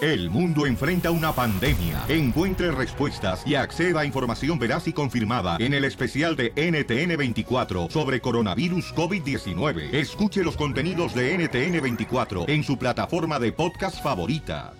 El 0.00 0.30
mundo 0.30 0.64
enfrenta 0.66 1.10
una 1.10 1.32
pandemia. 1.32 2.04
Encuentre 2.08 2.70
respuestas 2.70 3.42
y 3.44 3.56
acceda 3.56 4.00
a 4.00 4.04
información 4.04 4.58
veraz 4.58 4.86
y 4.86 4.92
confirmada 4.92 5.56
en 5.58 5.74
el 5.74 5.84
especial 5.84 6.36
de 6.36 6.54
NTN24 6.54 7.90
sobre 7.90 8.20
coronavirus 8.20 8.94
COVID-19. 8.94 9.92
Escuche 9.92 10.44
los 10.44 10.56
contenidos 10.56 11.14
de 11.14 11.36
NTN24 11.36 12.48
en 12.48 12.62
su 12.62 12.78
plataforma 12.78 13.40
de 13.40 13.52
podcast 13.52 14.00
favorita. 14.00 14.72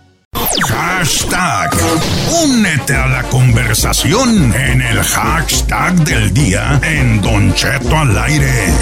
Hashtag. 0.69 1.71
Únete 2.45 2.95
a 2.95 3.07
la 3.09 3.23
conversación 3.25 4.55
en 4.55 4.83
el 4.83 4.99
hashtag 5.03 5.95
del 6.05 6.33
día 6.33 6.81
en 6.83 7.21
Don 7.21 7.53
Cheto 7.55 7.97
al 7.97 8.17
aire. 8.19 8.73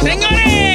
Señores, 0.00 0.69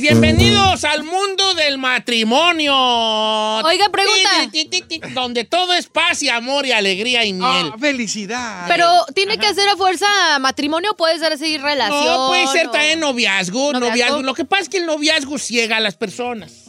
bienvenidos 0.00 0.84
al 0.84 1.02
mundo 1.04 1.54
del 1.54 1.78
matrimonio. 1.78 2.74
Oiga, 2.74 3.88
pregunta. 3.90 4.30
Ti, 4.50 4.64
ti, 4.64 4.82
ti, 4.82 5.00
ti, 5.00 5.08
Donde 5.14 5.44
todo 5.44 5.74
es 5.74 5.86
paz 5.86 6.22
y 6.22 6.28
amor 6.28 6.66
y 6.66 6.72
alegría 6.72 7.24
y 7.24 7.32
miel. 7.32 7.70
Ah, 7.72 7.76
felicidad. 7.78 8.64
Pero 8.68 8.86
tiene 9.14 9.38
que 9.38 9.46
hacer 9.46 9.68
a 9.68 9.76
fuerza 9.76 10.06
matrimonio, 10.40 10.94
puede 10.96 11.18
ser 11.18 11.32
así 11.32 11.58
relación. 11.58 12.04
No, 12.04 12.28
puede 12.28 12.46
ser 12.48 12.68
o- 12.68 12.70
también 12.70 13.00
noviazgo, 13.00 13.72
¿Noviazgo? 13.72 13.88
noviazgo. 13.90 14.22
Lo 14.22 14.34
que 14.34 14.44
pasa 14.44 14.62
es 14.64 14.68
que 14.68 14.78
el 14.78 14.86
noviazgo 14.86 15.38
ciega 15.38 15.76
a 15.76 15.80
las 15.80 15.96
personas. 15.96 16.64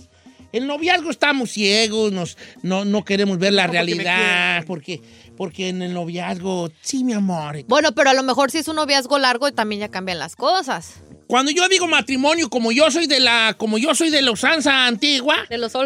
El 0.52 0.66
noviazgo 0.66 1.12
estamos 1.12 1.52
ciegos, 1.52 2.12
nos, 2.12 2.36
no, 2.64 2.84
no 2.84 3.06
queremos 3.06 3.38
ver 3.38 3.54
la 3.54 3.68
No, 3.68 3.74
realidad, 3.74 4.64
porque, 4.66 5.00
porque 5.38 5.70
en 5.70 5.84
el 5.84 5.94
noviazgo, 5.94 6.72
sí, 6.82 7.04
mi 7.04 7.14
amor. 7.14 7.64
Bueno, 7.68 7.92
pero 7.94 8.10
a 8.10 8.14
lo 8.16 8.24
mejor 8.24 8.50
si 8.50 8.58
es 8.58 8.68
un 8.68 8.78
noviazgo 8.78 9.20
largo 9.20 9.52
también 9.54 9.82
ya 9.82 9.90
cambian 9.90 10.18
las 10.18 10.36
cosas. 10.36 10.94
Cuando 11.30 11.52
yo 11.52 11.70
digo 11.70 11.86
matrimonio, 11.86 12.50
como 12.50 12.72
yo 12.72 12.90
soy 12.90 13.06
de 13.06 13.20
la, 13.20 13.54
como 13.56 13.78
yo 13.78 13.94
soy 13.94 14.10
de 14.10 14.24
la 14.24 14.32
usanza 14.32 14.88
antigua, 14.88 15.36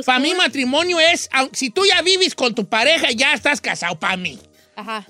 para 0.06 0.20
mí 0.20 0.34
matrimonio 0.36 1.02
es, 1.02 1.30
si 1.52 1.70
tú 1.70 1.86
ya 1.86 2.02
vives 2.02 2.34
con 2.34 2.56
tu 2.56 2.66
pareja, 2.66 3.12
ya 3.12 3.34
estás 3.34 3.60
casado, 3.60 4.00
para 4.00 4.16
mí. 4.16 4.40
Ajá. 4.78 5.06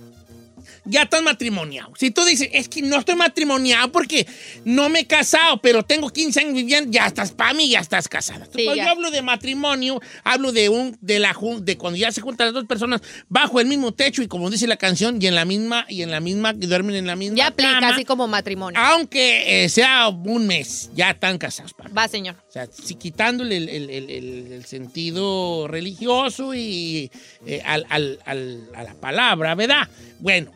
Ya 0.85 1.03
estás 1.03 1.23
matrimoniado. 1.23 1.93
Si 1.97 2.11
tú 2.11 2.25
dices, 2.25 2.49
es 2.51 2.67
que 2.67 2.81
no 2.81 2.97
estoy 2.99 3.15
matrimoniado 3.15 3.91
porque 3.91 4.27
no 4.65 4.89
me 4.89 4.99
he 5.01 5.07
casado, 5.07 5.57
pero 5.61 5.83
tengo 5.83 6.09
15 6.09 6.41
años 6.41 6.53
viviendo, 6.55 6.91
ya 6.91 7.07
estás 7.07 7.31
para 7.31 7.53
mí, 7.53 7.69
ya 7.69 7.79
estás 7.79 8.07
casada. 8.09 8.45
Sí, 8.45 8.65
cuando 8.65 8.75
ya. 8.75 8.85
yo 8.85 8.91
hablo 8.91 9.09
de 9.11 9.21
matrimonio, 9.21 10.01
hablo 10.23 10.51
de 10.51 10.67
un, 10.69 10.97
de 11.01 11.19
la 11.19 11.33
de 11.59 11.77
cuando 11.77 11.97
ya 11.97 12.11
se 12.11 12.19
juntan 12.21 12.47
las 12.47 12.53
dos 12.53 12.65
personas 12.65 13.01
bajo 13.29 13.59
el 13.61 13.67
mismo 13.67 13.93
techo 13.93 14.21
y 14.21 14.27
como 14.27 14.49
dice 14.49 14.67
la 14.67 14.75
canción, 14.77 15.21
y 15.21 15.27
en 15.27 15.35
la 15.35 15.45
misma, 15.45 15.85
y 15.87 16.01
en 16.01 16.11
la 16.11 16.19
misma, 16.19 16.53
y 16.59 16.65
duermen 16.67 16.95
en 16.95 17.07
la 17.07 17.15
misma 17.15 17.37
Ya 17.37 17.47
aplica 17.47 17.73
cama, 17.75 17.89
así 17.89 18.03
como 18.05 18.27
matrimonio. 18.27 18.79
aunque 18.79 19.63
eh, 19.63 19.69
sea 19.69 20.09
un 20.09 20.47
mes, 20.47 20.89
ya 20.95 21.11
están 21.11 21.37
casados. 21.37 21.73
pa' 21.73 21.85
mí. 21.85 21.91
Va, 21.97 22.07
señor. 22.07 22.35
O 22.47 22.51
sea, 22.51 22.67
si 22.67 22.95
quitándole 22.95 23.57
el, 23.57 23.69
el- 23.69 23.89
el- 23.89 24.09
el- 24.09 24.51
el 24.53 24.65
sentido 24.65 25.67
religioso 25.67 26.53
y 26.53 27.09
eh, 27.45 27.61
al- 27.65 27.85
al- 27.89 28.19
al- 28.25 28.67
a 28.75 28.83
la 28.83 28.93
palabra, 28.95 29.55
¿verdad? 29.55 29.87
Bueno. 30.19 30.51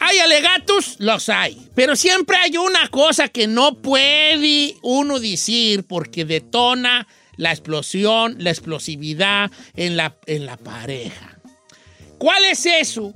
¿Hay 0.00 0.18
alegatos? 0.18 0.96
Los 0.98 1.28
hay. 1.28 1.68
Pero 1.74 1.94
siempre 1.94 2.36
hay 2.38 2.56
una 2.56 2.88
cosa 2.88 3.28
que 3.28 3.46
no 3.46 3.74
puede 3.74 4.76
uno 4.82 5.20
decir 5.20 5.84
porque 5.84 6.24
detona 6.24 7.06
la 7.36 7.50
explosión, 7.52 8.36
la 8.38 8.50
explosividad 8.50 9.50
en 9.76 9.96
la, 9.96 10.16
en 10.26 10.46
la 10.46 10.56
pareja. 10.56 11.38
¿Cuál 12.18 12.44
es 12.46 12.66
eso 12.66 13.12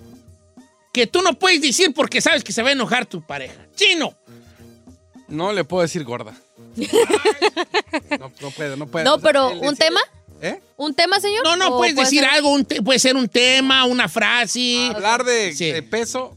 que 0.92 1.06
tú 1.06 1.20
no 1.22 1.34
puedes 1.38 1.60
decir 1.60 1.92
porque 1.94 2.20
sabes 2.20 2.44
que 2.44 2.52
se 2.52 2.62
va 2.62 2.68
a 2.68 2.72
enojar 2.72 3.06
tu 3.06 3.20
pareja? 3.26 3.66
Chino. 3.74 4.14
No 5.28 5.52
le 5.52 5.64
puedo 5.64 5.82
decir 5.82 6.04
gorda. 6.04 6.34
no, 8.18 8.30
no 8.40 8.50
puedo, 8.50 8.76
no 8.76 8.86
puedo. 8.86 9.04
No, 9.04 9.14
O 9.14 9.20
sea, 9.20 9.22
pero 9.30 9.50
¿un 9.52 9.60
decir- 9.60 9.78
tema? 9.78 10.00
¿Eh? 10.42 10.60
¿Un 10.76 10.94
tema, 10.94 11.20
señor? 11.20 11.42
No, 11.44 11.56
no, 11.56 11.68
¿O 11.68 11.78
puedes 11.78 11.94
puede 11.94 12.04
decir 12.06 12.20
ser- 12.20 12.28
algo, 12.30 12.50
un 12.50 12.64
puede 12.64 12.98
ser 12.98 13.16
un 13.16 13.28
tema, 13.28 13.84
una 13.86 14.08
frase. 14.08 14.90
Hablar 14.94 15.24
de, 15.24 15.54
Sí. 15.54 15.70
de 15.72 15.82
peso. 15.82 16.36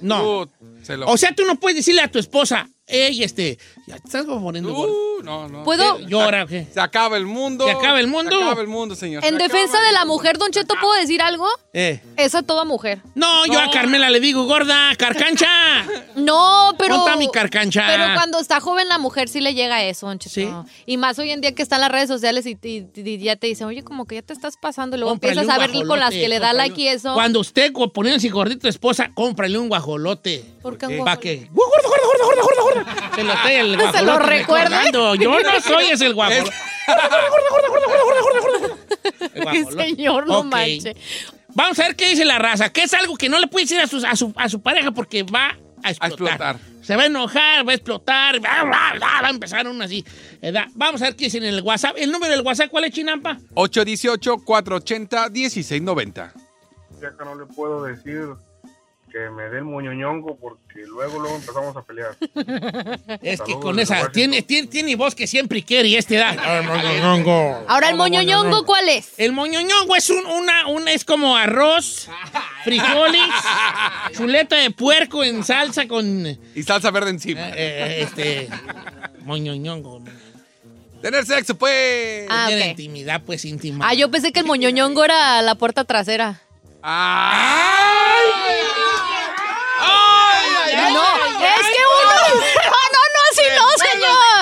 No. 0.00 0.50
se 0.82 0.96
lo- 0.96 1.06
O 1.08 1.16
sea, 1.16 1.34
tú 1.34 1.44
no 1.44 1.58
puedes 1.58 1.76
decirle 1.76 2.02
a 2.02 2.10
tu 2.10 2.18
esposa, 2.18 2.68
hey, 2.86 3.22
este, 3.22 3.58
ya 3.86 3.96
te 3.98 4.02
estás 4.06 4.24
como 4.24 4.42
poniendo 4.42 4.72
gordo. 4.72 4.92
Uh, 4.92 5.22
no, 5.22 5.48
no. 5.48 5.64
¿Puedo? 5.64 5.98
¿Qué? 5.98 6.06
¿Llora 6.06 6.46
qué? 6.46 6.66
Se 6.72 6.80
acaba 6.80 7.16
el 7.16 7.26
mundo. 7.26 7.64
¿Se 7.66 7.72
acaba 7.72 8.00
el 8.00 8.06
mundo? 8.06 8.30
Se 8.36 8.42
acaba 8.44 8.60
el 8.62 8.68
mundo, 8.68 8.94
señor. 8.94 9.24
En 9.24 9.36
Se 9.36 9.42
defensa 9.42 9.80
de 9.82 9.92
la 9.92 10.04
mujer, 10.04 10.38
Don 10.38 10.50
Cheto, 10.50 10.74
¿puedo 10.80 10.94
decir 11.00 11.20
algo? 11.22 11.46
Eh. 11.72 12.00
Es 12.16 12.34
a 12.34 12.42
toda 12.42 12.64
mujer. 12.64 13.00
No, 13.14 13.46
yo 13.46 13.60
a. 13.60 13.70
Carmela 13.70 14.08
le 14.10 14.20
digo, 14.20 14.44
gorda, 14.44 14.94
carcancha. 14.96 15.48
No, 16.16 16.72
pero. 16.78 16.94
¿Dónde 16.96 17.10
está 17.10 17.18
mi 17.18 17.30
carcancha? 17.30 17.84
Pero 17.88 18.04
cuando 18.14 18.38
está 18.38 18.60
joven 18.60 18.88
la 18.88 18.98
mujer 18.98 19.28
sí 19.28 19.40
le 19.40 19.52
llega 19.54 19.82
eso, 19.82 20.06
Don 20.06 20.18
Cheto. 20.18 20.64
Sí. 20.66 20.82
Y 20.86 20.96
más 20.96 21.18
hoy 21.18 21.30
en 21.32 21.40
día 21.40 21.52
que 21.54 21.62
están 21.62 21.80
las 21.80 21.90
redes 21.90 22.08
sociales 22.08 22.46
y, 22.46 22.56
y- 22.62 22.86
y 22.94 23.18
ya 23.18 23.34
te 23.36 23.48
dicen, 23.48 23.66
oye, 23.66 23.82
como 23.82 24.06
que 24.06 24.14
ya 24.16 24.22
te 24.22 24.32
estás 24.32 24.56
pasando. 24.56 24.96
Y 24.96 25.00
luego 25.00 25.12
Cómprale 25.12 25.40
empiezas 25.40 25.54
a 25.54 25.58
ver 25.58 25.86
con 25.86 25.98
las 25.98 26.10
que 26.10 26.28
le 26.28 26.38
da 26.38 26.48
cómprale 26.50 26.68
like 26.68 26.80
y 26.82 26.88
eso. 26.88 27.14
Cuando 27.14 27.40
usted 27.40 27.72
poniéndose 27.92 28.28
gordito 28.28 28.66
a 28.68 28.70
esposa, 28.70 29.10
cómprale 29.14 29.58
un 29.58 29.68
guajolote. 29.68 30.44
¿Por 30.62 30.78
qué 30.78 30.86
un 30.86 31.04
Para 31.04 31.16
guajolote? 31.16 31.20
que. 31.20 31.50
¡Uh, 31.52 31.54
gordo, 31.56 31.88
gordo, 31.88 32.06
gordo, 32.06 32.24
gordo, 32.26 32.42
gordo, 32.42 32.84
gordo! 32.84 33.10
Se 33.16 33.24
lo 33.24 33.32
trae 33.32 33.60
el 33.60 33.73
guajolote. 33.76 33.98
¿Se 33.98 34.04
lo 34.04 34.18
recuerde? 34.18 34.76
Yo 34.92 35.40
no 35.40 35.60
soy 35.60 35.84
ese 35.86 36.06
el 36.06 36.14
guajolote. 36.14 36.50
El 39.34 39.66
señor, 39.70 40.26
no 40.26 40.40
Ok. 40.40 40.46
manche. 40.46 40.96
Vamos 41.54 41.78
a 41.78 41.82
ver 41.84 41.94
qué 41.96 42.08
dice 42.08 42.24
la 42.24 42.38
raza. 42.38 42.70
Que 42.70 42.82
es 42.82 42.92
algo 42.94 43.16
que 43.16 43.28
no 43.28 43.38
le 43.38 43.46
puede 43.46 43.64
decir 43.64 43.78
a 43.80 43.86
su, 43.86 44.04
a 44.06 44.16
su, 44.16 44.32
a 44.36 44.48
su 44.48 44.60
pareja 44.60 44.90
porque 44.90 45.22
va 45.22 45.56
a 45.82 45.90
explotar. 45.90 46.34
explotar. 46.34 46.56
Se 46.82 46.96
va 46.96 47.04
a 47.04 47.06
enojar, 47.06 47.66
va 47.66 47.72
a 47.72 47.74
explotar, 47.74 48.44
va, 48.44 48.64
va, 48.64 48.92
va, 49.00 49.20
va 49.22 49.28
a 49.28 49.30
empezar 49.30 49.66
uno 49.66 49.82
así. 49.84 50.04
¿verdad? 50.42 50.66
Vamos 50.74 51.00
a 51.00 51.06
ver 51.06 51.16
qué 51.16 51.24
dice 51.26 51.38
en 51.38 51.44
el 51.44 51.62
WhatsApp. 51.62 51.96
¿El 51.98 52.10
número 52.12 52.32
del 52.32 52.42
WhatsApp 52.44 52.68
cuál 52.70 52.84
es, 52.84 52.90
Chinampa? 52.92 53.38
818-480-1690. 53.54 56.32
ya 57.00 57.16
que 57.16 57.24
no 57.24 57.34
le 57.36 57.46
puedo 57.46 57.84
decir 57.84 58.26
que 59.14 59.30
me 59.30 59.44
dé 59.44 59.58
el 59.58 59.64
moñoñongo 59.64 60.36
porque 60.36 60.84
luego 60.88 61.20
luego 61.20 61.36
empezamos 61.36 61.76
a 61.76 61.82
pelear. 61.82 62.16
Es 63.22 63.40
que 63.40 63.52
con 63.60 63.78
esa. 63.78 64.10
Tiene, 64.10 64.42
tiene, 64.42 64.66
tiene 64.66 64.96
voz 64.96 65.14
que 65.14 65.28
siempre 65.28 65.62
quiere 65.62 65.86
y 65.88 65.94
este 65.94 66.16
da. 66.16 66.30
Ahora, 67.68 67.90
¿el 67.90 67.96
moñoñongo 67.96 68.66
cuál 68.66 68.88
es? 68.88 69.12
El 69.16 69.30
moñoñongo 69.32 69.94
es 69.94 70.10
un, 70.10 70.26
una, 70.26 70.66
una, 70.66 70.90
es 70.90 71.04
como 71.04 71.36
arroz, 71.36 72.08
frijoles, 72.64 73.22
chuleta 74.16 74.56
de 74.56 74.72
puerco 74.72 75.22
en 75.22 75.44
salsa 75.44 75.86
con 75.86 76.26
eh, 76.26 76.36
Y 76.56 76.64
salsa 76.64 76.90
verde 76.90 77.10
encima. 77.10 77.50
eh, 77.54 78.02
este 78.02 78.48
moñoñongo. 79.20 80.02
Tener 81.02 81.24
sexo, 81.24 81.54
pues. 81.54 82.26
Ah, 82.28 82.46
Tener 82.48 82.70
intimidad, 82.70 83.22
pues 83.24 83.44
íntima. 83.44 83.88
Ah, 83.88 83.94
yo 83.94 84.10
pensé 84.10 84.32
que 84.32 84.40
el 84.40 84.46
moñoñongo 84.46 85.04
era 85.04 85.40
la 85.42 85.54
puerta 85.54 85.84
trasera. 85.84 86.40
¡Ay! 86.82 87.94
no, 90.92 91.02
es 91.46 91.66
que 91.66 91.82
uno. 91.84 92.14
No, 92.54 92.80
no, 92.94 93.02
no, 93.14 93.20
así 93.30 93.42
no, 93.56 93.66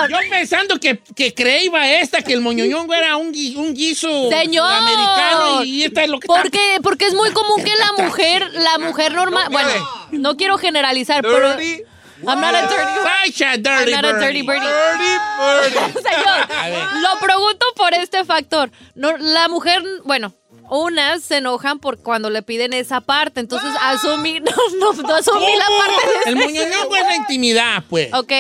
señor. 0.07 0.23
Yo 0.25 0.31
pensando 0.31 0.79
que, 0.81 0.99
que 1.17 1.35
creía 1.35 2.01
esta, 2.01 2.23
que 2.23 2.33
el 2.33 2.41
moñoñongo 2.41 2.93
era 2.95 3.17
un, 3.17 3.29
un 3.29 3.75
guiso 3.75 4.31
Señor. 4.31 4.71
americano 4.73 5.65
y 5.65 5.85
esta 5.85 6.05
es 6.05 6.11
lo 6.11 6.19
que 6.21 6.27
está- 6.27 6.43
Porque, 6.43 6.79
porque 6.83 7.07
es 7.07 7.15
muy 7.15 7.31
común 7.33 7.63
que 7.65 7.73
la 7.77 8.05
mujer, 8.05 8.51
la 8.55 8.79
mujer 8.79 9.13
normal, 9.15 9.49
bueno, 9.51 9.71
no 10.13 10.37
quiero 10.37 10.59
generalizar, 10.59 11.23
pero 11.23 11.57
Dirty. 11.57 11.83
I'm 12.25 12.41
not 12.41 12.55
a 12.55 12.63
dirty, 12.69 13.35
Such 13.35 13.43
a 13.43 13.57
dirty 13.57 13.93
I'm 13.95 14.03
not 14.03 14.05
a 14.05 14.13
birdie. 14.13 14.27
dirty 14.27 14.43
birdie. 14.43 14.69
Dirty 14.69 15.75
birdie. 15.75 16.03
Señor, 16.09 16.93
lo 17.01 17.19
pregunto 17.19 17.67
por 17.75 17.93
este 17.95 18.25
factor. 18.25 18.71
No, 18.95 19.17
la 19.17 19.49
mujer, 19.49 19.83
bueno, 20.05 20.33
unas 20.73 21.23
se 21.23 21.37
enojan 21.39 21.79
por 21.79 21.99
cuando 22.03 22.31
le 22.31 22.43
piden 22.43 22.73
esa 22.73 23.01
parte. 23.01 23.41
Entonces 23.41 23.71
asumí, 23.83 24.41
no, 24.41 24.53
no, 24.81 24.93
no 25.03 25.15
asumí 25.15 25.47
la 25.57 25.67
parte 25.67 26.07
de 26.25 26.31
El 26.31 26.37
muñoñongo 26.37 26.97
es 26.97 27.07
la 27.07 27.17
intimidad, 27.17 27.85
pues. 27.89 28.13
Ok, 28.15 28.33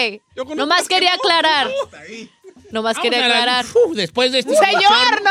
nomás 0.56 0.88
quería 0.88 1.14
aclarar. 1.14 1.70
Nomás 2.70 2.96
Vamos 2.96 3.02
quería 3.10 3.26
a 3.26 3.28
la- 3.28 3.34
aclarar. 3.38 3.64
Uf, 3.86 3.94
después 3.94 4.32
de 4.32 4.38
este 4.38 4.56
¡Señor, 4.56 5.22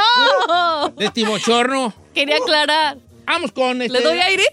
no! 0.47 0.89
De 0.89 1.05
este 1.05 1.25
bochorno. 1.25 1.91
Quería 2.13 2.37
aclarar. 2.37 2.97
Vamos 3.25 3.51
con 3.51 3.81
este. 3.81 3.97
¿Le 3.97 4.03
doy 4.03 4.19
aire? 4.19 4.43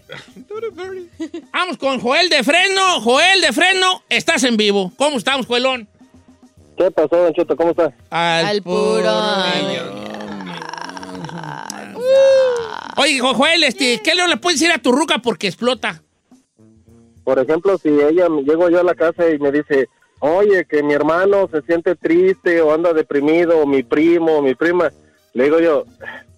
Vamos 1.53 1.77
con 1.77 2.01
Joel 2.01 2.29
de 2.31 2.43
Fresno. 2.45 3.01
Joel 3.03 3.41
de 3.43 3.53
Fresno, 3.53 4.03
estás 4.09 4.45
en 4.45 4.57
vivo. 4.57 4.91
¿Cómo 4.97 5.19
estamos, 5.19 5.47
Joelón? 5.47 5.89
¿Qué 6.79 6.91
pasó, 6.91 7.17
Don 7.17 7.33
Cheto? 7.35 7.57
¿Cómo 7.57 7.71
está? 7.73 7.93
Al 8.11 8.63
puro. 8.63 9.11
Oye, 12.97 13.19
Jo- 13.21 13.35
Joel, 13.35 13.65
este, 13.65 14.01
¿qué 14.03 14.15
le 14.15 14.37
puedes 14.37 14.59
decir 14.61 14.73
a 14.75 14.79
tu 14.79 14.93
ruca 14.93 15.19
porque 15.19 15.47
explota? 15.47 16.03
Por 17.25 17.39
ejemplo, 17.39 17.79
si 17.79 17.89
ella 17.89 18.27
llego 18.45 18.69
yo 18.71 18.81
a 18.81 18.85
la 18.85 18.95
casa 18.95 19.29
y 19.31 19.39
me 19.39 19.53
dice, 19.53 19.89
oye, 20.21 20.65
que 20.69 20.83
mi 20.83 20.95
hermano 20.95 21.49
se 21.53 21.63
siente 21.63 21.95
triste 21.95 22.61
o 22.61 22.73
anda 22.73 22.93
deprimido, 22.93 23.59
o 23.59 23.67
mi 23.67 23.83
primo, 23.83 24.39
o 24.39 24.43
mi 24.43 24.55
prima, 24.55 24.91
le 25.35 25.45
digo 25.45 25.61
yo, 25.61 25.85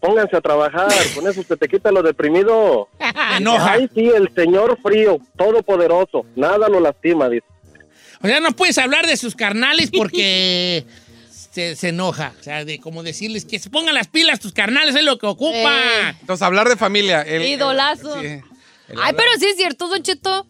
pónganse 0.01 0.37
a 0.37 0.41
trabajar, 0.41 0.91
con 1.15 1.27
eso 1.29 1.43
se 1.43 1.57
te 1.57 1.69
quita 1.69 1.91
lo 1.93 2.03
deprimido. 2.03 2.89
Enoja. 3.37 3.73
Ay, 3.75 3.89
sí, 3.95 4.09
el 4.15 4.29
señor 4.35 4.79
frío, 4.83 5.19
todopoderoso, 5.37 6.27
nada 6.37 6.69
lo 6.69 6.81
lastima, 6.81 7.29
dice. 7.29 7.47
O 8.23 8.27
sea, 8.27 8.41
no 8.41 8.51
puedes 8.53 8.77
hablar 8.77 9.07
de 9.07 9.17
sus 9.17 9.35
carnales 9.35 9.91
porque 9.97 10.85
se, 11.51 11.77
se 11.77 11.89
enoja. 11.89 12.33
O 12.41 12.43
sea, 12.43 12.65
de 12.65 12.79
como 12.81 13.03
decirles 13.03 13.45
que 13.45 13.59
se 13.59 13.71
pongan 13.71 13.95
las 13.95 14.09
pilas 14.09 14.41
tus 14.41 14.53
carnales, 14.53 14.95
es 14.95 15.05
lo 15.05 15.19
que 15.19 15.27
ocupa. 15.27 15.55
Eh. 15.79 16.17
Entonces, 16.21 16.43
hablar 16.43 16.69
de 16.69 16.77
familia. 16.77 17.23
el- 17.23 17.43
Idolazo. 17.43 18.21
sí, 18.21 18.27
el 18.27 18.43
Ay, 18.89 18.97
hablar- 18.97 19.17
pero 19.17 19.31
sí 19.39 19.47
es 19.47 19.57
cierto, 19.57 19.89
Don 19.89 20.03
Cheto. 20.03 20.47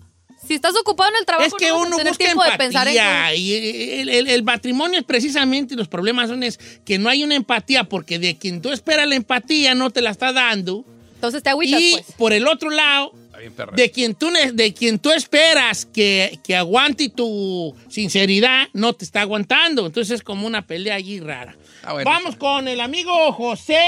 Si 0.46 0.54
estás 0.54 0.74
ocupado 0.74 1.10
en 1.10 1.16
el 1.20 1.26
trabajo, 1.26 1.46
Es 1.46 1.54
que 1.54 1.68
no 1.68 1.74
vas 1.74 1.84
a 1.84 1.86
uno 1.86 1.96
tener 1.98 2.10
busca 2.12 2.24
tiempo 2.24 2.42
de 2.42 2.50
pensar 2.56 2.88
en 2.88 2.94
empatía 2.96 3.34
y 3.34 4.00
el, 4.00 4.08
el- 4.08 4.28
el 4.28 4.42
matrimonio 4.42 4.98
es 4.98 5.04
precisamente 5.04 5.76
los 5.76 5.86
problemas 5.86 6.28
son 6.30 6.42
es 6.42 6.58
que 6.84 6.98
no 6.98 7.08
hay 7.10 7.22
una 7.22 7.34
empatía 7.36 7.84
porque 7.84 8.18
de 8.18 8.36
quien 8.38 8.62
tú 8.62 8.70
esperas 8.72 9.06
la 9.06 9.14
empatía 9.16 9.74
no 9.74 9.90
te 9.90 10.00
la 10.00 10.10
está 10.10 10.32
dando 10.32 10.84
Entonces 11.14 11.42
te 11.42 11.50
agüitas, 11.50 11.78
y 11.80 11.92
pues. 11.92 12.06
por 12.16 12.32
el 12.32 12.48
otro 12.48 12.70
lado 12.70 13.12
bien, 13.40 13.54
de 13.74 13.90
quien 13.90 14.14
tú 14.14 14.30
de 14.52 14.72
quien 14.74 14.98
tú 14.98 15.10
esperas 15.10 15.84
que, 15.86 16.38
que 16.44 16.54
aguante 16.56 17.08
tu 17.08 17.74
sinceridad 17.88 18.68
no 18.72 18.92
te 18.92 19.04
está 19.04 19.22
aguantando 19.22 19.86
entonces 19.86 20.16
es 20.16 20.22
como 20.22 20.46
una 20.46 20.62
pelea 20.66 20.94
allí 20.94 21.20
rara 21.20 21.56
Ah, 21.82 21.94
bueno. 21.94 22.10
vamos 22.10 22.36
con 22.36 22.68
el 22.68 22.80
amigo 22.80 23.32
José 23.32 23.80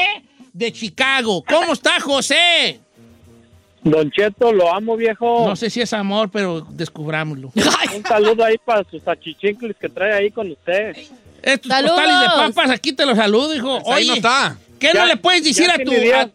de 0.52 0.72
Chicago 0.72 1.44
¿cómo 1.48 1.72
está 1.74 2.00
José? 2.00 2.80
Don 3.84 4.10
Cheto, 4.12 4.52
lo 4.52 4.72
amo, 4.72 4.96
viejo. 4.96 5.44
no 5.46 5.56
sé 5.56 5.68
si 5.68 5.80
es 5.80 5.92
amor 5.92 6.30
pero 6.30 6.60
descubrámoslo 6.70 7.52
Un 7.96 8.02
saludo 8.04 8.44
ahí 8.44 8.56
para 8.64 8.84
sus 8.88 9.06
achichincles 9.06 9.76
que 9.76 9.88
trae 9.88 10.12
ahí 10.14 10.30
con 10.30 10.50
usted. 10.50 10.96
Estos 11.42 11.68
¡Saludos! 11.68 11.96
postales 11.96 12.20
de 12.20 12.26
papas, 12.26 12.70
aquí 12.70 12.92
te 12.92 13.04
los 13.04 13.16
saludo, 13.16 13.54
hijo. 13.54 13.80
Pues 13.82 13.96
ahí 13.96 14.02
Oye, 14.04 14.08
no 14.10 14.14
está. 14.14 14.56
¿qué 14.78 14.94
no 14.94 15.04
le 15.06 15.16
puedes 15.16 15.42
decir 15.44 15.68
a 15.68 15.76
tu... 15.78 15.92
A, 15.92 16.30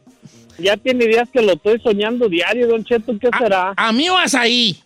Ya 0.59 0.75
tiene 0.75 1.05
días 1.05 1.29
que 1.31 1.41
lo 1.41 1.53
estoy 1.53 1.79
soñando 1.81 2.27
diario, 2.27 2.67
Don 2.67 2.83
Cheto. 2.83 3.13
¿Qué 3.19 3.29
será? 3.37 3.73
a 3.77 3.91
mí 3.91 4.09
vas 4.09 4.33
ahí, 4.35 4.77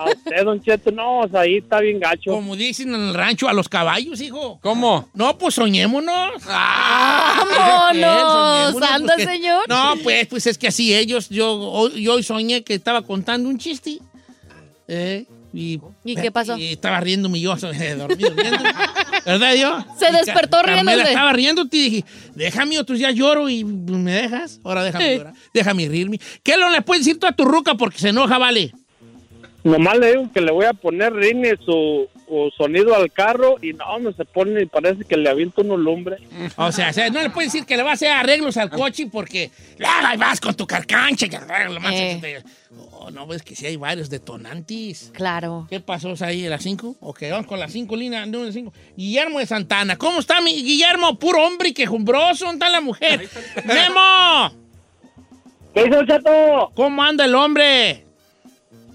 A 0.00 0.04
usted, 0.10 0.44
Don 0.44 0.62
Cheto, 0.62 0.90
no, 0.92 1.20
o 1.20 1.28
sea, 1.28 1.40
ahí 1.40 1.56
está 1.56 1.80
bien 1.80 1.98
gacho. 1.98 2.30
como 2.30 2.54
dicen 2.56 2.94
en 2.94 3.00
el 3.08 3.14
rancho, 3.14 3.48
a 3.48 3.52
los 3.52 3.68
caballos, 3.68 4.20
hijo. 4.20 4.58
¿Cómo? 4.62 5.08
No, 5.14 5.36
pues 5.36 5.54
soñémonos. 5.56 6.44
¡Vámonos! 6.46 7.92
Soñémonos, 7.92 8.82
¡Anda, 8.90 9.14
porque- 9.16 9.24
señor! 9.26 9.64
No, 9.68 9.94
pues, 10.02 10.26
pues 10.28 10.46
es 10.46 10.58
que 10.58 10.68
así 10.68 10.94
ellos, 10.94 11.28
yo, 11.28 11.52
hoy- 11.52 12.02
yo 12.02 12.14
hoy 12.14 12.22
soñé 12.22 12.62
que 12.62 12.74
estaba 12.74 13.02
contando 13.02 13.48
un 13.48 13.58
chiste. 13.58 13.98
¿eh? 14.88 15.24
Y, 15.52 15.80
¿Y 16.04 16.16
qué 16.16 16.32
pasó? 16.32 16.56
Y 16.58 16.72
estaba 16.72 16.98
riéndome 17.00 17.40
yo, 17.40 17.54
dormido, 17.56 18.08
viendo. 18.34 18.58
¿Verdad, 19.24 19.54
yo? 19.54 19.78
Se 19.98 20.12
despertó 20.12 20.58
Ca- 20.58 20.64
Carmela 20.64 20.82
riéndose. 20.92 21.10
estaba 21.12 21.32
riéndote 21.32 21.76
y 21.76 21.90
dije, 21.90 22.04
déjame 22.34 22.78
otros 22.78 22.98
días 22.98 23.14
lloro 23.14 23.48
y 23.48 23.64
me 23.64 24.12
dejas. 24.12 24.60
Ahora 24.64 24.84
déjame 24.84 25.04
Sí. 25.12 25.16
llorar. 25.18 25.34
Déjame 25.54 25.88
rirme. 25.88 26.20
¿Qué 26.42 26.56
no 26.56 26.68
le 26.70 26.82
puedes 26.82 27.04
decir 27.04 27.18
tú 27.18 27.26
a 27.26 27.32
tu 27.32 27.44
ruca 27.44 27.74
porque 27.74 27.98
se 27.98 28.10
enoja, 28.10 28.38
vale? 28.38 28.72
Nomás 29.62 29.96
le 29.98 30.10
digo 30.12 30.30
que 30.32 30.40
le 30.42 30.52
voy 30.52 30.66
a 30.66 30.74
poner 30.74 31.12
Rini 31.14 31.48
su, 31.64 32.06
su 32.12 32.13
sonido 32.56 32.94
al 32.94 33.12
carro 33.12 33.56
y 33.60 33.72
no, 33.72 33.98
no 33.98 34.12
se 34.12 34.24
pone 34.24 34.62
y 34.62 34.66
parece 34.66 35.04
que 35.04 35.16
le 35.16 35.28
aviento 35.28 35.62
uno 35.62 35.76
lumbre. 35.76 36.16
O 36.56 36.72
sea, 36.72 36.90
o 36.90 36.92
sea, 36.92 37.10
no 37.10 37.22
le 37.22 37.30
puedes 37.30 37.52
decir 37.52 37.66
que 37.66 37.76
le 37.76 37.82
va 37.82 37.90
a 37.90 37.94
hacer 37.94 38.10
arreglos 38.10 38.56
al 38.56 38.70
coche 38.70 39.08
porque 39.10 39.50
ah, 39.84 40.08
ahí 40.08 40.16
vas 40.16 40.40
con 40.40 40.54
tu 40.54 40.66
carcancha. 40.66 41.28
Que, 41.28 41.38
lo 41.38 41.80
más 41.80 41.92
Eh. 41.94 42.42
Oh, 42.92 43.10
no, 43.10 43.26
ves 43.26 43.42
que 43.42 43.54
sí 43.54 43.66
hay 43.66 43.76
varios 43.76 44.10
detonantes. 44.10 45.10
Claro. 45.14 45.66
¿Qué 45.68 45.80
pasó 45.80 46.14
ahí 46.20 46.48
las 46.48 46.62
5? 46.62 46.96
Ok, 47.00 47.22
vamos 47.30 47.46
con 47.46 47.60
las 47.60 47.70
5 47.72 47.94
líneas. 47.96 48.26
No, 48.26 48.44
las 48.44 48.54
cinco. 48.54 48.72
Guillermo 48.96 49.38
de 49.38 49.46
Santana. 49.46 49.96
¿Cómo 49.96 50.20
está 50.20 50.40
mi 50.40 50.62
Guillermo? 50.62 51.18
Puro 51.18 51.44
hombre 51.44 51.68
y 51.68 51.74
quejumbroso. 51.74 52.46
¿Dónde 52.46 52.64
está 52.64 52.70
la 52.70 52.80
mujer? 52.80 53.28
¡Memo! 53.64 54.52
¿Qué 55.74 55.86
hizo, 55.86 56.04
Cheto? 56.04 56.72
¿Cómo 56.74 57.02
anda 57.02 57.24
el 57.24 57.34
hombre? 57.34 58.03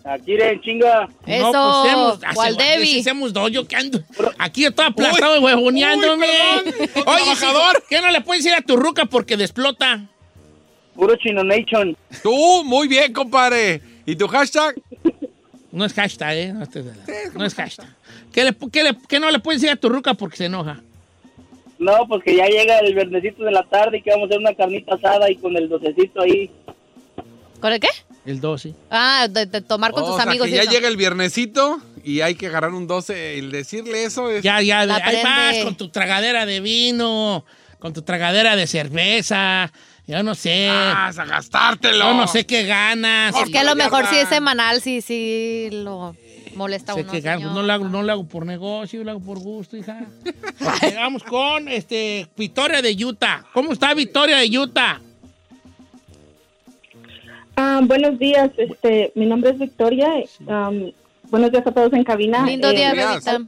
Aquí 0.03 0.33
de 0.37 0.59
chinga. 0.61 1.07
Eso, 1.25 1.51
No, 1.51 1.81
pues 1.83 1.93
hemos, 1.93 2.19
hace- 2.23 2.37
Waldevi. 2.37 2.99
hacemos 2.99 3.33
dos, 3.33 3.51
yo 3.51 3.67
que 3.67 3.75
ando 3.75 3.99
aquí 4.37 4.65
estoy 4.65 4.85
aplastado 4.85 5.37
y 5.37 5.39
huevoneándome. 5.39 6.25
Oye, 6.25 6.93
Trabajador. 7.03 7.83
¿qué 7.89 8.01
no 8.01 8.09
le 8.09 8.21
puedes 8.21 8.43
decir 8.43 8.57
a 8.57 8.61
tu 8.61 8.75
ruca 8.77 9.05
porque 9.05 9.37
desplota? 9.37 10.05
Puro 10.95 11.15
Chino 11.17 11.43
Nation. 11.43 11.95
Tú, 12.23 12.63
muy 12.65 12.87
bien, 12.87 13.13
compadre. 13.13 13.81
¿Y 14.05 14.15
tu 14.15 14.27
hashtag? 14.27 14.75
No 15.71 15.85
es 15.85 15.93
hashtag, 15.93 16.35
¿eh? 16.37 16.53
No, 16.53 16.65
no 17.35 17.45
es 17.45 17.53
hashtag. 17.53 17.87
¿Qué, 18.33 18.43
le- 18.43 18.55
qué 18.71 18.83
le- 18.83 18.97
qué 19.07 19.19
no 19.19 19.29
le 19.29 19.39
puedes 19.39 19.61
decir 19.61 19.73
a 19.73 19.79
tu 19.79 19.89
ruca 19.89 20.13
porque 20.15 20.37
se 20.37 20.45
enoja? 20.45 20.81
No, 21.77 22.05
pues 22.07 22.23
que 22.23 22.35
ya 22.35 22.45
llega 22.47 22.79
el 22.79 22.93
verdecito 22.95 23.43
de 23.43 23.51
la 23.51 23.63
tarde 23.63 23.99
y 23.99 24.01
que 24.01 24.09
vamos 24.11 24.25
a 24.25 24.27
hacer 24.29 24.39
una 24.39 24.53
carnita 24.53 24.95
asada 24.95 25.29
y 25.29 25.35
con 25.35 25.55
el 25.55 25.69
docecito 25.69 26.21
ahí. 26.21 26.49
¿Con 27.61 27.71
el 27.73 27.79
qué? 27.79 27.87
El 28.29 28.39
12. 28.41 28.75
Ah, 28.91 29.27
de, 29.29 29.45
de 29.47 29.61
tomar 29.61 29.91
con 29.91 30.03
Oh, 30.03 30.05
tus 30.07 30.13
o 30.15 30.17
sea, 30.17 30.25
amigos. 30.29 30.45
que 30.47 30.53
y 30.53 30.55
ya 30.57 30.61
eso. 30.63 30.71
llega 30.71 30.87
el 30.87 30.97
viernesito 30.97 31.79
y 32.03 32.21
hay 32.21 32.35
que 32.35 32.45
agarrar 32.47 32.73
un 32.73 32.85
12. 32.85 33.39
El 33.39 33.51
decirle 33.51 34.03
eso 34.03 34.29
es... 34.29 34.43
Ya, 34.43 34.61
ya, 34.61 34.81
ahí 34.81 34.87
prende. 35.01 35.23
vas 35.23 35.57
con 35.63 35.75
tu 35.75 35.89
tragadera 35.89 36.45
de 36.45 36.59
vino, 36.59 37.43
con 37.79 37.91
tu 37.93 38.03
tragadera 38.03 38.55
de 38.55 38.67
cerveza. 38.67 39.71
Yo 40.05 40.21
no 40.21 40.35
sé. 40.35 40.67
Vas 40.69 41.17
a 41.17 41.25
gastártelo. 41.25 41.97
Yo 42.05 42.13
no 42.13 42.27
sé 42.27 42.45
qué 42.45 42.65
ganas. 42.65 43.35
Es 43.35 43.49
que 43.49 43.57
a 43.59 43.63
lo 43.63 43.75
mejor 43.75 44.05
si 44.07 44.17
es 44.17 44.29
semanal, 44.29 44.79
sí, 44.81 45.01
sí 45.01 45.69
lo 45.71 46.15
molesta 46.55 46.91
a 46.91 46.95
Sé 46.95 47.01
uno. 47.01 47.11
que 47.11 47.21
ganas. 47.21 47.39
señor. 47.41 47.55
No 47.55 47.63
lo, 47.63 47.73
hago, 47.73 47.89
no 47.89 48.03
lo 48.03 48.11
hago 48.11 48.27
por 48.27 48.45
negocio, 48.45 49.03
lo 49.03 49.11
hago 49.11 49.21
por 49.21 49.39
gusto, 49.39 49.75
hija. 49.75 50.01
Ok, 50.61 50.93
Vamos 50.95 51.23
con 51.23 51.67
este, 51.67 52.27
Victoria 52.37 52.81
de 52.81 52.93
Utah. 53.05 53.43
¿Cómo 53.53 53.71
está 53.73 53.93
Victoria 53.95 54.37
de 54.37 54.59
Utah? 54.59 54.99
Ah, 57.61 57.81
buenos 57.83 58.17
días, 58.17 58.51
este, 58.55 59.11
mi 59.15 59.25
nombre 59.25 59.49
es 59.49 59.59
Victoria. 59.59 60.13
am, 60.47 60.93
buenos 61.29 61.51
días 61.51 61.67
a 61.67 61.71
todos 61.73 61.91
en 61.91 62.05
cabina. 62.05 62.45
Lindo 62.45 62.69
Eh, 62.69 62.73
día, 62.73 62.93
bebita. 62.93 63.41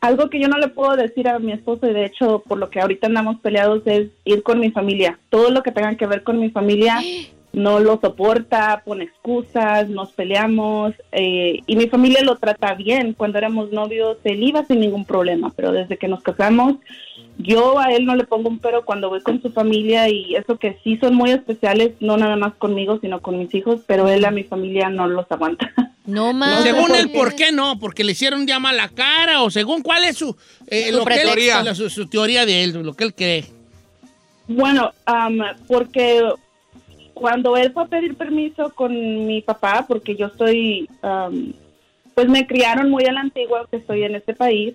Algo 0.00 0.28
que 0.28 0.40
yo 0.40 0.48
no 0.48 0.58
le 0.58 0.66
puedo 0.66 0.96
decir 0.96 1.28
a 1.28 1.38
mi 1.38 1.52
esposo 1.52 1.88
y 1.88 1.92
de 1.94 2.06
hecho 2.06 2.42
por 2.46 2.58
lo 2.58 2.68
que 2.68 2.80
ahorita 2.80 3.06
andamos 3.06 3.38
peleados 3.40 3.82
es 3.86 4.08
ir 4.24 4.42
con 4.42 4.58
mi 4.58 4.72
familia. 4.72 5.16
Todo 5.30 5.50
lo 5.50 5.62
que 5.62 5.70
tenga 5.70 5.94
que 5.96 6.06
ver 6.06 6.24
con 6.24 6.40
mi 6.40 6.50
familia 6.50 6.98
no 7.52 7.80
lo 7.80 7.98
soporta, 8.00 8.82
pone 8.84 9.04
excusas, 9.04 9.88
nos 9.88 10.12
peleamos 10.12 10.92
eh, 11.12 11.60
y 11.66 11.76
mi 11.76 11.86
familia 11.88 12.22
lo 12.22 12.36
trata 12.36 12.74
bien. 12.74 13.14
Cuando 13.14 13.38
éramos 13.38 13.72
novios 13.72 14.18
él 14.24 14.42
iba 14.42 14.64
sin 14.66 14.80
ningún 14.80 15.04
problema, 15.04 15.52
pero 15.56 15.72
desde 15.72 15.96
que 15.96 16.08
nos 16.08 16.22
casamos 16.22 16.76
yo 17.38 17.78
a 17.78 17.92
él 17.92 18.06
no 18.06 18.14
le 18.16 18.24
pongo 18.24 18.48
un 18.48 18.58
pero 18.58 18.84
cuando 18.84 19.10
voy 19.10 19.20
con 19.20 19.40
su 19.42 19.50
familia 19.52 20.08
y 20.08 20.34
eso 20.36 20.56
que 20.58 20.78
sí 20.82 20.96
son 20.98 21.14
muy 21.14 21.30
especiales, 21.30 21.92
no 22.00 22.16
nada 22.16 22.36
más 22.36 22.54
conmigo, 22.54 22.98
sino 23.00 23.20
con 23.20 23.38
mis 23.38 23.54
hijos, 23.54 23.80
pero 23.86 24.08
él 24.08 24.24
a 24.24 24.30
mi 24.30 24.42
familia 24.42 24.88
no 24.88 25.06
los 25.06 25.30
aguanta. 25.30 25.70
No 26.06 26.32
más. 26.34 26.62
según 26.62 26.94
él, 26.94 27.10
¿por 27.10 27.34
qué 27.34 27.52
no? 27.52 27.78
¿Porque 27.78 28.04
le 28.04 28.12
hicieron 28.12 28.46
llama 28.46 28.70
a 28.70 28.74
la 28.74 28.88
cara? 28.88 29.42
¿O 29.42 29.50
según 29.50 29.82
cuál 29.82 30.04
es 30.04 30.16
su, 30.16 30.34
eh, 30.68 30.90
Su 30.90 30.98
lo 30.98 31.04
que 31.04 31.14
él- 31.22 31.64
la- 31.64 31.74
su, 31.74 31.90
su 31.90 32.06
teoría 32.06 32.46
de 32.46 32.64
él, 32.64 32.72
lo 32.82 32.94
que 32.94 33.04
él 33.04 33.14
cree? 33.14 33.44
Bueno, 34.48 34.92
am, 35.06 35.38
porque 35.66 36.22
cuando 37.16 37.56
él 37.56 37.72
fue 37.72 37.84
a 37.84 37.86
pedir 37.86 38.14
permiso 38.14 38.70
con 38.74 38.92
mi 39.26 39.40
papá, 39.40 39.86
porque 39.88 40.16
yo 40.16 40.26
estoy, 40.26 40.86
am, 41.00 41.54
pues 42.14 42.28
me 42.28 42.46
criaron 42.46 42.90
muy 42.90 43.06
a 43.06 43.12
la 43.12 43.20
antigua, 43.20 43.66
que 43.70 43.78
estoy 43.78 44.02
en 44.02 44.16
este 44.16 44.34
país, 44.34 44.74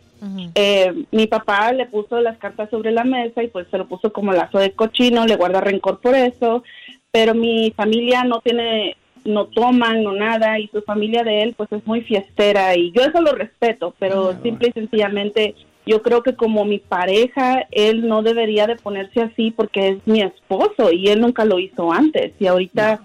eh, 0.55 0.91
mi 1.12 1.27
papá 1.27 1.71
le 1.71 1.86
puso 1.86 2.19
las 2.19 2.39
cartas 2.39 2.71
sobre 2.71 2.91
la 2.91 3.03
mesa 3.03 3.43
y 3.43 3.48
pues 3.48 3.67
se 3.69 3.77
lo 3.77 3.88
puso 3.88 4.12
como 4.12 4.33
lazo 4.33 4.57
de 4.57 4.71
cochino, 4.71 5.27
le 5.27 5.36
guarda 5.36 5.62
rencor 5.62 6.00
por 6.00 6.15
eso, 6.15 6.63
pero 7.12 7.36
mi 7.36 7.71
familia 7.75 8.24
no 8.24 8.39
tiene, 8.39 8.98
no 9.24 9.45
toman, 9.45 10.01
no 10.01 10.12
nada, 10.12 10.57
y 10.57 10.67
su 10.69 10.81
familia 10.81 11.24
de 11.24 11.43
él 11.43 11.53
pues 11.55 11.71
es 11.71 11.86
muy 11.86 12.01
fiestera 12.01 12.75
y 12.75 12.91
yo 12.91 13.03
eso 13.03 13.21
lo 13.21 13.33
respeto, 13.33 13.93
pero 14.00 14.33
simple 14.41 14.69
y 14.69 14.71
sencillamente 14.71 15.53
yo 15.85 16.01
creo 16.01 16.23
que 16.23 16.35
como 16.35 16.65
mi 16.65 16.79
pareja, 16.79 17.65
él 17.71 18.07
no 18.07 18.21
debería 18.21 18.67
de 18.67 18.75
ponerse 18.75 19.21
así 19.21 19.51
porque 19.51 19.89
es 19.89 19.97
mi 20.05 20.21
esposo 20.21 20.91
y 20.91 21.07
él 21.07 21.21
nunca 21.21 21.45
lo 21.45 21.59
hizo 21.59 21.91
antes. 21.91 22.33
Y 22.39 22.47
ahorita, 22.47 23.01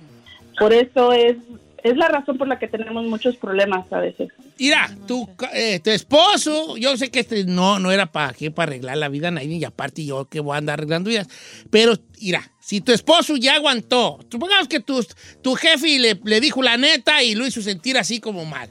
por 0.59 0.73
eso 0.73 1.13
es, 1.13 1.37
es 1.83 1.97
la 1.97 2.09
razón 2.09 2.37
por 2.37 2.49
la 2.49 2.59
que 2.59 2.69
tenemos 2.69 3.05
muchos 3.07 3.37
problemas 3.37 3.91
a 3.93 4.01
veces. 4.01 4.29
Mira, 4.59 4.91
tu, 5.07 5.29
eh, 5.55 5.81
tu 5.81 5.91
esposo, 5.91 6.77
yo 6.77 6.97
sé 6.97 7.11
que 7.11 7.21
este 7.21 7.45
no, 7.45 7.79
no 7.79 7.93
era 7.93 8.07
para 8.07 8.35
qué, 8.35 8.51
para 8.51 8.71
arreglar 8.71 8.99
la 8.99 9.09
vida 9.09 9.29
a 9.29 9.31
nadie, 9.31 9.57
y 9.57 9.65
aparte 9.65 10.05
yo 10.05 10.27
que 10.27 10.41
voy 10.41 10.55
a 10.55 10.59
andar 10.59 10.79
arreglando 10.79 11.11
vidas. 11.11 11.29
Pero, 11.71 11.95
mira, 12.21 12.51
si 12.61 12.81
tu 12.81 12.93
esposo 12.93 13.37
ya 13.37 13.55
aguantó, 13.55 14.19
supongamos 14.31 14.69
que 14.69 14.81
tu, 14.81 15.05
tu 15.43 15.55
jefe 15.55 15.99
le, 15.99 16.21
le 16.25 16.41
dijo 16.41 16.63
la 16.63 16.77
neta 16.77 17.23
y 17.23 17.35
lo 17.35 17.47
hizo 17.47 17.63
sentir 17.63 17.97
así 17.97 18.21
como 18.21 18.45
mal. 18.45 18.71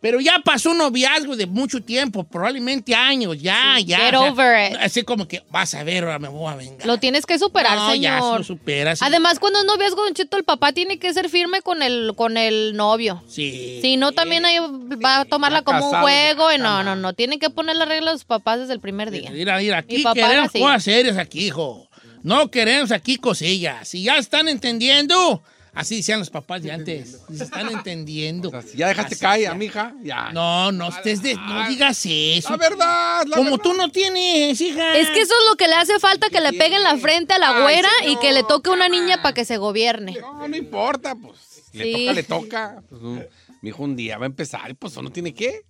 Pero 0.00 0.20
ya 0.20 0.40
pasó 0.44 0.70
un 0.70 0.78
noviazgo 0.78 1.36
de 1.36 1.46
mucho 1.46 1.82
tiempo, 1.82 2.22
probablemente 2.22 2.94
años, 2.94 3.40
ya, 3.40 3.78
ya. 3.80 3.98
get 3.98 4.14
o 4.14 4.22
sea, 4.22 4.32
over 4.32 4.72
it. 4.72 4.78
Así 4.80 5.02
como 5.02 5.26
que, 5.26 5.42
vas 5.50 5.74
a 5.74 5.82
ver, 5.84 6.04
ahora 6.04 6.18
me 6.18 6.28
voy 6.28 6.52
a 6.52 6.56
vengar. 6.56 6.86
Lo 6.86 6.98
tienes 6.98 7.24
que 7.24 7.38
superar, 7.38 7.76
No, 7.76 7.94
ya 7.94 8.18
señor. 8.18 8.38
lo 8.38 8.44
superas. 8.44 9.00
Además, 9.02 9.38
cuando 9.38 9.60
es 9.60 9.64
noviazgo, 9.64 10.04
Don 10.04 10.12
Cheto, 10.14 10.36
el 10.36 10.44
papá 10.44 10.72
tiene 10.72 10.98
que 10.98 11.12
ser 11.14 11.30
firme 11.30 11.62
con 11.62 11.82
el, 11.82 12.12
con 12.14 12.36
el 12.36 12.76
novio. 12.76 13.24
Sí. 13.26 13.78
Si 13.80 13.96
no, 13.96 14.12
también 14.12 14.44
ahí 14.44 14.58
va 15.02 15.20
a 15.20 15.24
tomarla 15.24 15.62
como 15.62 15.90
un 15.90 16.00
juego. 16.00 16.52
Y 16.52 16.58
no, 16.58 16.84
no, 16.84 16.94
no. 16.94 17.14
Tienen 17.14 17.38
que 17.38 17.48
poner 17.48 17.76
la 17.76 17.86
regla 17.86 18.10
a 18.10 18.12
los 18.12 18.24
papás 18.24 18.60
desde 18.60 18.74
el 18.74 18.80
primer 18.80 19.10
día. 19.10 19.30
Mira, 19.30 19.56
mira, 19.58 19.82
Mi 19.88 19.94
aquí 19.94 20.04
queremos 20.14 20.52
cosas 20.52 20.84
serias 20.84 21.16
aquí, 21.16 21.46
hijo. 21.46 21.88
No 22.22 22.50
queremos 22.50 22.90
aquí 22.90 23.16
cosillas. 23.16 23.88
Si 23.88 24.02
ya 24.02 24.18
están 24.18 24.48
entendiendo, 24.48 25.42
así 25.76 25.96
decían 25.98 26.18
los 26.18 26.30
papás 26.30 26.62
de 26.62 26.72
antes. 26.72 27.18
Se 27.34 27.44
están 27.44 27.68
entendiendo. 27.70 28.50
Ya 28.74 28.88
dejaste 28.88 29.14
Así 29.14 29.22
caer, 29.22 29.42
sea. 29.42 29.54
mija. 29.54 29.94
Ya. 30.02 30.30
No, 30.32 30.72
no 30.72 30.88
estés 30.88 31.22
de- 31.22 31.34
no 31.36 31.68
digas 31.68 32.00
eso. 32.04 32.50
La 32.50 32.56
verdad, 32.56 33.24
la 33.26 33.36
Como 33.36 33.50
verdad. 33.52 33.62
tú 33.62 33.74
no 33.74 33.88
tienes, 33.90 34.60
hija. 34.60 34.96
Es 34.96 35.08
que 35.10 35.20
eso 35.20 35.32
es 35.34 35.50
lo 35.50 35.56
que 35.56 35.68
le 35.68 35.74
hace 35.74 35.98
falta, 36.00 36.28
que 36.30 36.40
le 36.40 36.52
peguen 36.52 36.82
la 36.82 36.96
frente 36.98 37.34
a 37.34 37.38
la 37.38 37.60
güera 37.62 37.88
y 38.08 38.16
que 38.16 38.32
le 38.32 38.42
toque 38.42 38.70
una 38.70 38.88
niña 38.88 39.22
para 39.22 39.34
que 39.34 39.44
se 39.44 39.56
gobierne. 39.58 40.16
No, 40.20 40.48
no 40.48 40.56
importa, 40.56 41.14
pues. 41.14 41.36
Le 41.72 41.84
Sí. 41.84 41.92
toca, 41.92 42.12
le 42.14 42.22
toca. 42.22 42.82
Pues, 42.88 43.02
un- 43.02 43.24
mi 43.62 43.68
hijo 43.70 43.82
un 43.84 43.96
día 43.96 44.18
va 44.18 44.24
a 44.24 44.26
empezar 44.26 44.70
y 44.70 44.74
pues 44.74 44.96
no 45.00 45.10
tiene 45.10 45.32
que. 45.34 45.62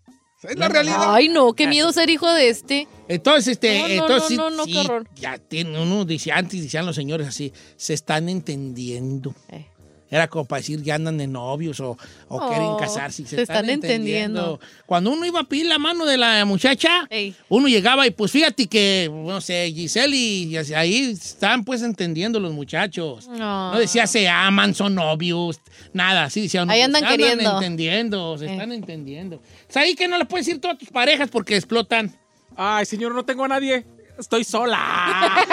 Es 0.43 0.57
la 0.59 0.69
realidad. 0.69 0.99
Ay, 1.15 1.29
no, 1.29 1.55
qué 1.55 1.67
miedo 1.67 1.91
ser 1.93 2.09
hijo 2.11 2.31
de 2.33 2.49
este. 2.51 2.87
Entonces, 3.09 3.49
este, 3.55 3.79
No, 3.81 3.89
no, 3.89 3.95
entonces, 3.95 4.37
no, 4.37 4.51
no, 4.51 4.57
no, 4.59 4.65
sí, 4.65 4.73
qué 4.73 4.79
horror. 4.81 5.09
ya 5.17 5.39
tiene, 5.39 5.81
uno 5.81 6.05
dice, 6.05 6.31
antes 6.31 6.63
decían 6.63 6.87
los 6.87 6.95
señores 6.95 7.27
así, 7.27 7.53
se 7.77 7.95
están 7.95 8.29
entendiendo. 8.29 9.35
Eh. 9.49 9.67
Era 10.11 10.29
como 10.29 10.45
para 10.45 10.61
decir 10.61 10.83
que 10.85 10.93
andan 10.93 11.19
de 11.19 11.27
novios 11.27 11.81
o, 11.81 11.91
o 11.91 11.99
Oh, 12.29 12.49
quieren 12.49 12.77
casarse. 12.79 13.25
Se, 13.25 13.35
se 13.37 13.43
están 13.43 13.69
entendiendo. 13.69 14.61
Cuando 14.87 15.11
uno 15.11 15.27
iba 15.27 15.41
a 15.41 15.45
pedir 15.45 15.67
la 15.67 15.79
mano 15.79 16.05
de 16.07 16.17
la 16.17 16.45
muchacha, 16.45 17.09
uno 17.49 17.67
llegaba 17.69 18.07
y 18.07 18.11
pues 18.11 18.31
fíjate 18.31 18.67
que, 18.69 19.11
no 19.13 19.41
sé, 19.41 19.73
Giselle 19.75 20.17
y, 20.17 20.57
ahí 20.75 21.11
están 21.11 21.65
pues 21.65 21.83
entendiendo 21.83 22.39
los 22.39 22.53
muchachos. 22.53 23.27
No. 23.29 23.73
No 23.73 23.79
decía 23.79 24.07
se 24.07 24.29
aman, 24.29 24.75
son 24.75 24.95
novios, 24.95 25.61
nada, 25.93 26.25
así 26.25 26.43
decían. 26.43 26.71
Ahí 26.71 26.83
andan 26.83 27.03
se 27.03 27.09
queriendo. 27.09 27.55
entendiendo, 27.55 28.39
se 28.39 28.47
Eh. 28.47 28.53
están 28.53 28.71
entendiendo. 28.73 29.43
Es 29.69 29.77
ahí 29.77 29.95
que 29.97 30.07
no 30.07 30.19
le 30.19 30.25
puedes 30.25 30.47
decir 30.47 30.61
todas 30.61 30.79
tus 30.79 30.89
parejas 30.91 31.29
porque 31.31 31.57
explotan. 31.57 32.15
Ay, 32.57 32.87
señor, 32.87 33.15
no 33.15 33.25
tengo 33.25 33.45
a 33.45 33.49
nadie. 33.49 33.85
Estoy 34.19 34.45
sola. 34.45 35.45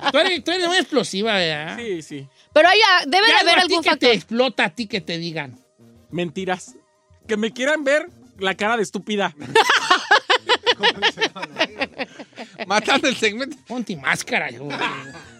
Tú 0.12 0.18
eres, 0.18 0.42
tú 0.42 0.50
eres 0.50 0.66
muy 0.66 0.76
explosiva, 0.78 1.34
¿verdad? 1.34 1.76
Sí, 1.78 2.02
sí. 2.02 2.26
Pero 2.52 2.68
hay, 2.68 2.78
debe 3.06 3.26
¿Qué 3.26 3.30
de 3.32 3.36
algo 3.38 3.50
haber 3.50 3.58
algún 3.62 3.82
que 3.82 3.90
factor. 3.90 4.08
te 4.08 4.14
explota 4.16 4.64
a 4.64 4.70
ti 4.70 4.86
que 4.88 5.00
te 5.00 5.18
digan? 5.18 5.56
Mentiras. 6.10 6.74
Que 7.28 7.36
me 7.36 7.52
quieran 7.52 7.84
ver 7.84 8.08
la 8.38 8.54
cara 8.56 8.76
de 8.76 8.82
estúpida. 8.82 9.34
Matando 12.66 13.06
el 13.08 13.16
segmento. 13.16 13.56
Ponte 13.68 13.96
máscara, 13.96 14.50
hijo. 14.50 14.68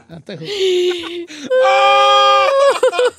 No 0.08 0.20
te- 0.20 0.34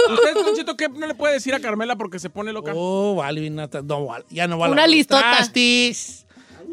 ¿Usted, 0.10 0.34
Don 0.34 0.56
Cheto, 0.56 0.76
qué 0.78 0.90
no 0.90 1.08
le 1.08 1.16
puede 1.16 1.34
decir 1.36 1.54
a 1.54 1.60
Carmela 1.60 1.96
porque 1.96 2.20
se 2.20 2.30
pone 2.30 2.52
loca? 2.54 2.72
Oh, 2.76 3.16
vale, 3.16 3.50
no, 3.50 3.68
no, 3.84 4.06
vale. 4.06 4.26
ya 4.30 4.48
no 4.48 4.58
va 4.58 4.68
a 4.68 4.72
Una 4.72 4.88
listota. 4.88 5.22
trastes. 5.22 6.26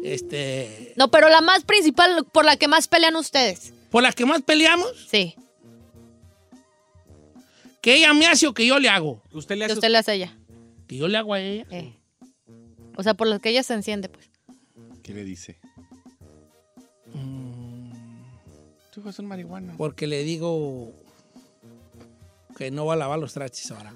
Este, 0.03 0.93
No, 0.95 1.09
pero 1.11 1.29
la 1.29 1.41
más 1.41 1.63
principal, 1.63 2.25
por 2.31 2.45
la 2.45 2.57
que 2.57 2.67
más 2.67 2.87
pelean 2.87 3.15
ustedes. 3.15 3.73
¿Por 3.89 4.03
la 4.03 4.11
que 4.11 4.25
más 4.25 4.41
peleamos? 4.41 5.07
Sí. 5.09 5.35
¿Que 7.81 7.95
ella 7.95 8.13
me 8.13 8.27
hace 8.27 8.47
o 8.47 8.53
que 8.53 8.65
yo 8.65 8.79
le 8.79 8.89
hago? 8.89 9.21
Usted 9.31 9.55
le 9.55 9.67
Que 9.67 9.73
usted 9.73 9.89
le 9.89 9.97
hace 9.97 10.11
a 10.11 10.13
ella. 10.15 10.37
Que 10.87 10.97
yo 10.97 11.07
le 11.07 11.17
hago 11.17 11.33
a 11.33 11.39
ella. 11.39 11.65
Eh. 11.71 11.93
O 12.95 13.03
sea, 13.03 13.13
por 13.13 13.27
las 13.27 13.39
que 13.39 13.49
ella 13.49 13.63
se 13.63 13.73
enciende, 13.73 14.09
pues. 14.09 14.29
¿Qué 15.01 15.13
le 15.13 15.23
dice? 15.23 15.59
Tu 18.91 18.99
hijo 18.99 19.09
es 19.09 19.19
un 19.19 19.27
marihuana. 19.27 19.75
Porque 19.77 20.07
le 20.07 20.23
digo 20.23 20.91
que 22.57 22.71
no 22.71 22.85
va 22.85 22.93
a 22.95 22.97
lavar 22.97 23.19
los 23.19 23.33
trastes 23.33 23.71
ahora. 23.71 23.93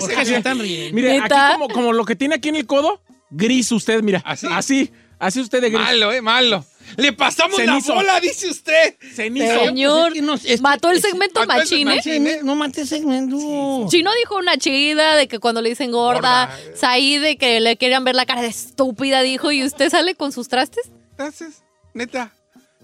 ¿Por 0.00 0.10
qué 0.10 0.24
se 0.24 0.36
están 0.36 0.58
riendo? 0.58 0.94
Mire, 0.94 1.20
aquí 1.20 1.34
como, 1.52 1.68
como 1.68 1.92
lo 1.92 2.04
que 2.04 2.16
tiene 2.16 2.36
aquí 2.36 2.48
en 2.48 2.56
el 2.56 2.66
codo, 2.66 3.00
gris 3.30 3.70
usted, 3.72 4.02
mira. 4.02 4.22
Así. 4.24 4.46
Así. 4.50 4.92
Así 5.18 5.40
usted 5.40 5.60
de 5.62 5.70
gris. 5.70 5.80
Malo, 5.82 6.12
eh, 6.12 6.20
malo. 6.20 6.64
Le 6.96 7.12
pasamos 7.14 7.56
Cenizo. 7.56 7.90
la 7.94 8.00
bola, 8.00 8.20
dice 8.20 8.48
usted. 8.50 8.96
Cenizo. 9.14 9.64
Señor, 9.64 10.10
Pues 10.10 10.16
es 10.16 10.20
que 10.20 10.22
no- 10.22 10.34
es 10.34 10.42
que- 10.42 10.58
mató 10.58 10.90
el 10.90 10.98
es- 10.98 11.02
segmento 11.02 11.40
el 11.40 11.48
machín, 11.48 11.88
¿eh? 11.88 12.00
Sí, 12.02 12.20
No 12.42 12.54
mates 12.56 12.88
segmento. 12.90 13.86
Chino 13.88 14.10
dijo 14.20 14.36
una 14.36 14.58
chida 14.58 15.16
de 15.16 15.26
que 15.26 15.38
cuando 15.38 15.62
le 15.62 15.70
dicen 15.70 15.92
gorda, 15.92 16.46
Gorda. 16.46 16.76
Saí 16.76 17.16
de 17.18 17.36
que 17.38 17.60
le 17.60 17.76
querían 17.76 18.04
ver 18.04 18.14
la 18.16 18.26
cara 18.26 18.42
de 18.42 18.48
estúpida, 18.48 19.22
dijo, 19.22 19.50
y 19.50 19.64
usted 19.64 19.88
sale 19.88 20.14
con 20.14 20.30
sus 20.32 20.48
trastes. 20.48 20.90
Entonces, 21.12 21.62
neta, 21.94 22.34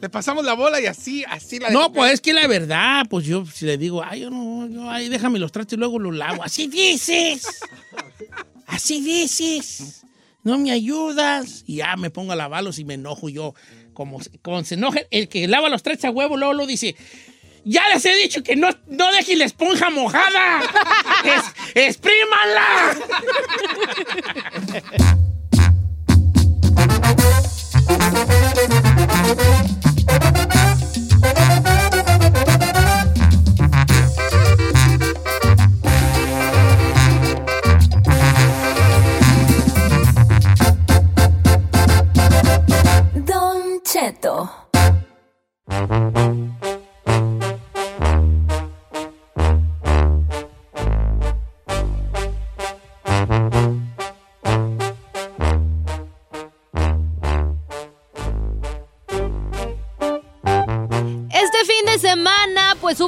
le 0.01 0.09
pasamos 0.09 0.45
la 0.47 0.55
bola 0.55 0.81
y 0.81 0.87
así, 0.87 1.25
así 1.29 1.59
la 1.59 1.69
No, 1.71 1.93
pues 1.93 2.15
es 2.15 2.21
que 2.23 2.33
la 2.33 2.47
verdad, 2.47 3.05
pues 3.11 3.27
yo 3.27 3.45
si 3.45 3.67
le 3.67 3.77
digo, 3.77 4.03
ay, 4.03 4.21
yo 4.21 4.31
no, 4.31 4.67
yo, 4.67 4.89
ay, 4.89 5.11
déjame 5.11 5.39
los 5.39 5.53
trastes 5.53 5.77
y 5.77 5.79
luego 5.79 5.99
los 5.99 6.15
lavo. 6.17 6.43
Así 6.43 6.69
dices. 6.69 7.43
Así 8.67 9.01
dices. 9.03 10.00
No 10.43 10.59
me 10.59 10.71
ayudas. 10.71 11.65
Y 11.67 11.77
ya 11.77 11.97
me 11.97 12.11
pongo 12.11 12.33
a 12.33 12.37
lavarlos 12.37 12.79
y 12.79 12.85
me 12.85 12.95
enojo 12.95 13.29
yo. 13.29 13.55
Como, 13.93 14.21
se 14.23 14.75
enoja, 14.75 15.01
el 15.11 15.29
que 15.29 15.47
lava 15.47 15.69
los 15.69 15.83
trastes 15.83 16.07
a 16.07 16.11
huevo, 16.11 16.37
luego 16.37 16.55
lo 16.55 16.67
dice. 16.67 16.97
Ya 17.65 17.83
les 17.93 18.05
he 18.07 18.17
dicho 18.17 18.43
que 18.43 18.57
no, 18.57 18.71
no 18.87 19.13
dejen 19.13 19.39
la 19.39 19.45
esponja 19.45 19.91
mojada. 19.91 20.63
Es, 21.25 21.45
¡Exprímanla! 21.75 22.97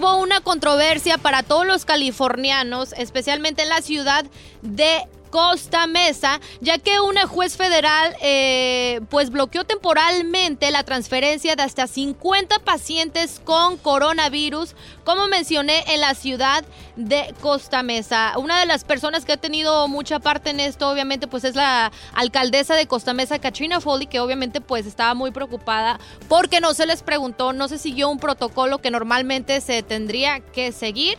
hubo 0.02 0.16
una 0.16 0.40
controversia 0.40 1.16
para 1.16 1.44
todos 1.44 1.64
los 1.64 1.85
californianos, 1.85 2.92
especialmente 2.94 3.62
en 3.62 3.68
la 3.68 3.82
ciudad 3.82 4.25
de 4.62 5.06
Costa 5.33 5.87
Mesa, 5.87 6.41
ya 6.61 6.77
que 6.77 7.01
una 7.01 7.27
juez 7.27 7.57
federal 7.57 8.15
eh, 8.21 9.01
pues 9.09 9.31
bloqueó 9.31 9.65
temporalmente 9.65 10.71
la 10.71 10.85
transferencia 10.85 11.57
de 11.57 11.62
hasta 11.62 11.87
50 11.87 12.59
pacientes 12.59 13.41
con 13.43 13.79
coronavirus, 13.79 14.77
como 15.05 15.29
mencioné 15.29 15.85
en 15.89 16.03
la 16.03 16.15
ciudad 16.15 16.65
de 16.97 17.35
Costa 17.41 17.83
Mesa. 17.83 18.35
Una 18.37 18.61
de 18.61 18.67
las 18.67 18.85
personas 18.85 19.25
que 19.25 19.33
ha 19.33 19.39
tenido 19.39 19.89
mucha 19.89 20.21
parte 20.21 20.51
en 20.51 20.61
esto, 20.61 20.91
obviamente, 20.91 21.27
pues 21.27 21.45
es 21.45 21.55
la 21.55 21.91
alcaldesa 22.12 22.75
de 22.75 22.87
Costa 22.87 23.15
Mesa, 23.15 23.39
Katrina 23.39 23.81
Foley, 23.81 24.09
que 24.09 24.21
obviamente 24.21 24.61
pues 24.61 24.85
estaba 24.85 25.15
muy 25.15 25.31
preocupada 25.31 25.99
porque 26.29 26.61
no 26.61 26.75
se 26.75 26.85
les 26.85 27.03
preguntó, 27.03 27.55
no 27.55 27.69
se 27.69 27.79
siguió 27.79 28.11
un 28.11 28.19
protocolo 28.19 28.83
que 28.83 28.91
normalmente 28.91 29.62
se 29.62 29.83
tendría 29.83 30.41
que 30.41 30.73
seguir. 30.73 31.17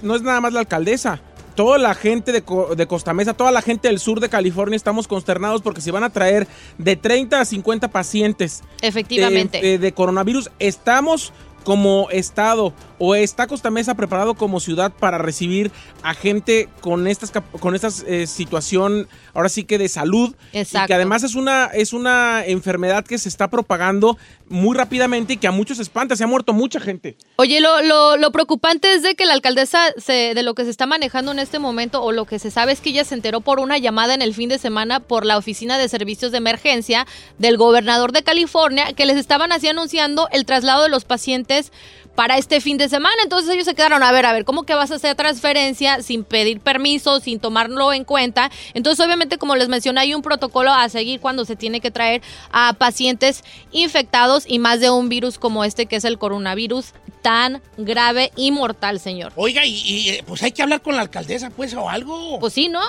No 0.00 0.14
es 0.14 0.22
nada 0.22 0.40
más 0.40 0.52
la 0.52 0.60
alcaldesa. 0.60 1.20
Toda 1.54 1.78
la 1.78 1.94
gente 1.94 2.32
de, 2.32 2.42
de 2.76 2.86
Costa 2.86 3.14
Mesa, 3.14 3.34
toda 3.34 3.52
la 3.52 3.62
gente 3.62 3.88
del 3.88 3.98
sur 3.98 4.20
de 4.20 4.28
California 4.28 4.76
estamos 4.76 5.06
consternados 5.06 5.62
porque 5.62 5.80
se 5.80 5.90
van 5.90 6.04
a 6.04 6.10
traer 6.10 6.46
de 6.78 6.96
30 6.96 7.40
a 7.40 7.44
50 7.44 7.88
pacientes 7.88 8.62
Efectivamente. 8.80 9.58
eh, 9.58 9.74
eh, 9.74 9.78
de 9.78 9.92
coronavirus. 9.92 10.50
Estamos 10.58 11.32
como 11.64 12.08
estado 12.10 12.72
o 12.98 13.14
está 13.14 13.46
Costa 13.46 13.70
Mesa 13.70 13.94
preparado 13.94 14.34
como 14.34 14.60
ciudad 14.60 14.92
para 14.92 15.18
recibir 15.18 15.70
a 16.02 16.14
gente 16.14 16.68
con 16.80 17.06
estas 17.06 17.32
con 17.60 17.74
esta 17.74 17.88
eh, 18.06 18.26
situación 18.26 19.08
ahora 19.32 19.48
sí 19.48 19.64
que 19.64 19.78
de 19.78 19.88
salud 19.88 20.34
y 20.52 20.58
Exacto. 20.58 20.88
que 20.88 20.94
además 20.94 21.22
es 21.22 21.34
una 21.34 21.66
es 21.66 21.92
una 21.92 22.44
enfermedad 22.44 23.04
que 23.04 23.18
se 23.18 23.28
está 23.28 23.48
propagando 23.48 24.16
muy 24.48 24.76
rápidamente 24.76 25.34
y 25.34 25.36
que 25.36 25.46
a 25.46 25.50
muchos 25.50 25.78
espanta, 25.78 26.16
se 26.16 26.24
ha 26.24 26.26
muerto 26.26 26.52
mucha 26.52 26.80
gente. 26.80 27.16
Oye, 27.36 27.60
lo, 27.60 27.82
lo, 27.82 28.16
lo 28.16 28.30
preocupante 28.30 28.92
es 28.92 29.02
de 29.02 29.14
que 29.14 29.26
la 29.26 29.32
alcaldesa 29.32 29.92
se, 29.96 30.34
de 30.34 30.42
lo 30.42 30.54
que 30.54 30.64
se 30.64 30.70
está 30.70 30.86
manejando 30.86 31.32
en 31.32 31.38
este 31.38 31.58
momento 31.58 32.02
o 32.02 32.12
lo 32.12 32.26
que 32.26 32.38
se 32.38 32.50
sabe 32.50 32.72
es 32.72 32.80
que 32.80 32.90
ella 32.90 33.04
se 33.04 33.14
enteró 33.14 33.40
por 33.40 33.60
una 33.60 33.78
llamada 33.78 34.14
en 34.14 34.22
el 34.22 34.34
fin 34.34 34.48
de 34.48 34.58
semana 34.58 35.00
por 35.00 35.24
la 35.24 35.38
Oficina 35.38 35.78
de 35.78 35.88
Servicios 35.88 36.32
de 36.32 36.38
Emergencia 36.38 37.06
del 37.38 37.56
gobernador 37.56 38.12
de 38.12 38.22
California 38.22 38.92
que 38.92 39.06
les 39.06 39.16
estaban 39.16 39.52
así 39.52 39.68
anunciando 39.68 40.28
el 40.30 40.44
traslado 40.44 40.82
de 40.82 40.88
los 40.88 41.04
pacientes 41.04 41.72
para 42.14 42.38
este 42.38 42.60
fin 42.60 42.78
de 42.78 42.83
semana. 42.88 43.16
Entonces 43.22 43.52
ellos 43.52 43.64
se 43.64 43.74
quedaron, 43.74 44.02
a 44.02 44.12
ver, 44.12 44.26
a 44.26 44.32
ver, 44.32 44.44
¿cómo 44.44 44.64
que 44.64 44.74
vas 44.74 44.90
a 44.90 44.96
hacer 44.96 45.14
transferencia 45.14 46.02
sin 46.02 46.24
pedir 46.24 46.60
permiso, 46.60 47.20
sin 47.20 47.40
tomarlo 47.40 47.92
en 47.92 48.04
cuenta? 48.04 48.50
Entonces 48.74 49.04
obviamente, 49.04 49.38
como 49.38 49.56
les 49.56 49.68
mencioné, 49.68 50.00
hay 50.00 50.14
un 50.14 50.22
protocolo 50.22 50.72
a 50.72 50.88
seguir 50.88 51.20
cuando 51.20 51.44
se 51.44 51.56
tiene 51.56 51.80
que 51.80 51.90
traer 51.90 52.22
a 52.52 52.74
pacientes 52.74 53.44
infectados 53.72 54.44
y 54.46 54.58
más 54.58 54.80
de 54.80 54.90
un 54.90 55.08
virus 55.08 55.38
como 55.38 55.64
este 55.64 55.86
que 55.86 55.96
es 55.96 56.04
el 56.04 56.18
coronavirus 56.18 56.92
tan 57.22 57.62
grave 57.78 58.32
y 58.36 58.50
mortal, 58.50 59.00
señor. 59.00 59.32
Oiga, 59.36 59.64
y, 59.64 59.74
y, 59.74 60.08
eh, 60.10 60.24
pues 60.26 60.42
hay 60.42 60.52
que 60.52 60.62
hablar 60.62 60.82
con 60.82 60.94
la 60.94 61.02
alcaldesa, 61.02 61.50
pues, 61.50 61.72
o 61.74 61.88
algo. 61.88 62.38
Pues 62.38 62.52
sí, 62.52 62.68
¿no? 62.68 62.82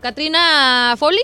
Katrina 0.00 0.96
Foley. 0.98 1.22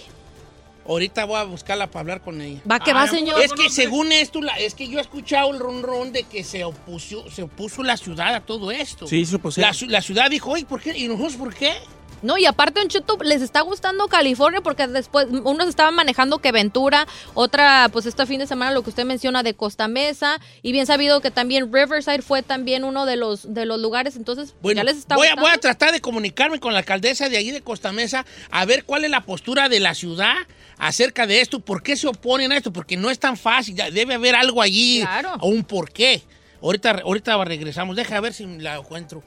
Ahorita 0.89 1.25
voy 1.25 1.37
a 1.39 1.45
buscarla 1.45 1.87
para 1.87 2.01
hablar 2.01 2.21
con 2.23 2.41
ella. 2.41 2.61
Va 2.71 2.81
que 2.81 2.93
va, 2.93 3.07
señor. 3.07 3.41
Es 3.41 3.53
que 3.53 3.71
según 3.71 4.11
esto, 4.13 4.41
la- 4.43 4.59
es 4.59 4.75
que 4.75 4.89
yo 4.89 4.99
he 4.99 5.03
escuchado 5.03 5.51
el 5.53 5.61
ron 5.61 5.83
ron 5.83 6.13
de 6.13 6.25
que 6.25 6.43
se 6.45 6.65
opuso, 6.65 7.31
se 7.31 7.43
opuso 7.45 7.83
la 7.83 7.97
ciudad 7.97 8.35
a 8.35 8.41
todo 8.41 8.71
esto. 8.71 9.07
Sí, 9.07 9.25
se 9.25 9.37
opusieron. 9.37 9.71
La, 9.71 9.77
ci- 9.79 9.89
la 9.89 10.03
ciudad 10.03 10.29
dijo, 10.31 10.51
oye, 10.51 10.65
¿por 10.65 10.81
qué? 10.81 10.97
¿Y 10.99 11.09
nosotros 11.09 11.35
por 11.37 11.55
qué? 11.55 11.73
No, 12.21 12.39
y 12.39 12.47
aparte 12.47 12.81
en 12.81 12.89
YouTube 12.89 13.23
les 13.25 13.43
está 13.43 13.63
gustando 13.63 14.07
California 14.07 14.61
porque 14.61 14.87
después 14.87 15.27
unos 15.43 15.67
estaban 15.67 15.93
manejando 15.97 16.39
que 16.39 16.53
Ventura, 16.53 17.09
otra 17.35 17.89
pues 17.93 18.07
este 18.07 18.27
fin 18.27 18.39
de 18.39 18.47
semana 18.47 18.71
lo 18.71 18.83
que 18.85 18.91
usted 18.91 19.05
menciona 19.05 19.43
de 19.43 19.55
Costa 19.55 19.89
Mesa 19.89 20.39
y 20.63 20.71
bien 20.71 20.87
sabido 20.87 21.21
que 21.21 21.33
también 21.33 21.73
Riverside 21.73 22.23
fue 22.23 22.45
también 22.45 22.85
uno 22.85 23.07
de 23.07 23.17
los 23.17 23.53
de 23.53 23.67
los 23.67 23.81
lugares, 23.81 24.15
entonces 24.15 24.55
Bueno, 24.63 24.79
ya 24.79 24.85
les 24.85 24.99
está 24.99 25.17
voy, 25.17 25.27
a, 25.27 25.31
gustando. 25.31 25.49
voy 25.49 25.57
a 25.57 25.59
tratar 25.61 25.91
de 25.91 26.01
comunicarme 26.01 26.61
con 26.61 26.73
la 26.73 26.79
alcaldesa 26.79 27.29
de 27.29 27.39
allí 27.39 27.51
de 27.51 27.61
Costa 27.61 27.91
Mesa 27.91 28.25
a 28.53 28.65
ver 28.67 28.85
cuál 28.85 29.05
es 29.05 29.11
la 29.11 29.23
postura 29.23 29.69
de 29.69 29.81
la 29.81 29.97
ciudad 29.97 30.35
acerca 30.79 31.27
de 31.27 31.41
esto, 31.41 31.61
por 31.61 31.83
qué 31.83 31.97
se 31.97 32.07
oponen 32.09 32.53
a 32.53 32.57
esto, 32.57 32.73
porque 32.73 32.97
no 32.97 33.11
es 33.11 33.19
tan 33.19 33.37
fácil, 33.37 33.75
debe 33.93 34.15
haber 34.15 34.35
algo 34.35 34.61
allí 34.63 35.01
Claro. 35.03 35.35
o 35.41 35.49
un 35.49 35.65
porqué. 35.65 36.23
Ahorita, 36.63 36.91
ahorita 37.05 37.45
regresamos, 37.45 37.97
deja 37.97 38.21
ver 38.21 38.33
si 38.35 38.47
la 38.47 38.77
encuentro. 38.77 39.23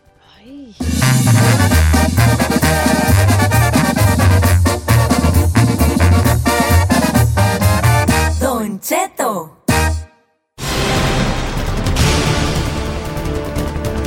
Don 8.39 8.79
Cheto. 8.79 9.63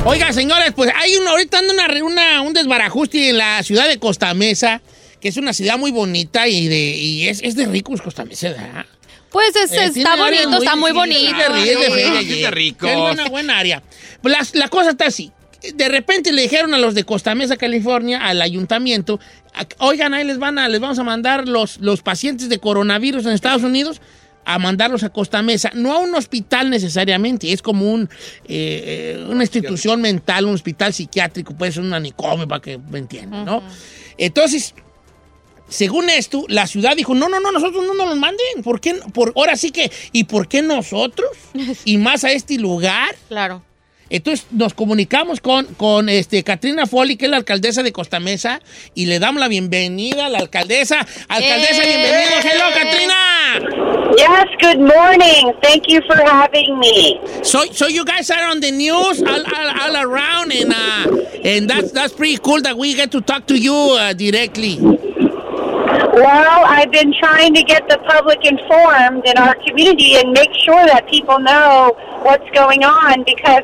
Oiga, 0.05 0.31
señores, 0.33 0.71
pues 0.75 0.91
hay 0.95 1.15
una, 1.17 1.31
ahorita 1.31 1.59
anda 1.59 1.73
una, 1.73 2.03
una- 2.03 2.41
un 2.41 2.53
desbarajuste 2.53 3.29
en 3.29 3.37
la 3.37 3.61
ciudad 3.63 3.87
de 3.87 3.99
Costa 3.99 4.33
Mesa, 4.33 4.81
que 5.19 5.27
es 5.29 5.37
una 5.37 5.53
ciudad 5.53 5.77
muy 5.77 5.91
bonita 5.91 6.47
y 6.47 6.67
de 6.67 6.95
y 6.95 7.27
es, 7.27 7.41
es 7.43 7.55
de 7.55 7.65
ricos 7.65 8.01
Costa 8.01 8.25
Mesa, 8.25 8.49
¿verdad? 8.49 8.85
Pues 9.31 9.55
es- 9.55 9.71
Eh, 9.73 9.85
está 9.95 10.15
bonito, 10.15 10.57
está 10.57 10.75
muy 10.75 10.91
sí, 10.91 10.95
bonito. 10.97 11.19
Es 11.29 11.37
de, 11.37 11.49
ri- 11.49 11.67
es. 11.69 12.89
Es 12.93 12.97
buena, 12.97 13.29
buena 13.29 13.57
área. 13.59 13.83
La, 14.23 14.39
la 14.53 14.67
cosa 14.69 14.91
está 14.91 15.05
así. 15.07 15.31
De 15.75 15.89
repente 15.89 16.31
le 16.31 16.41
dijeron 16.43 16.73
a 16.73 16.77
los 16.77 16.95
de 16.95 17.03
Costa 17.03 17.35
Mesa, 17.35 17.57
California, 17.57 18.25
al 18.25 18.41
ayuntamiento, 18.41 19.19
oigan, 19.79 20.13
ahí 20.13 20.23
les 20.23 20.39
van 20.39 20.57
a, 20.57 20.69
les 20.69 20.79
vamos 20.79 20.97
a 20.99 21.03
mandar 21.03 21.47
los, 21.49 21.79
los 21.79 22.01
pacientes 22.01 22.47
de 22.47 22.59
coronavirus 22.59 23.25
en 23.25 23.33
Estados 23.33 23.63
Unidos 23.63 23.99
a 24.45 24.57
mandarlos 24.57 25.03
a 25.03 25.09
Costa 25.09 25.41
Mesa, 25.43 25.69
no 25.75 25.93
a 25.93 25.97
un 25.99 26.15
hospital 26.15 26.69
necesariamente, 26.69 27.51
es 27.51 27.61
como 27.61 27.91
un, 27.91 28.09
eh, 28.47 29.17
eh, 29.19 29.25
una 29.29 29.43
institución 29.43 30.01
mental, 30.01 30.45
un 30.45 30.55
hospital 30.55 30.93
psiquiátrico, 30.93 31.53
puede 31.55 31.73
ser 31.73 31.83
un 31.83 31.89
manicomio 31.89 32.47
para 32.47 32.61
que 32.61 32.77
me 32.77 32.97
entiendan, 32.99 33.43
¿no? 33.45 33.61
Entonces, 34.17 34.73
según 35.69 36.09
esto, 36.09 36.45
la 36.47 36.67
ciudad 36.67 36.95
dijo, 36.95 37.13
no, 37.15 37.29
no, 37.29 37.39
no, 37.39 37.51
nosotros 37.51 37.85
no 37.85 37.93
nos 37.93 38.09
los 38.09 38.17
manden. 38.17 38.63
¿Por 38.63 38.81
qué? 38.81 38.95
Por, 39.13 39.33
ahora 39.35 39.55
sí 39.55 39.71
que, 39.71 39.91
¿y 40.11 40.25
por 40.25 40.47
qué 40.47 40.61
nosotros? 40.61 41.29
Y 41.85 41.97
más 41.97 42.23
a 42.23 42.31
este 42.31 42.57
lugar. 42.57 43.15
Claro. 43.27 43.61
Entonces 44.09 44.47
nos 44.51 44.73
comunicamos 44.73 45.39
con, 45.39 45.65
con 45.75 46.09
este, 46.09 46.43
Katrina 46.43 46.87
Foley, 46.87 47.15
que 47.15 47.25
es 47.25 47.31
la 47.31 47.37
alcaldesa 47.37 47.83
de 47.83 47.91
Costa 47.91 48.19
Mesa, 48.19 48.59
y 48.95 49.05
le 49.05 49.19
damos 49.19 49.39
la 49.39 49.47
bienvenida 49.47 50.25
a 50.25 50.29
la 50.29 50.39
alcaldesa. 50.39 51.05
Alcaldesa, 51.27 51.83
¡Eh! 51.83 51.87
bienvenida. 51.87 52.41
Hello, 52.41 52.65
Katrina. 52.73 53.15
Yes, 54.17 54.47
good 54.61 54.79
morning. 54.79 55.53
Thank 55.61 55.87
you 55.87 56.01
for 56.07 56.17
having 56.17 56.79
me. 56.79 57.19
So, 57.43 57.63
so 57.71 57.87
you 57.87 58.03
guys 58.03 58.29
are 58.31 58.49
on 58.49 58.59
the 58.59 58.71
news 58.71 59.21
all, 59.21 59.43
all, 59.45 59.79
all 59.79 59.95
around, 59.97 60.51
and, 60.51 60.73
uh, 60.73 61.25
and 61.43 61.69
that's, 61.69 61.91
that's 61.91 62.13
pretty 62.13 62.37
cool 62.37 62.61
that 62.61 62.77
we 62.77 62.95
get 62.95 63.11
to 63.11 63.21
talk 63.21 63.45
to 63.47 63.57
you 63.57 63.73
uh, 63.73 64.13
directly. 64.13 64.79
Well, 66.13 66.63
I've 66.65 66.91
been 66.91 67.13
trying 67.19 67.53
to 67.55 67.63
get 67.63 67.87
the 67.89 67.97
public 67.99 68.39
informed 68.45 69.25
in 69.25 69.37
our 69.37 69.55
community 69.67 70.15
and 70.15 70.31
make 70.33 70.51
sure 70.65 70.85
that 70.87 71.05
people 71.09 71.37
know 71.39 71.95
what's 72.23 72.49
going 72.51 72.83
on 72.83 73.23
because 73.25 73.63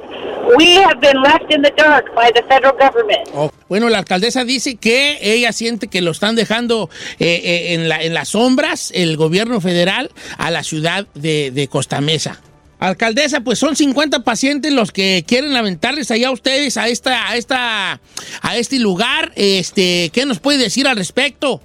we 0.58 0.76
have 0.76 1.00
been 1.00 1.22
left 1.22 1.52
in 1.54 1.62
the 1.62 1.72
dark 1.78 2.14
by 2.16 2.32
the 2.34 2.44
federal 2.44 2.74
government. 2.78 3.28
Oh, 3.34 3.52
Bueno, 3.70 3.90
la 3.90 3.98
alcaldesa 4.00 4.44
dice 4.44 4.76
que 4.76 5.18
ella 5.22 5.52
siente 5.54 5.88
que 5.88 6.02
lo 6.02 6.12
están 6.12 6.36
dejando 6.36 6.90
eh, 7.20 7.42
eh, 7.44 7.74
en, 7.74 7.90
la- 7.90 8.02
en 8.04 8.14
las 8.14 8.30
sombras 8.30 8.92
el 8.94 9.18
gobierno 9.18 9.60
federal 9.62 10.12
a 10.38 10.52
la 10.52 10.64
ciudad 10.64 11.08
de, 11.16 11.52
de 11.52 11.68
Costa 11.68 12.00
Mesa. 12.02 12.42
Alcaldesa, 12.80 13.40
pues 13.42 13.58
son 13.58 13.76
50 13.76 14.24
pacientes 14.24 14.74
los 14.74 14.92
que 14.92 15.24
quieren 15.26 15.56
aventarles 15.56 16.12
allá 16.12 16.28
a 16.28 16.32
ustedes 16.32 16.76
a 16.78 16.88
esta, 16.90 17.30
a 17.30 17.38
esta, 17.38 18.00
a 18.42 18.58
este 18.58 18.78
lugar. 18.80 19.32
Este, 19.36 20.10
¿qué 20.14 20.26
nos 20.26 20.40
puede 20.40 20.58
decir 20.60 20.86
al 20.88 20.98
respecto? 20.98 21.62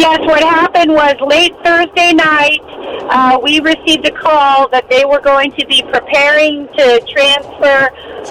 Yes, 0.00 0.18
what 0.20 0.42
happened 0.42 0.92
was 0.92 1.14
late 1.20 1.52
Thursday 1.62 2.14
night, 2.14 2.58
uh, 3.10 3.38
we 3.42 3.60
received 3.60 4.06
a 4.06 4.12
call 4.12 4.68
that 4.68 4.88
they 4.88 5.04
were 5.04 5.20
going 5.20 5.50
to 5.52 5.66
be 5.66 5.82
preparing 5.82 6.68
to 6.68 7.04
transfer 7.08 7.90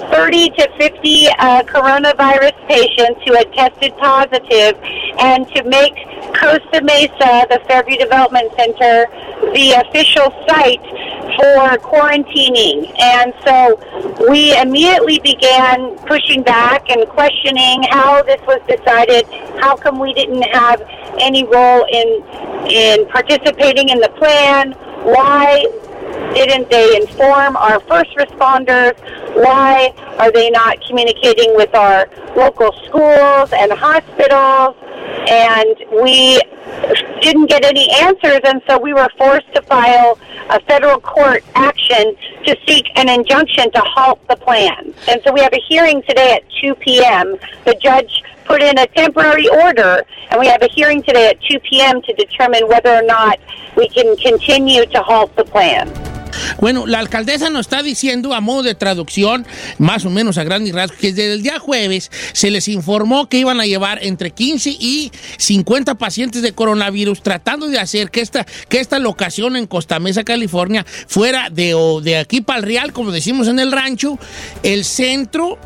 30 0.10 0.50
to 0.52 0.70
50 0.78 1.28
uh, 1.28 1.64
coronavirus 1.64 2.56
patients 2.68 3.20
who 3.28 3.34
had 3.36 3.52
tested 3.54 3.96
positive 3.98 4.80
and 5.20 5.48
to 5.50 5.64
make 5.66 5.94
Costa 6.34 6.82
Mesa, 6.82 7.46
the 7.50 7.62
Fairview 7.68 7.98
Development 7.98 8.50
Center, 8.56 9.06
the 9.54 9.84
official 9.86 10.32
site 10.48 10.82
for 11.36 11.78
quarantining. 11.84 12.92
And 13.00 13.34
so 13.46 13.80
we 14.30 14.58
immediately 14.58 15.20
began 15.20 15.98
pushing 16.08 16.44
back 16.44 16.90
and 16.90 17.08
questioning 17.08 17.84
how 17.90 18.24
this 18.24 18.42
was 18.48 18.62
decided. 18.68 19.26
How 19.60 19.76
come 19.76 20.00
we 20.00 20.14
didn't 20.14 20.44
have 20.44 20.82
any 21.20 21.44
role 21.44 21.86
in 21.92 22.24
in 22.70 23.08
participating 23.08 23.90
in 23.90 24.00
the 24.00 24.10
plan? 24.18 24.69
Why 25.04 25.66
didn't 26.34 26.70
they 26.70 26.96
inform 26.98 27.58
our 27.58 27.80
first 27.82 28.12
responders? 28.18 28.98
Why 29.36 29.94
are 30.18 30.32
they 30.32 30.50
not 30.50 30.84
communicating 30.86 31.56
with 31.56 31.74
our 31.76 32.10
local 32.36 32.72
schools 32.86 33.52
and 33.54 33.72
hospitals? 33.72 34.76
And 35.30 35.76
we 36.04 36.42
didn't 37.22 37.48
get 37.48 37.66
any 37.66 37.90
answers, 37.92 38.42
and 38.44 38.62
so 38.68 38.80
we 38.80 38.94
were 38.94 39.10
forced 39.18 39.54
to 39.54 39.62
file 39.62 40.18
a 40.50 40.60
federal 40.62 41.00
court 41.00 41.44
action 41.56 42.16
to 42.46 42.58
seek 42.68 42.86
an 42.96 43.10
injunction 43.10 43.72
to 43.72 43.80
halt 43.80 44.26
the 44.28 44.36
plan. 44.36 44.94
And 45.08 45.22
so 45.24 45.34
we 45.34 45.42
have 45.42 45.54
a 45.54 45.62
hearing 45.68 46.02
today 46.04 46.34
at 46.34 46.44
2 46.62 46.76
p.m. 46.76 47.38
The 47.66 47.76
judge 47.82 48.24
put 48.46 48.62
in 48.62 48.78
a 48.80 48.88
temporary 48.88 49.48
order, 49.48 50.04
and 50.32 50.40
we 50.40 50.48
have 50.48 50.62
a 50.62 50.70
hearing 50.70 51.04
today 51.04 51.30
at 51.30 51.42
2 51.44 51.60
p.m. 51.60 52.02
to 52.02 52.14
determine 52.14 52.68
whether 52.68 52.94
or 52.94 53.04
not 53.04 53.40
we 53.76 53.88
can 53.90 54.16
continue 54.18 54.86
to 54.86 55.04
halt 55.04 55.36
the 55.36 55.46
plan. 55.46 55.88
Bueno, 56.60 56.88
la 56.88 57.00
alcaldesa 57.00 57.50
nos 57.50 57.62
está 57.62 57.84
diciendo 57.84 58.34
a 58.34 58.42
modo 58.42 58.64
de 58.64 58.76
traducción, 58.76 59.46
más 59.78 60.06
o 60.06 60.10
menos 60.10 60.38
a 60.38 60.44
grandes 60.44 60.74
rasgos, 60.74 61.00
que 61.00 61.14
desde 61.14 61.34
el 61.34 61.44
día 61.44 61.60
jueves 61.60 62.12
se 62.34 62.52
les 62.52 62.68
informó 62.68 63.30
que 63.30 63.38
iban 63.38 63.60
a 63.60 63.66
llevar 63.66 64.00
entre 64.04 64.32
15 64.32 64.70
y 64.80 65.12
50 65.38 65.96
pacientes 65.96 66.42
de 66.42 66.54
coronavirus, 66.54 67.22
tratando 67.22 67.68
de 67.68 67.80
hacer 67.80 68.12
que 68.12 68.22
esta, 68.22 68.46
que 68.68 68.80
esta 68.80 69.00
locación 69.00 69.56
en 69.56 69.68
Costa 69.68 70.00
Mesa, 70.00 70.24
California, 70.24 70.86
fuera 71.08 71.50
de, 71.50 71.74
o 71.74 72.02
de 72.02 72.18
aquí 72.18 72.42
para 72.42 72.60
el 72.60 72.66
Real, 72.66 72.94
como 72.94 73.12
decimos 73.12 73.48
en 73.48 73.60
el 73.60 73.72
rancho, 73.72 74.20
el 74.64 74.86
centro 74.86 75.58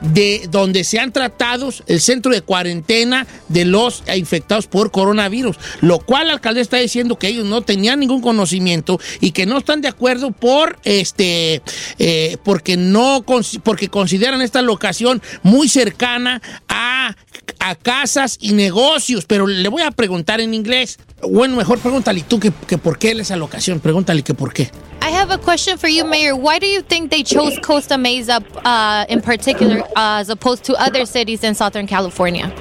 de 0.00 0.48
donde 0.50 0.84
se 0.84 0.98
han 0.98 1.12
tratado 1.12 1.70
el 1.86 2.00
centro 2.00 2.32
de 2.32 2.42
cuarentena 2.42 3.26
de 3.48 3.64
los 3.64 4.02
infectados 4.14 4.66
por 4.66 4.90
coronavirus, 4.90 5.56
lo 5.80 5.98
cual 5.98 6.28
la 6.28 6.34
alcaldesa 6.34 6.62
está 6.62 6.76
diciendo 6.78 7.18
que 7.18 7.28
ellos 7.28 7.46
no 7.46 7.62
tenían 7.62 8.00
ningún 8.00 8.20
conocimiento 8.20 8.98
y 9.20 9.32
que 9.32 9.46
no 9.46 9.58
están 9.58 9.80
de 9.80 9.88
acuerdo 9.88 10.30
por 10.30 10.78
este 10.84 11.62
eh, 11.98 12.36
porque 12.44 12.76
no 12.76 13.24
porque 13.62 13.88
consideran 13.88 14.42
esta 14.42 14.62
locación 14.62 15.22
muy 15.42 15.68
cercana 15.68 16.40
a, 16.68 17.16
a 17.58 17.74
casas 17.74 18.38
y 18.40 18.52
negocios, 18.52 19.24
pero 19.26 19.46
le 19.46 19.68
voy 19.68 19.82
a 19.82 19.90
preguntar 19.90 20.40
en 20.40 20.54
inglés. 20.54 20.98
Bueno, 21.22 21.56
mejor 21.56 21.78
pregúntale 21.78 22.22
tú 22.22 22.40
que, 22.40 22.52
que 22.66 22.78
por 22.78 22.98
qué 22.98 23.10
esa 23.10 23.36
locación, 23.36 23.80
pregúntale 23.80 24.22
que 24.22 24.34
por 24.34 24.52
qué. 24.52 24.70
I 25.02 25.10
have 25.10 25.30
a 25.30 25.38
question 25.38 25.78
for 25.78 25.88
you, 25.88 26.04
Mayor. 26.04 26.36
Why 26.36 26.58
do 26.58 26.66
you 26.66 26.82
think 26.82 27.10
they 27.10 27.22
chose 27.22 27.58
Costa 27.58 27.96
Mesa 27.96 28.44
uh, 28.64 29.06
in 29.08 29.22
particular 29.22 29.80
uh, 29.82 30.20
as 30.20 30.28
opposed 30.28 30.64
to 30.64 30.74
other 30.74 31.06
cities 31.06 31.42
in 31.42 31.54
Southern 31.54 31.86
California? 31.86 32.52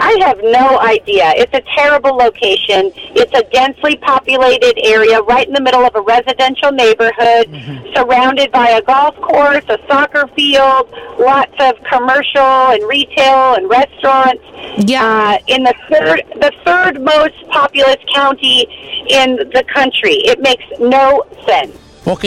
I 0.00 0.16
have 0.22 0.38
no 0.42 0.80
idea. 0.80 1.32
It's 1.36 1.52
a 1.52 1.62
terrible 1.76 2.16
location. 2.16 2.90
It's 3.14 3.32
a 3.34 3.42
densely 3.50 3.96
populated 3.96 4.78
area 4.82 5.20
right 5.22 5.46
in 5.46 5.52
the 5.52 5.60
middle 5.60 5.84
of 5.84 5.94
a 5.94 6.00
residential 6.00 6.72
neighborhood, 6.72 7.46
surrounded 7.94 8.50
by 8.50 8.70
a 8.70 8.82
golf 8.82 9.14
course, 9.16 9.64
a 9.68 9.78
soccer 9.86 10.26
field, 10.28 10.90
lots 11.18 11.54
of 11.60 11.74
commercial 11.84 12.72
and 12.72 12.82
retail 12.88 13.54
and 13.54 13.68
restaurants. 13.68 14.42
Yeah. 14.78 15.04
Uh, 15.04 15.38
in 15.48 15.64
the 15.64 15.74
third, 15.90 16.22
the 16.40 16.52
third 16.64 17.00
most 17.02 17.36
populous 17.50 17.98
county 18.14 18.66
in 19.10 19.36
the 19.36 19.64
country. 19.74 20.16
It 20.24 20.40
makes 20.40 20.64
no 20.78 21.24
sense. 21.46 21.76
Ok, 22.06 22.24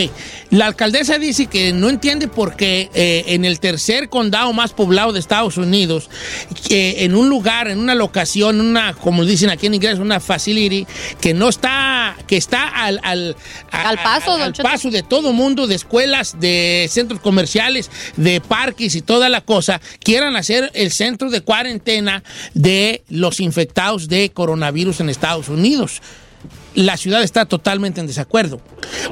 la 0.51 0.67
alcaldesa 0.67 1.17
dice 1.17 1.47
que 1.47 1.73
no 1.73 1.89
entiende 1.89 2.27
por 2.27 2.55
qué 2.55 2.91
eh, 2.93 3.23
en 3.29 3.43
el 3.43 3.59
tercer 3.59 4.07
condado 4.07 4.53
más 4.53 4.71
poblado 4.71 5.11
de 5.13 5.19
Estados 5.19 5.57
Unidos, 5.57 6.11
que 6.67 7.03
en 7.03 7.15
un 7.15 7.27
lugar, 7.27 7.67
en 7.67 7.79
una 7.79 7.95
locación, 7.95 8.61
una, 8.61 8.93
como 8.93 9.25
dicen 9.25 9.49
aquí 9.49 9.65
en 9.65 9.73
inglés, 9.73 9.97
una 9.97 10.19
facility, 10.19 10.85
que 11.19 11.33
no 11.33 11.49
está, 11.49 12.15
que 12.27 12.37
está 12.37 12.67
al, 12.67 12.99
al, 13.01 13.35
a- 13.71 13.89
Al 13.89 13.97
paso, 13.97 14.31
a- 14.33 14.43
al 14.43 14.53
paso 14.53 14.91
de 14.91 15.01
todo 15.01 15.33
mundo, 15.33 15.65
de 15.65 15.73
escuelas, 15.73 16.39
de 16.39 16.87
centros 16.91 17.19
comerciales, 17.19 17.89
de 18.15 18.41
parques 18.41 18.93
y 18.95 19.01
toda 19.01 19.27
la 19.27 19.41
cosa, 19.41 19.81
quieran 20.03 20.35
hacer 20.35 20.69
el 20.75 20.91
centro 20.91 21.31
de 21.31 21.41
cuarentena 21.41 22.23
de 22.53 23.01
los 23.09 23.39
infectados 23.39 24.07
de 24.07 24.29
coronavirus 24.31 24.99
en 24.99 25.09
Estados 25.09 25.49
Unidos 25.49 25.99
la 26.75 26.97
ciudad 26.97 27.23
está 27.23 27.45
totalmente 27.45 27.99
en 28.01 28.07
desacuerdo. 28.07 28.59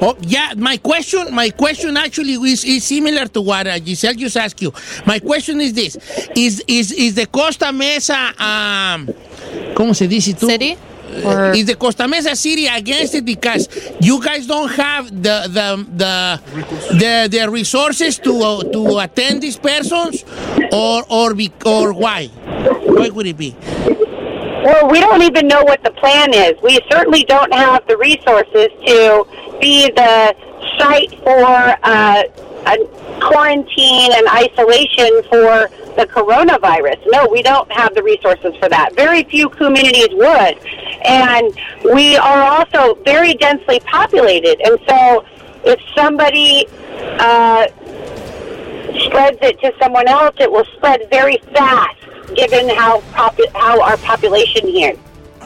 Oh, 0.00 0.16
yeah, 0.26 0.54
my 0.56 0.78
question, 0.78 1.34
my 1.34 1.50
question 1.50 1.96
actually 1.96 2.34
is, 2.52 2.64
is 2.64 2.84
similar 2.84 3.28
to 3.28 3.40
what 3.40 3.66
uh, 3.66 3.78
Giselle 3.78 4.14
just 4.14 4.36
asked 4.36 4.60
you. 4.62 4.72
My 5.06 5.18
question 5.20 5.60
is 5.60 5.72
this: 5.74 5.96
Is 6.36 6.62
is 6.66 6.92
is 6.92 7.14
the 7.14 7.26
Costa 7.26 7.72
Mesa, 7.72 8.32
um, 8.38 9.06
¿cómo 9.74 9.94
se 9.94 10.06
dice 10.08 10.34
tú? 10.34 10.46
City? 10.46 10.76
Or- 11.24 11.52
Is 11.54 11.66
the 11.66 11.74
Costa 11.74 12.08
Mesa 12.08 12.34
city 12.34 12.66
against 12.66 13.14
it 13.14 13.24
because 13.26 13.68
you 14.00 14.18
guys 14.18 14.46
don't 14.46 14.70
have 14.72 15.10
the 15.10 15.44
the 15.46 15.86
the 15.94 16.40
the, 16.98 17.28
the 17.30 17.50
resources 17.50 18.18
to 18.20 18.32
uh, 18.42 18.62
to 18.72 18.98
attend 18.98 19.42
these 19.42 19.58
persons, 19.58 20.24
or 20.72 21.04
or 21.10 21.34
be, 21.34 21.52
or 21.66 21.92
why? 21.92 22.28
Why 22.28 23.10
would 23.10 23.26
it 23.26 23.36
be? 23.36 23.54
Well, 24.64 24.88
we 24.88 25.00
don't 25.00 25.22
even 25.22 25.48
know 25.48 25.64
what 25.64 25.82
the 25.82 25.90
plan 25.90 26.32
is. 26.32 26.54
We 26.62 26.78
certainly 26.88 27.24
don't 27.24 27.52
have 27.52 27.84
the 27.88 27.96
resources 27.96 28.68
to 28.86 29.26
be 29.60 29.90
the 29.90 30.36
site 30.78 31.10
for 31.24 31.76
uh, 31.82 32.22
a 32.66 32.76
quarantine 33.20 34.12
and 34.12 34.28
isolation 34.28 35.22
for 35.24 35.68
the 35.96 36.06
coronavirus. 36.08 37.00
No, 37.06 37.26
we 37.26 37.42
don't 37.42 37.70
have 37.72 37.94
the 37.96 38.04
resources 38.04 38.54
for 38.60 38.68
that. 38.68 38.94
Very 38.94 39.24
few 39.24 39.48
communities 39.48 40.10
would. 40.12 40.58
And 41.04 41.52
we 41.92 42.16
are 42.16 42.42
also 42.42 42.94
very 43.02 43.34
densely 43.34 43.80
populated. 43.80 44.60
And 44.60 44.78
so 44.88 45.24
if 45.64 45.80
somebody 45.96 46.66
uh, 47.18 47.66
spreads 49.00 49.38
it 49.42 49.60
to 49.60 49.72
someone 49.80 50.08
else, 50.08 50.34
it 50.38 50.50
will 50.50 50.64
spread 50.76 51.08
very 51.10 51.38
fast, 51.54 51.96
given 52.34 52.68
how 52.68 53.00
popu- 53.12 53.52
how 53.54 53.80
our 53.82 53.96
population 53.98 54.66
here. 54.68 54.94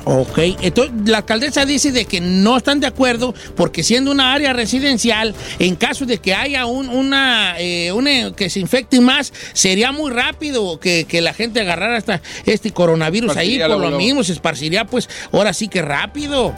Ok, 0.09 0.39
entonces 0.63 0.95
la 1.05 1.19
alcaldesa 1.19 1.65
dice 1.67 1.91
de 1.91 2.05
que 2.05 2.21
no 2.21 2.57
están 2.57 2.79
de 2.79 2.87
acuerdo 2.87 3.35
porque 3.57 3.83
siendo 3.83 4.13
una 4.13 4.35
área 4.35 4.53
residencial, 4.53 5.35
en 5.59 5.75
caso 5.75 6.07
de 6.07 6.19
que 6.19 6.33
haya 6.33 6.65
un- 6.67 6.89
una, 6.89 7.57
eh, 7.59 7.91
una- 7.91 8.33
que 8.33 8.49
se 8.49 8.61
infecte 8.61 9.01
más, 9.01 9.33
sería 9.53 9.91
muy 9.91 10.13
rápido 10.13 10.79
que, 10.79 11.07
que 11.09 11.21
la 11.21 11.35
gente 11.35 11.61
agarrara 11.61 11.97
hasta 11.97 12.23
este 12.45 12.71
coronavirus 12.71 13.37
ahí, 13.37 13.59
por 13.59 13.79
lo 13.81 13.99
mismo 13.99 14.23
se 14.23 14.33
esparciría 14.33 14.85
pues 14.85 15.09
ahora 15.33 15.53
sí 15.53 15.67
que 15.67 15.83
rápido. 15.83 16.55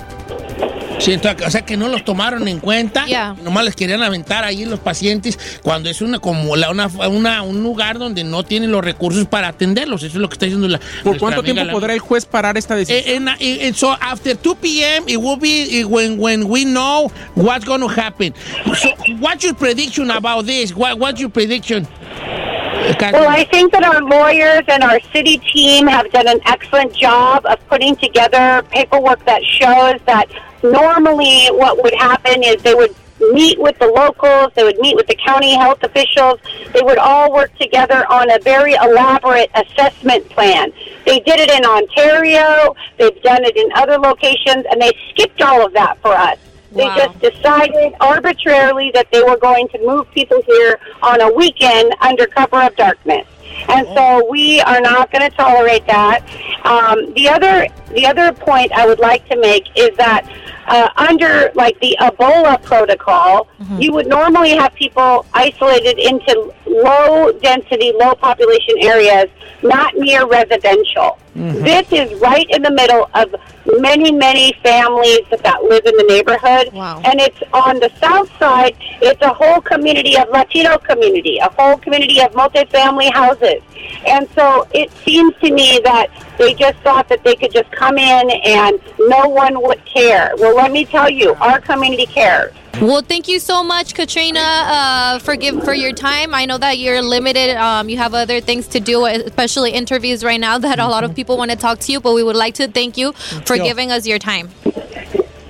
Sí, 0.99 1.13
entonces, 1.13 1.47
o 1.47 1.51
sea 1.53 1.63
que 1.65 1.77
no 1.77 1.87
los 1.87 2.05
tomaron 2.05 2.49
en 2.49 2.59
cuenta, 2.59 3.07
Yeah. 3.07 3.37
nomás 3.45 3.65
les 3.65 3.77
querían 3.77 4.03
aventar 4.03 4.43
ahí 4.43 4.65
los 4.65 4.81
pacientes 4.81 5.39
cuando 5.63 5.89
es 5.89 6.03
una 6.03 6.19
como 6.19 6.57
la- 6.57 6.71
una, 6.73 6.89
una- 7.09 7.43
un 7.43 7.63
lugar 7.63 8.01
donde 8.01 8.25
no 8.25 8.45
tienen 8.45 8.73
los 8.73 8.85
recursos 8.85 9.25
para 9.29 9.47
atenderlos, 9.47 10.03
eso 10.03 10.17
es 10.17 10.21
lo 10.21 10.29
que 10.29 10.35
está 10.35 10.47
diciendo 10.47 10.67
la 10.67 10.81
¿Por 11.05 11.17
cuánto 11.19 11.39
amiga 11.39 11.55
tiempo 11.55 11.67
la- 11.69 11.73
podrá 11.73 11.95
el 11.95 12.01
juez 12.01 12.27
parar 12.27 12.59
esta 12.59 12.75
decisión? 12.75 13.05
Eh, 13.07 13.35
uh, 13.38 13.38
and 13.41 13.77
so 13.77 13.91
after 14.01 14.35
2 14.35 14.55
p.m., 14.57 15.09
it 15.09 15.17
will 15.17 15.37
be 15.37 15.85
when 15.85 16.19
when 16.19 16.49
we 16.49 16.65
know 16.65 17.11
what's 17.35 17.65
going 17.65 17.81
to 17.81 17.89
happen. 17.89 18.35
So, 18.77 18.91
what's 19.19 19.45
your 19.45 19.55
prediction 19.55 20.11
about 20.11 20.47
this? 20.47 20.75
What, 20.75 20.99
what's 20.99 21.21
your 21.21 21.31
prediction? 21.31 21.87
Uh, 21.87 23.11
Well, 23.13 23.29
I 23.29 23.45
think 23.45 23.73
that 23.73 23.83
our 23.85 24.01
lawyers 24.03 24.63
and 24.69 24.83
our 24.83 25.01
city 25.13 25.39
team 25.39 25.87
have 25.89 26.11
done 26.13 26.29
an 26.29 26.41
excellent 26.47 26.95
job 26.95 27.45
of 27.47 27.59
putting 27.69 27.97
together 27.97 28.63
paperwork 28.71 29.25
that 29.27 29.43
shows 29.45 30.01
that 30.07 30.27
normally 30.63 31.47
what 31.49 31.83
would 31.83 31.95
happen 31.95 32.43
is 32.43 32.63
they 32.63 32.75
would 32.75 32.95
meet 33.21 33.59
with 33.61 33.79
the 33.79 33.87
locals, 33.87 34.53
they 34.55 34.63
would 34.65 34.79
meet 34.79 34.97
with 34.97 35.07
the 35.07 35.17
county 35.17 35.57
health 35.57 35.83
officials, 35.83 36.41
they 36.73 36.83
would 36.83 36.99
all 36.99 37.33
work 37.33 37.55
together 37.59 38.05
on 38.11 38.31
a 38.31 38.39
very 38.41 38.75
elaborate 38.75 39.51
assessment 39.55 40.29
plan. 40.31 40.73
They 41.05 41.21
did 41.21 41.41
it 41.41 41.51
in 41.51 41.65
Ontario, 41.65 42.75
they've 42.99 43.23
done 43.23 43.45
it 43.45 43.57
in 43.57 43.71
other 43.75 43.99
locations, 43.99 44.65
and 44.71 44.81
they 44.81 44.93
skipped 45.11 45.43
all 45.43 45.65
of 45.65 45.73
that 45.75 45.99
for 46.01 46.13
us. 46.13 46.39
They 46.73 46.85
Wow. 46.85 46.97
just 46.97 47.21
decided 47.21 47.95
arbitrarily 48.01 48.91
that 48.95 49.11
they 49.11 49.23
were 49.23 49.39
going 49.39 49.69
to 49.69 49.79
move 49.87 50.11
people 50.13 50.43
here 50.47 50.79
on 51.03 51.21
a 51.23 51.33
weekend 51.33 51.95
under 52.03 52.27
cover 52.27 52.61
of 52.63 52.77
darkness. 52.77 53.27
And 53.69 53.87
so 53.95 54.29
we 54.31 54.61
are 54.61 54.81
not 54.81 55.11
going 55.11 55.29
to 55.29 55.35
tolerate 55.35 55.87
that. 55.87 56.23
Um, 56.65 57.13
the 57.15 57.29
other 57.29 57.67
the 57.95 58.07
other 58.07 58.33
point 58.33 58.71
I 58.73 58.87
would 58.87 58.99
like 58.99 59.27
to 59.31 59.37
make 59.37 59.65
is 59.77 59.97
that 59.97 60.29
uh, 60.69 60.89
under 60.97 61.51
like 61.55 61.79
the 61.81 61.97
Ebola 62.01 62.63
protocol, 62.63 63.49
you 63.79 63.93
would 63.93 64.07
normally 64.07 64.51
have 64.57 64.75
people 64.75 65.27
isolated 65.35 65.99
into 65.99 66.53
low 66.67 67.33
density, 67.33 67.93
low 67.99 68.15
population 68.15 68.75
areas, 68.83 69.27
not 69.63 69.95
near 69.97 70.27
residential. 70.27 71.19
Mm-hmm. 71.37 71.63
This 71.63 71.93
is 71.93 72.21
right 72.21 72.47
in 72.51 72.63
the 72.63 72.71
middle 72.71 73.09
of 73.15 73.35
many, 73.81 74.11
many 74.11 74.53
families 74.63 75.21
that 75.31 75.63
live 75.63 75.85
in 75.85 75.97
the 75.97 76.05
neighborhood. 76.09 76.73
Wow. 76.73 77.01
And 77.05 77.21
it's 77.21 77.41
on 77.53 77.79
the 77.79 77.91
south 78.01 78.31
side, 78.39 78.77
it's 79.01 79.23
a 79.23 79.33
whole 79.33 79.61
community 79.61 80.17
of 80.17 80.29
Latino 80.31 80.79
community, 80.79 81.39
a 81.39 81.49
whole 81.51 81.77
community 81.77 82.21
of 82.21 82.33
multifamily 82.33 83.13
houses. 83.13 83.63
And 84.07 84.29
so 84.31 84.67
it 84.73 84.91
seems 85.05 85.35
to 85.43 85.53
me 85.53 85.81
that 85.85 86.09
they 86.39 86.55
just 86.55 86.79
thought 86.79 87.09
that 87.09 87.23
they 87.25 87.37
could 87.37 87.53
just 87.53 87.71
come 87.71 87.99
in 87.99 88.31
and 88.31 88.81
no 88.99 89.29
one 89.29 89.61
would 89.63 89.85
care. 89.85 90.33
Well, 90.39 90.57
let 90.57 90.73
me 90.73 90.85
tell 90.85 91.11
you, 91.11 91.35
our 91.35 91.61
community 91.61 92.07
cares. 92.07 92.53
Well, 92.75 93.03
thank 93.03 93.27
you 93.27 93.41
so 93.41 93.65
much, 93.65 93.95
Katrina, 93.95 94.39
uh, 94.41 95.19
for 95.19 95.35
give 95.35 95.65
for 95.65 95.75
your 95.75 95.93
time. 95.93 96.33
I 96.33 96.45
know 96.45 96.59
that 96.59 96.79
you're 96.79 97.03
limited. 97.03 97.57
Um, 97.57 97.89
you 97.89 97.97
have 97.97 98.15
other 98.15 98.41
things 98.41 98.69
to 98.69 98.81
do, 98.81 99.05
especially 99.05 99.73
interviews 99.73 100.23
right 100.23 100.39
now 100.39 100.59
that 100.59 100.79
a 100.79 100.87
lot 100.87 101.03
of 101.03 101.15
people 101.15 101.37
want 101.37 101.51
to 101.51 101.57
talk 101.57 101.81
to 101.81 101.93
you. 101.93 102.01
But 102.01 102.15
we 102.15 102.23
would 102.23 102.37
like 102.37 102.55
to 102.55 102.69
thank 102.69 102.97
you 102.97 103.13
for 103.13 103.57
giving 103.57 103.91
us 103.91 104.07
your 104.07 104.21
time. 104.21 104.51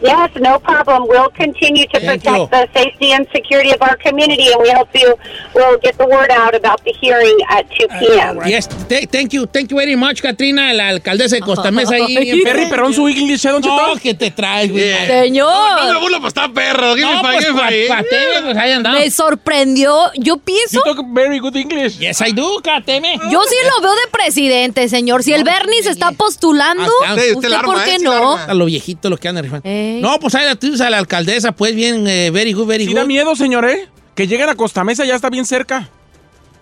Yes, 0.03 0.31
no 0.41 0.59
problem. 0.61 1.09
We'll 1.09 1.31
continue 1.31 1.87
to 1.89 1.99
Thank 2.01 2.23
protect 2.23 2.39
you. 2.39 2.49
the 2.51 2.69
safety 2.73 3.13
and 3.13 3.27
security 3.35 3.71
of 3.73 3.83
our 3.83 3.97
community, 3.97 4.47
and 4.53 4.63
we 4.63 4.71
hope 4.71 4.89
you 4.95 5.15
will 5.55 5.77
get 5.83 5.97
the 5.99 6.07
word 6.07 6.31
out 6.31 6.55
about 6.55 6.83
the 6.85 6.93
hearing 7.01 7.37
at 7.51 7.67
2 7.71 7.89
p.m. 7.99 8.39
Yes, 8.47 8.69
th- 8.89 9.09
thank 9.11 9.33
you, 9.33 9.47
thank 9.47 9.71
you 9.71 9.77
very 9.77 9.97
much, 9.97 10.23
Katrina, 10.23 10.73
la 10.73 10.89
alcaldesa 10.91 11.37
de 11.37 11.43
Costa 11.43 11.71
Mesa 11.71 11.97
ahí. 11.97 12.17
bien 12.17 12.43
Perry, 12.45 12.67
perdón, 12.67 12.95
su 12.95 13.09
English, 13.09 13.45
¿eh, 13.45 13.51
don 13.51 13.61
No, 13.63 13.97
que 14.01 14.15
te 14.15 14.31
traes, 14.31 14.71
güey. 14.71 14.85
Yeah. 14.85 15.07
Señor. 15.23 15.85
No 15.85 15.93
me 15.95 16.01
burlo, 16.01 16.21
pues 16.21 16.29
está 16.31 16.49
perro. 16.49 16.95
Give 16.95 17.07
me 17.07 17.15
No, 17.15 17.23
pues, 17.23 17.47
pues 17.47 18.57
ahí 18.57 18.73
andamos. 18.73 19.01
Me 19.01 19.11
sorprendió. 19.11 20.13
Yo 20.17 20.37
pienso. 20.39 20.81
You 20.85 20.95
talk 20.95 21.05
very 21.13 21.39
good 21.39 21.57
English. 21.57 21.99
Yes, 21.99 22.21
I 22.21 22.33
do, 22.33 22.61
Cateme. 22.63 23.19
Yo 23.31 23.43
sí 23.49 23.57
lo 23.75 23.83
veo 23.83 23.93
de 23.95 24.09
presidente, 24.13 24.89
señor. 24.89 25.23
Si 25.23 25.33
el 25.33 25.45
Bernie 25.45 25.83
se 25.83 25.91
está 25.91 26.13
postulando, 26.13 26.91
Ah, 27.05 27.15
usted 27.15 27.35
¿usted 27.35 27.49
la 27.49 27.59
arma, 27.61 27.73
por 27.75 27.83
eh, 27.83 27.85
qué 27.87 27.99
la 27.99 28.11
no? 28.21 28.37
A 28.37 28.55
lo 28.55 28.65
viejito, 28.67 29.11
lo 29.11 29.17
que 29.17 29.29
andan 29.29 29.45
rifando. 29.45 29.69
Eh. 29.69 29.98
No, 30.01 30.19
pues 30.21 30.35
ahí 30.35 30.45
la 30.47 30.57
tienes 30.57 30.81
a 30.81 30.91
la 30.91 30.99
alcaldesa, 30.99 31.53
pues 31.53 31.75
bien, 31.75 32.07
eh, 32.07 32.31
very 32.31 32.53
good, 32.53 32.67
very 32.67 32.85
Sí 32.85 32.91
good. 32.91 32.97
da 33.01 33.05
miedo, 33.07 33.35
señor, 33.37 33.65
¿eh? 33.69 33.89
Que 34.15 34.27
lleguen 34.27 34.49
a 34.49 34.55
Costa 34.55 34.85
Mesa 34.85 35.05
ya 35.05 35.15
está 35.15 35.31
bien 35.31 35.45
cerca. 35.47 35.89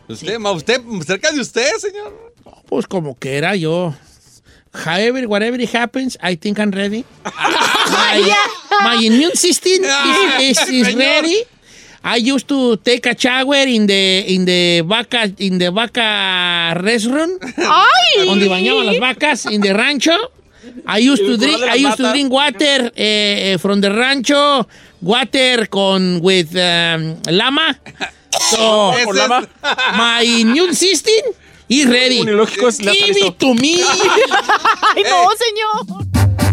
Usted, 0.09 0.39
ma, 0.39 0.53
usted, 0.53 0.81
cerca 1.07 1.31
de 1.33 1.41
usted, 1.41 1.69
señor. 1.79 2.33
Pues 2.69 2.87
como 2.87 3.19
que 3.19 3.37
era 3.37 3.57
yo. 3.57 3.95
However, 4.73 5.27
whatever 5.27 5.59
it 5.61 5.75
happens, 5.75 6.19
I 6.23 6.37
think 6.37 6.59
I'm 6.59 6.71
ready. 6.71 7.05
my, 7.25 8.35
my 8.85 9.07
immune 9.07 9.35
system 9.35 9.83
is, 9.83 10.59
is, 10.59 10.69
is 10.69 10.87
Señor. 10.89 10.99
ready. 10.99 11.45
I 12.05 12.19
used 12.19 12.47
to 12.49 12.77
take 12.77 13.07
a 13.07 13.17
shower 13.19 13.67
in 13.67 13.87
the 13.87 14.25
in 14.29 14.45
the 14.45 14.83
vaca 14.87 15.33
in 15.39 15.59
the 15.59 15.71
vaca 15.71 16.75
restaurant. 16.81 17.43
¡Ay! 17.57 18.27
Donde 18.27 18.47
bañaban 18.49 18.87
las 18.87 18.99
vacas 19.01 19.47
in 19.47 19.61
the 19.61 19.73
rancho. 19.73 20.13
I 20.87 20.99
used 20.99 21.23
to 21.23 21.37
drink 21.37 21.63
I 21.63 21.75
used 21.75 21.97
to 21.99 22.11
drink 22.13 22.33
water 22.33 22.91
eh, 22.97 23.53
eh, 23.53 23.57
from 23.59 23.81
the 23.81 23.91
rancho, 23.91 24.67
water 25.03 25.67
con 25.67 26.21
with 26.21 26.55
um, 26.57 27.21
lama. 27.31 27.77
So, 28.51 28.93
Con 28.93 29.49
my 29.97 30.21
immune 30.23 30.75
system 30.75 31.33
is 31.71 31.87
ready. 31.87 32.23
Give 32.23 33.17
it 33.17 33.39
to 33.41 33.55
me. 33.55 33.83
¡Ay, 34.95 35.03
no, 35.05 35.33
señor! 35.35 36.46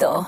Cheto. 0.00 0.26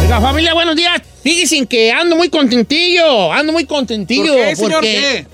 Oiga, 0.00 0.20
familia, 0.20 0.54
buenos 0.54 0.76
días. 0.76 1.02
Fíjense 1.22 1.66
que 1.66 1.92
ando 1.92 2.16
muy 2.16 2.30
contentillo, 2.30 3.30
ando 3.32 3.52
muy 3.52 3.66
contentillo. 3.66 4.32
¿Por 4.32 4.44
qué, 4.44 4.56
señor? 4.56 4.72
porque, 4.72 4.88
¿Qué? 4.88 5.26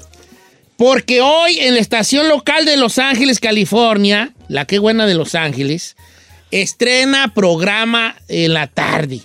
porque 0.76 1.20
hoy 1.20 1.58
en 1.60 1.74
la 1.74 1.80
estación 1.80 2.28
local 2.28 2.64
de 2.64 2.76
Los 2.76 2.98
Ángeles, 2.98 3.38
California, 3.38 4.32
la 4.48 4.64
que 4.64 4.80
buena 4.80 5.06
de 5.06 5.14
Los 5.14 5.36
Ángeles, 5.36 5.96
estrena 6.50 7.32
programa 7.34 8.16
en 8.26 8.54
la 8.54 8.66
tarde. 8.66 9.20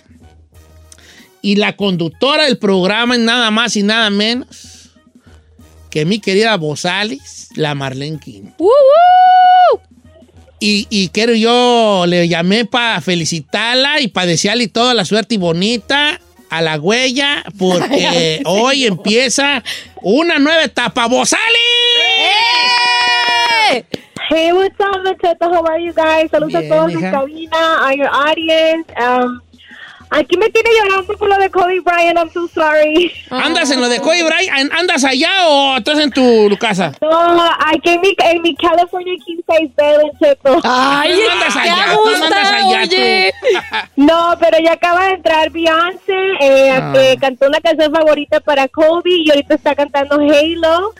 Y 1.42 1.56
la 1.56 1.76
conductora 1.76 2.46
del 2.46 2.58
programa 2.58 3.16
es 3.16 3.22
nada 3.22 3.50
más 3.50 3.76
y 3.76 3.84
nada 3.84 4.10
menos 4.12 4.75
que 5.96 6.04
mi 6.04 6.20
querida 6.20 6.58
Bozales, 6.58 7.48
la 7.56 7.74
Marlene 7.74 8.20
King. 8.20 8.52
¡Uh, 8.58 8.66
uh! 8.66 9.80
Y, 10.60 10.88
y 10.90 11.08
quiero 11.08 11.34
yo, 11.36 12.04
le 12.06 12.28
llamé 12.28 12.66
para 12.66 13.00
felicitarla 13.00 14.02
y 14.02 14.10
para 14.10 14.26
desearle 14.26 14.68
toda 14.68 14.94
la 14.94 15.06
suerte 15.06 15.36
y 15.36 15.38
bonita 15.38 16.20
a 16.50 16.62
la 16.62 16.78
huella, 16.78 17.46
porque 17.58 18.42
hoy 18.46 18.84
empieza 18.84 19.64
una 20.02 20.38
nueva 20.38 20.66
etapa. 20.66 21.08
¡Bozales! 21.08 21.46
¡Eh! 23.72 23.86
Hey, 24.30 24.52
what's 24.52 24.76
up, 24.82 25.02
Macheto? 25.02 25.46
How 25.46 25.66
are 25.66 25.82
you 25.82 25.94
guys? 25.94 26.30
Saludos 26.30 26.60
Bien, 26.60 26.74
a 26.74 26.76
todos 26.76 26.92
en 26.92 27.00
hija. 27.00 27.12
cabina, 27.12 27.88
a 27.88 27.96
your 27.96 28.10
audience. 28.12 28.86
Um, 29.00 29.40
aquí 30.10 30.38
me 30.38 30.50
tiene 30.50 30.70
llorando 30.80 31.18
por 31.18 31.28
lo 31.30 31.38
de 31.38 31.50
Kobe 31.50 31.80
Bryant. 31.82 32.18
I'm 32.18 32.30
so 32.32 32.48
sorry. 32.48 33.12
¿Andas 33.30 33.70
en 33.72 33.82
lo 33.82 33.90
de 33.90 34.00
Kobe 34.00 34.24
Bryant? 34.24 34.72
¿Andas 34.74 35.04
allá 35.04 35.48
o 35.48 35.78
estás 35.78 36.00
en 36.00 36.12
tu 36.12 36.50
casa? 36.60 36.94
No, 37.02 37.44
aquí 37.68 37.90
en 37.90 38.02
mi, 38.02 38.16
en 38.24 38.42
mi 38.42 38.56
California 38.56 39.14
King 39.26 39.38
Size 39.50 39.74
Bed, 39.76 40.02
Cheto. 40.22 40.60
¡Ay, 40.64 41.14
Tú 41.14 41.22
no 41.26 41.32
andas 41.32 41.56
allá, 41.56 41.84
a 41.92 41.94
tú 41.96 42.10
no 42.18 42.26
andas 42.26 42.52
allá, 42.52 42.82
tú. 42.84 42.96
oye! 42.96 43.34
No, 43.96 44.36
pero 44.40 44.58
ya 44.64 44.74
acaba 44.74 45.06
de 45.08 45.14
entrar 45.14 45.50
Beyoncé, 45.52 46.14
eh, 46.42 46.72
Ah. 46.72 46.92
que 46.94 47.18
cantó 47.20 47.48
una 47.48 47.60
canción 47.60 47.92
favorita 47.94 48.40
para 48.40 48.68
Kobe 48.68 49.10
y 49.12 49.30
ahorita 49.30 49.56
está 49.56 49.76
cantando 49.76 50.16
Halo. 50.16 50.94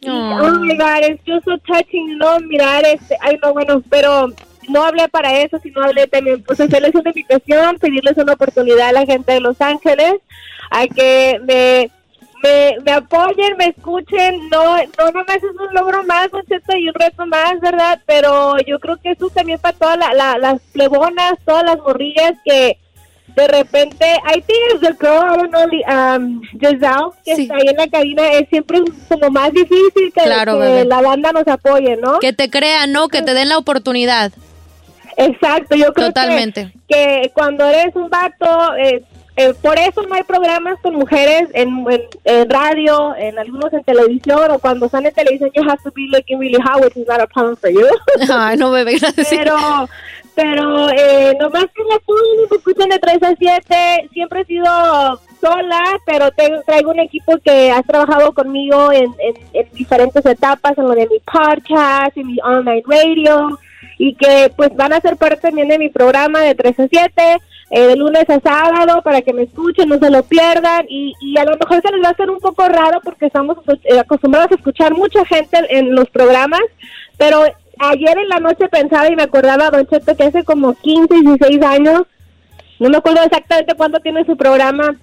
Y, 0.00 0.08
Oh. 0.08 0.38
oh 0.42 0.50
my 0.60 0.76
God, 0.76 1.02
es 1.02 1.20
just 1.26 1.44
so 1.44 1.56
touching, 1.58 2.18
¿no? 2.18 2.40
Mirar 2.40 2.84
este, 2.84 3.16
ay 3.20 3.38
no, 3.42 3.52
bueno, 3.52 3.80
pero 3.88 4.28
no 4.68 4.84
hablé 4.84 5.08
para 5.08 5.40
eso, 5.40 5.58
sino 5.62 5.82
hablé 5.82 6.06
también, 6.06 6.42
pues 6.42 6.60
hacerles 6.60 6.94
una 6.94 7.10
invitación, 7.10 7.78
pedirles 7.78 8.16
una 8.16 8.34
oportunidad 8.34 8.88
a 8.88 8.92
la 8.92 9.06
gente 9.06 9.32
de 9.32 9.40
Los 9.40 9.60
Ángeles, 9.60 10.14
a 10.70 10.86
que 10.86 11.40
me, 11.46 11.90
me, 12.42 12.76
me 12.84 12.92
apoyen, 12.92 13.56
me 13.56 13.66
escuchen, 13.66 14.48
no, 14.50 14.76
no 14.76 15.10
nomás 15.12 15.36
es 15.36 15.44
un 15.44 15.74
logro 15.74 16.02
más, 16.04 16.28
un 16.32 16.42
Cheto, 16.42 16.76
y 16.76 16.88
un 16.88 16.94
reto 16.94 17.26
más, 17.26 17.60
¿verdad? 17.60 18.00
Pero 18.06 18.56
yo 18.66 18.78
creo 18.80 18.96
que 18.96 19.10
eso 19.12 19.28
también 19.30 19.58
para 19.58 19.76
todas 19.76 19.98
la- 19.98 20.14
la- 20.14 20.38
las 20.38 20.60
plebonas, 20.72 21.34
todas 21.44 21.64
las 21.64 21.78
morrillas 21.78 22.32
que 22.44 22.78
de 23.34 23.48
repente, 23.48 24.04
I 24.26 24.42
think 24.42 24.58
it's 24.74 24.80
the 24.82 24.92
girl, 25.00 25.24
I 25.24 25.36
don't 25.38 25.50
know, 25.50 26.16
um, 26.16 26.42
Giselle, 26.60 27.12
que 27.24 27.34
Sí. 27.36 27.42
está 27.42 27.54
ahí 27.54 27.66
en 27.68 27.76
la 27.76 27.88
cabina, 27.88 28.30
es 28.32 28.46
siempre 28.50 28.80
como 29.08 29.30
más 29.30 29.50
difícil 29.52 30.12
que, 30.14 30.22
Claro, 30.22 30.58
que 30.60 30.84
la 30.84 31.00
banda 31.00 31.32
nos 31.32 31.48
apoye, 31.48 31.96
¿no? 31.96 32.18
Que 32.18 32.34
te 32.34 32.50
crean, 32.50 32.92
¿no? 32.92 33.08
Que 33.08 33.22
te 33.22 33.32
den 33.32 33.48
la 33.48 33.56
oportunidad. 33.56 34.32
Exacto, 35.16 35.74
yo 35.76 35.92
creo 35.92 36.08
que- 36.08 36.12
Totalmente. 36.12 36.72
Que, 36.88 37.30
cuando 37.34 37.64
eres 37.66 37.94
un 37.96 38.08
vato, 38.10 38.74
eh, 38.76 39.02
eh, 39.36 39.54
por 39.62 39.78
eso 39.78 40.02
no 40.02 40.14
hay 40.14 40.22
programas 40.24 40.78
con 40.82 40.94
mujeres 40.94 41.48
en, 41.54 41.84
en- 41.90 42.02
en 42.24 42.50
radio, 42.50 43.14
en 43.16 43.38
algunos 43.38 43.72
en 43.72 43.82
televisión, 43.84 44.50
o 44.50 44.58
cuando 44.58 44.86
están 44.86 45.06
en 45.06 45.12
televisión, 45.14 45.50
you 45.54 45.62
have 45.62 45.78
to 45.82 45.90
be 45.94 46.02
looking 46.10 46.38
really 46.38 46.58
hot, 46.62 46.82
which 46.84 46.96
is 46.96 47.06
not 47.06 47.20
a 47.20 47.26
problem 47.26 47.56
for 47.56 47.70
you. 47.70 47.86
Ay, 48.32 48.56
no, 48.56 48.70
bebé, 48.70 48.98
gracias. 48.98 49.28
pero 49.30 49.56
pero 50.34 50.88
eh, 50.90 51.36
nomás 51.38 51.66
que 51.74 51.82
y 51.82 51.84
me 52.50 52.56
escuchen 52.56 52.88
de 52.88 52.98
3 52.98 53.22
a 53.22 53.34
7 53.38 54.08
siempre 54.14 54.40
he 54.40 54.44
sido 54.46 54.64
sola 55.42 55.82
pero 56.06 56.30
tengo, 56.30 56.62
traigo 56.62 56.90
un 56.90 57.00
equipo 57.00 57.36
que 57.44 57.70
ha 57.70 57.82
trabajado 57.82 58.32
conmigo 58.32 58.90
en, 58.92 59.14
en, 59.18 59.34
en 59.52 59.68
diferentes 59.74 60.24
etapas 60.24 60.72
en 60.78 60.84
lo 60.84 60.94
de 60.94 61.06
mi 61.06 61.18
podcast 61.20 62.16
en 62.16 62.28
mi 62.28 62.38
online 62.42 62.82
radio 62.86 63.58
y 64.04 64.14
que 64.16 64.52
pues 64.56 64.74
van 64.74 64.92
a 64.92 65.00
ser 65.00 65.16
parte 65.16 65.36
también 65.36 65.68
de 65.68 65.78
mi 65.78 65.88
programa 65.88 66.40
de 66.40 66.56
3 66.56 66.80
a 66.80 66.88
7 66.88 67.22
eh, 67.70 67.80
de 67.86 67.94
lunes 67.94 68.28
a 68.28 68.40
sábado 68.40 69.00
para 69.00 69.22
que 69.22 69.32
me 69.32 69.42
escuchen, 69.42 69.88
no 69.88 69.96
se 70.00 70.10
lo 70.10 70.24
pierdan 70.24 70.86
y, 70.88 71.12
y 71.20 71.38
a 71.38 71.44
lo 71.44 71.56
mejor 71.56 71.80
se 71.80 71.92
les 71.92 72.02
va 72.02 72.08
a 72.08 72.10
hacer 72.10 72.28
un 72.28 72.40
poco 72.40 72.66
raro 72.66 73.00
porque 73.04 73.26
estamos 73.26 73.58
eh, 73.84 74.00
acostumbrados 74.00 74.50
a 74.50 74.56
escuchar 74.56 74.92
mucha 74.92 75.24
gente 75.24 75.56
en 75.68 75.94
los 75.94 76.10
programas, 76.10 76.62
pero 77.16 77.44
ayer 77.78 78.18
en 78.18 78.28
la 78.28 78.40
noche 78.40 78.68
pensaba 78.68 79.08
y 79.08 79.14
me 79.14 79.22
acordaba, 79.22 79.70
Don 79.70 79.86
Cheto, 79.86 80.16
que 80.16 80.24
hace 80.24 80.42
como 80.42 80.74
15, 80.74 81.20
16 81.20 81.62
años, 81.62 82.02
no 82.80 82.90
me 82.90 82.96
acuerdo 82.96 83.22
exactamente 83.22 83.76
cuándo 83.76 84.00
tiene 84.00 84.24
su 84.24 84.36
programa, 84.36 84.96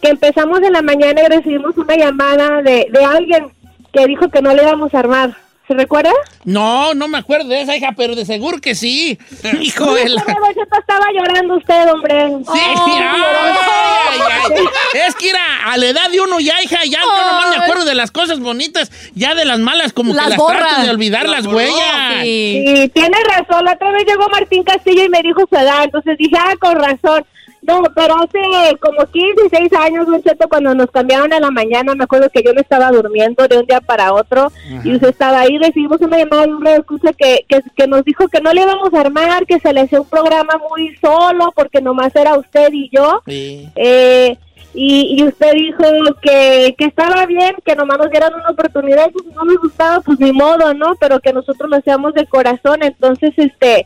que 0.00 0.08
empezamos 0.08 0.62
en 0.62 0.72
la 0.72 0.80
mañana 0.80 1.20
y 1.20 1.28
recibimos 1.28 1.76
una 1.76 1.96
llamada 1.96 2.62
de, 2.62 2.88
de 2.90 3.04
alguien 3.04 3.52
que 3.92 4.06
dijo 4.06 4.30
que 4.30 4.40
no 4.40 4.54
le 4.54 4.62
íbamos 4.62 4.94
a 4.94 5.00
armar. 5.00 5.47
¿Se 5.68 5.74
recuerda? 5.74 6.10
No, 6.44 6.94
no 6.94 7.08
me 7.08 7.18
acuerdo 7.18 7.48
de 7.50 7.60
esa 7.60 7.76
hija, 7.76 7.92
pero 7.94 8.14
de 8.16 8.24
seguro 8.24 8.58
que 8.58 8.74
sí. 8.74 9.18
Hijo 9.60 9.92
de 9.94 10.08
la... 10.08 10.22
Estaba 10.22 11.04
llorando 11.12 11.56
usted, 11.56 11.92
hombre. 11.92 12.28
Sí, 12.50 12.58
ay, 12.58 12.76
ay, 12.88 14.20
ay. 14.50 14.64
Es 15.06 15.14
que 15.14 15.28
era 15.28 15.40
a 15.66 15.76
la 15.76 15.86
edad 15.86 16.10
de 16.10 16.20
uno 16.22 16.40
ya, 16.40 16.62
hija, 16.62 16.78
ya 16.86 17.00
yo 17.02 17.06
nomás 17.06 17.50
me 17.56 17.62
acuerdo 17.64 17.84
de 17.84 17.94
las 17.94 18.10
cosas 18.10 18.40
bonitas, 18.40 18.90
ya 19.14 19.34
de 19.34 19.44
las 19.44 19.58
malas 19.58 19.92
como 19.92 20.14
Las 20.14 20.24
que 20.24 20.30
las 20.30 20.38
borra. 20.38 20.58
trato 20.58 20.82
de 20.82 20.90
olvidar 20.90 21.28
Las 21.28 21.44
las 21.44 21.52
huellas. 21.54 22.22
Sí. 22.22 22.64
Sí, 22.66 22.88
tiene 22.94 23.18
razón. 23.24 23.64
La 23.66 23.72
otra 23.72 23.90
vez 23.92 24.04
llegó 24.06 24.26
Martín 24.30 24.62
Castillo 24.64 25.04
y 25.04 25.08
me 25.10 25.20
dijo 25.22 25.42
su 25.48 25.54
edad. 25.56 25.84
Entonces 25.84 26.16
dije, 26.16 26.36
ah, 26.38 26.54
con 26.58 26.76
razón. 26.76 27.26
No, 27.62 27.82
pero 27.94 28.14
hace 28.16 28.76
como 28.80 29.04
15, 29.06 29.42
16 29.50 29.72
años, 29.74 30.06
Cheto, 30.24 30.48
cuando 30.48 30.74
nos 30.74 30.90
cambiaron 30.90 31.32
a 31.32 31.40
la 31.40 31.50
mañana, 31.50 31.94
me 31.94 32.04
acuerdo 32.04 32.30
que 32.30 32.42
yo 32.42 32.54
me 32.54 32.60
estaba 32.60 32.90
durmiendo 32.90 33.46
de 33.46 33.58
un 33.58 33.66
día 33.66 33.80
para 33.80 34.12
otro 34.12 34.50
y 34.84 34.94
usted 34.94 35.08
estaba 35.08 35.40
ahí, 35.40 35.58
recibimos 35.58 36.00
una 36.00 36.18
llamada 36.18 36.46
de 36.46 36.52
un 36.52 36.66
escucha 36.66 37.12
que, 37.12 37.44
que, 37.48 37.60
que 37.76 37.86
nos 37.86 38.04
dijo 38.04 38.28
que 38.28 38.40
no 38.40 38.52
le 38.52 38.62
íbamos 38.62 38.92
a 38.94 39.00
armar, 39.00 39.46
que 39.46 39.58
se 39.58 39.72
le 39.72 39.82
hacía 39.82 40.00
un 40.00 40.08
programa 40.08 40.60
muy 40.70 40.96
solo 40.96 41.52
porque 41.54 41.80
nomás 41.80 42.14
era 42.14 42.38
usted 42.38 42.68
y 42.72 42.90
yo. 42.90 43.22
Sí. 43.26 43.68
Eh, 43.74 44.38
y, 44.80 45.16
y 45.18 45.24
usted 45.24 45.54
dijo 45.54 45.82
que, 46.22 46.72
que 46.78 46.84
estaba 46.84 47.26
bien, 47.26 47.56
que 47.64 47.74
nomás 47.74 47.98
nos 47.98 48.10
dieran 48.10 48.32
una 48.32 48.50
oportunidad, 48.50 49.10
pues 49.10 49.24
si 49.26 49.34
no 49.34 49.42
nos 49.42 49.56
gustaba, 49.56 50.00
pues 50.02 50.20
ni 50.20 50.30
modo, 50.30 50.72
¿no? 50.72 50.94
Pero 51.00 51.18
que 51.18 51.32
nosotros 51.32 51.68
lo 51.68 51.78
hacíamos 51.78 52.14
de 52.14 52.26
corazón. 52.26 52.84
Entonces, 52.84 53.34
este, 53.36 53.84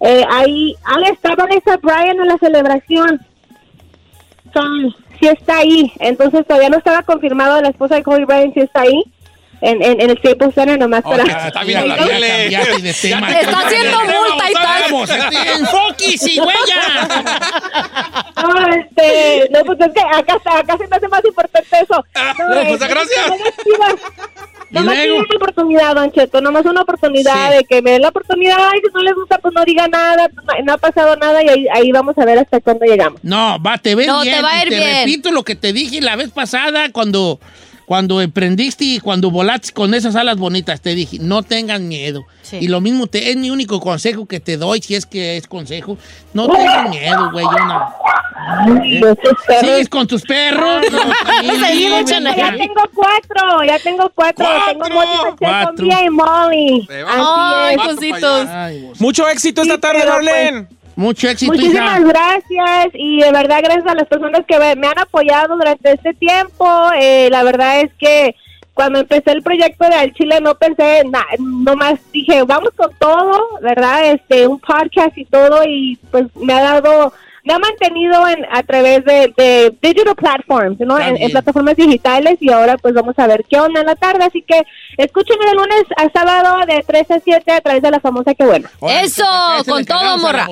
eh, 0.00 0.24
ahí, 0.28 0.74
ahí 0.84 1.04
estaba 1.12 1.44
esa 1.44 1.76
Brian 1.76 2.18
en 2.18 2.26
la 2.26 2.38
celebración. 2.38 3.20
Son, 4.52 4.92
sí 5.20 5.28
está 5.28 5.58
ahí. 5.58 5.92
Entonces, 6.00 6.44
todavía 6.44 6.70
no 6.70 6.78
estaba 6.78 7.02
confirmado 7.02 7.62
la 7.62 7.68
esposa 7.68 7.94
de 7.94 8.02
Kobe 8.02 8.24
Bryant, 8.24 8.52
sí 8.54 8.60
está 8.62 8.80
ahí. 8.80 9.04
En, 9.62 9.80
en, 9.82 10.00
en 10.00 10.10
el 10.10 10.18
Staples 10.18 10.54
Center 10.54 10.78
nomás 10.78 11.02
para... 11.02 11.22
está 11.46 11.62
bien 11.64 11.86
Ya 11.86 11.96
la 11.96 12.78
de 12.78 12.94
tema. 13.00 13.28
Te 13.28 13.40
está 13.40 13.58
haciendo 13.60 13.98
multa 14.00 14.50
y 14.50 14.54
tal. 14.54 15.58
Enfoque, 15.60 16.18
sí, 16.18 16.38
huella. 16.40 17.08
No, 18.42 18.68
este, 18.68 19.48
no, 19.52 19.60
pues 19.64 19.78
es 19.80 19.92
que 19.92 20.00
acá, 20.00 20.34
está- 20.36 20.58
acá 20.58 20.76
se 20.78 20.88
me 20.88 20.96
hace 20.96 21.08
más 21.08 21.24
importante 21.24 21.68
eso. 21.80 22.04
Ah, 22.14 22.34
No, 22.38 22.46
pues, 22.54 22.68
este, 22.72 22.88
gracias. 22.88 23.30
Nomás 24.70 24.94
tienen 24.94 25.12
una 25.12 25.36
oportunidad, 25.36 25.94
Don 25.94 26.10
Cheto, 26.12 26.40
nomás 26.40 26.64
una 26.64 26.80
oportunidad 26.80 27.50
Sí. 27.50 27.56
de 27.58 27.64
que 27.64 27.82
me 27.82 27.92
den 27.92 28.02
la 28.02 28.08
oportunidad, 28.08 28.56
y 28.74 28.80
si 28.86 28.92
no 28.94 29.02
les 29.02 29.14
gusta, 29.14 29.38
pues 29.38 29.54
no 29.54 29.64
diga 29.64 29.86
nada, 29.86 30.28
pues 30.34 30.46
no, 30.46 30.64
no 30.64 30.72
ha 30.72 30.78
pasado 30.78 31.14
nada 31.16 31.42
y 31.42 31.48
ahí, 31.48 31.66
ahí 31.72 31.92
vamos 31.92 32.16
a 32.18 32.24
ver 32.24 32.38
hasta 32.38 32.58
cuándo 32.60 32.84
llegamos. 32.86 33.20
No, 33.22 33.58
va, 33.62 33.76
te 33.78 33.94
ves 33.94 34.06
No, 34.06 34.22
bien. 34.22 34.36
te 34.36 34.42
va 34.42 34.50
a 34.52 34.58
y 34.58 34.62
ir 34.62 34.68
te 34.70 34.76
bien. 34.76 34.96
repito 35.00 35.30
lo 35.30 35.42
que 35.44 35.54
te 35.56 35.72
dije 35.74 36.00
la 36.00 36.16
vez 36.16 36.30
pasada 36.30 36.90
cuando, 36.90 37.38
cuando 37.86 38.20
emprendiste 38.20 38.84
y 38.84 39.00
cuando 39.00 39.30
volaste 39.30 39.72
con 39.72 39.94
esas 39.94 40.16
alas 40.16 40.36
bonitas. 40.36 40.80
Te 40.80 40.94
dije, 40.94 41.18
no 41.20 41.42
tengan 41.42 41.88
miedo. 41.88 42.24
Y 42.52 42.68
lo 42.68 42.80
mismo 42.80 43.06
te, 43.06 43.30
es 43.30 43.36
mi 43.36 43.50
único 43.50 43.80
consejo 43.80 44.26
que 44.26 44.40
te 44.40 44.56
doy, 44.56 44.82
si 44.82 44.94
es 44.94 45.06
que 45.06 45.36
es 45.36 45.46
consejo. 45.46 45.96
No 46.34 46.48
tengan 46.48 46.90
miedo, 46.90 47.30
güey. 47.32 47.44
yo 47.44 47.64
no. 47.64 47.94
¿Eh? 48.84 49.00
¿Sigues 49.60 49.88
con 49.88 50.06
tus 50.06 50.22
perros? 50.22 50.84
No, 51.42 51.52
Sí, 51.52 51.60
sí, 51.72 51.88
ya 52.36 52.56
tengo 52.56 52.82
cuatro, 52.94 53.64
ya 53.64 53.78
tengo 53.78 54.10
cuatro, 54.14 54.46
tengo 54.68 54.88
Molly, 54.88 55.36
Cuatro. 55.38 55.86
Y 55.86 56.10
Molly. 56.10 56.88
Ay, 57.08 57.76
cositos. 57.76 58.48
Mucho 58.98 59.28
éxito 59.28 59.62
esta 59.62 59.74
Sí, 59.74 59.80
tarde, 59.80 60.00
pero, 60.00 60.12
Marlene. 60.12 60.66
Mucho 61.02 61.28
éxito, 61.28 61.52
Muchísimas 61.52 62.04
gracias 62.04 62.90
y 62.94 63.20
de 63.20 63.32
verdad 63.32 63.58
gracias 63.60 63.86
a 63.86 63.94
las 63.96 64.06
personas 64.06 64.42
que 64.46 64.56
me 64.76 64.86
han 64.86 64.98
apoyado 65.00 65.56
durante 65.56 65.92
este 65.92 66.14
tiempo. 66.14 66.64
Eh, 66.96 67.28
la 67.28 67.42
verdad 67.42 67.80
es 67.80 67.90
que 67.98 68.36
cuando 68.72 69.00
empecé 69.00 69.32
el 69.32 69.42
proyecto 69.42 69.84
de 69.84 69.96
Al 69.96 70.12
Chile 70.12 70.40
no 70.40 70.54
pensé 70.54 71.00
en 71.00 71.10
nada, 71.10 71.26
nomás 71.40 71.98
dije 72.12 72.44
vamos 72.44 72.70
con 72.76 72.94
todo, 73.00 73.58
¿verdad? 73.60 74.12
Este, 74.12 74.46
un 74.46 74.60
podcast 74.60 75.18
y 75.18 75.24
todo 75.24 75.64
y 75.66 75.98
pues 76.12 76.26
me 76.36 76.52
ha 76.52 76.62
dado, 76.62 77.12
me 77.44 77.54
ha 77.54 77.58
mantenido 77.58 78.28
en, 78.28 78.44
a 78.50 78.62
través 78.62 79.04
de, 79.04 79.32
de 79.36 79.76
digital 79.82 80.14
platforms, 80.14 80.78
¿no? 80.80 80.98
En, 80.98 81.30
plataformas 81.32 81.76
digitales 81.76 82.36
y 82.40 82.50
ahora 82.50 82.76
pues 82.76 82.94
vamos 82.94 83.14
a 83.18 83.26
ver 83.26 83.44
qué 83.48 83.58
onda 83.58 83.80
en 83.80 83.86
la 83.86 83.94
tarde, 83.96 84.24
así 84.24 84.42
que 84.42 84.62
escúchenme 84.98 85.46
de 85.46 85.54
lunes 85.54 85.84
a 85.96 86.10
sábado 86.10 86.64
de 86.66 86.84
3 86.86 87.10
a 87.10 87.20
7 87.20 87.52
a 87.52 87.60
través 87.60 87.82
de 87.82 87.90
la 87.90 88.00
famosa 88.00 88.34
Que 88.34 88.44
Buena. 88.44 88.70
Órale, 88.80 89.06
Eso, 89.06 89.24
con 89.66 89.84
todo, 89.84 90.18
morra. 90.18 90.46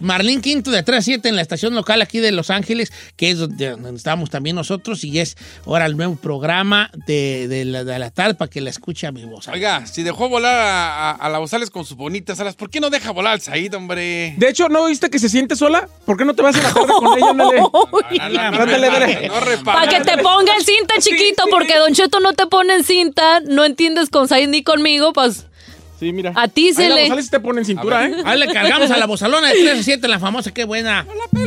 Marlene 0.00 0.40
Quinto 0.40 0.70
de 0.70 0.82
3 0.82 0.98
a 0.98 1.02
7 1.02 1.28
en 1.28 1.36
la 1.36 1.42
estación 1.42 1.74
local 1.74 2.02
aquí 2.02 2.18
de 2.18 2.32
Los 2.32 2.50
Ángeles, 2.50 2.92
que 3.16 3.30
es 3.30 3.38
donde, 3.38 3.70
donde 3.70 3.96
estamos 3.96 4.30
también 4.30 4.56
nosotros, 4.56 5.04
y 5.04 5.20
es 5.20 5.36
ahora 5.66 5.86
el 5.86 5.96
nuevo 5.96 6.16
programa 6.16 6.90
de, 7.06 7.46
de 7.48 7.64
la, 7.64 7.84
de 7.84 7.98
la 7.98 8.10
tarde 8.10 8.34
para 8.34 8.50
que 8.50 8.60
la 8.60 8.70
escuche 8.70 9.06
a 9.06 9.12
mi 9.12 9.24
voz. 9.24 9.48
Oiga, 9.48 9.86
si 9.86 10.02
dejó 10.02 10.28
volar 10.28 10.58
a, 10.58 11.10
a, 11.10 11.12
a 11.12 11.28
la 11.28 11.38
Bozales 11.38 11.70
con 11.70 11.84
sus 11.84 11.96
bonitas 11.96 12.40
alas, 12.40 12.56
¿por 12.56 12.68
qué 12.68 12.80
no 12.80 12.90
deja 12.90 13.12
volar 13.12 13.34
al 13.34 13.40
Said, 13.40 13.74
hombre? 13.74 14.34
De 14.36 14.48
hecho, 14.48 14.68
¿no 14.68 14.86
viste 14.86 15.08
que 15.08 15.18
se 15.18 15.28
siente 15.28 15.56
sola? 15.56 15.88
¿Por 16.10 16.16
qué 16.16 16.24
no 16.24 16.34
te 16.34 16.42
vas 16.42 16.56
a 16.56 16.62
la 16.62 16.74
tarde 16.74 16.92
con 16.92 17.16
ella? 17.16 17.32
Repara. 19.44 19.78
Para 19.78 19.88
que 19.88 20.00
te 20.00 20.18
ponga 20.18 20.56
el 20.56 20.64
cinta, 20.64 20.94
chiquito, 20.98 21.44
porque 21.48 21.78
Don 21.78 21.94
Cheto 21.94 22.18
no 22.18 22.32
te 22.32 22.48
pone 22.48 22.74
en 22.74 22.82
cinta, 22.82 23.38
no 23.46 23.64
entiendes 23.64 24.10
con 24.10 24.26
Said 24.26 24.48
ni 24.48 24.64
conmigo, 24.64 25.12
pues 25.12 25.46
Sí, 26.00 26.12
mira. 26.12 26.32
a 26.34 26.48
ti 26.48 26.74
se 26.74 26.82
Ahí 26.82 26.88
la 26.88 26.94
le... 26.96 27.00
González 27.02 27.30
te 27.30 27.38
pone 27.38 27.60
en 27.60 27.64
cintura, 27.64 28.06
¿eh? 28.06 28.16
Ahí 28.24 28.40
le 28.40 28.52
cargamos 28.52 28.90
a 28.90 28.96
la 28.96 29.06
bozalona 29.06 29.50
de 29.50 29.60
3 29.62 29.78
a 29.78 29.82
7 29.84 30.04
en 30.04 30.10
la 30.10 30.18
famosa, 30.18 30.50
qué 30.50 30.64
buena. 30.64 31.06
Y 31.32 31.38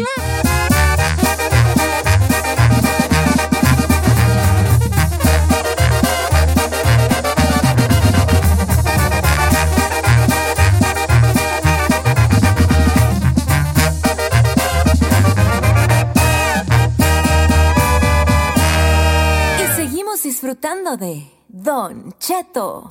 disfrutando 20.43 20.97
de 20.97 21.23
Don 21.47 22.13
Cheto. 22.19 22.85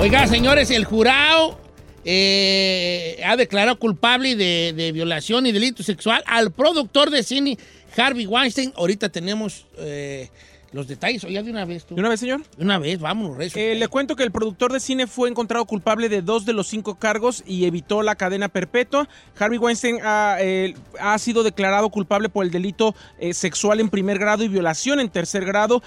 Oiga, 0.00 0.26
señores, 0.26 0.70
el 0.70 0.86
jurado 0.86 1.60
eh, 2.02 3.20
ha 3.22 3.36
declarado 3.36 3.78
culpable 3.78 4.36
de, 4.36 4.92
violación 4.92 5.44
y 5.44 5.52
delito 5.52 5.82
sexual 5.82 6.24
al 6.26 6.50
productor 6.50 7.10
de 7.10 7.22
cine 7.22 7.58
Harvey 7.94 8.26
Weinstein. 8.26 8.72
Ahorita 8.74 9.10
tenemos 9.10 9.66
eh, 9.76 10.30
los 10.72 10.88
detalles. 10.88 11.22
Oiga, 11.24 11.42
de 11.42 11.50
una 11.50 11.64
vez 11.64 11.84
tú. 11.84 11.94
¿De 11.94 12.00
una 12.00 12.08
vez, 12.08 12.20
señor? 12.20 12.42
De 12.56 12.64
una 12.64 12.78
vez, 12.78 12.98
vámonos, 12.98 13.36
rezo. 13.36 13.58
Eh, 13.58 13.74
le 13.74 13.88
cuento 13.88 14.16
que 14.16 14.22
el 14.22 14.32
productor 14.32 14.72
de 14.72 14.80
cine 14.80 15.06
fue 15.06 15.28
encontrado 15.28 15.64
culpable 15.66 16.08
de 16.08 16.22
dos 16.22 16.44
de 16.44 16.52
los 16.52 16.66
cinco 16.66 16.96
cargos 16.96 17.44
y 17.46 17.66
evitó 17.66 18.02
la 18.02 18.14
cadena 18.14 18.48
perpetua. 18.48 19.08
Harvey 19.38 19.58
Weinstein 19.58 19.98
ha, 20.02 20.36
eh, 20.40 20.74
ha 20.98 21.18
sido 21.18 21.42
declarado 21.42 21.90
culpable 21.90 22.28
por 22.28 22.44
el 22.44 22.50
delito 22.50 22.94
eh, 23.18 23.34
sexual 23.34 23.80
en 23.80 23.90
primer 23.90 24.18
grado 24.18 24.44
y 24.44 24.48
violación 24.48 25.00
en 25.00 25.10
tercer 25.10 25.44
grado. 25.44 25.82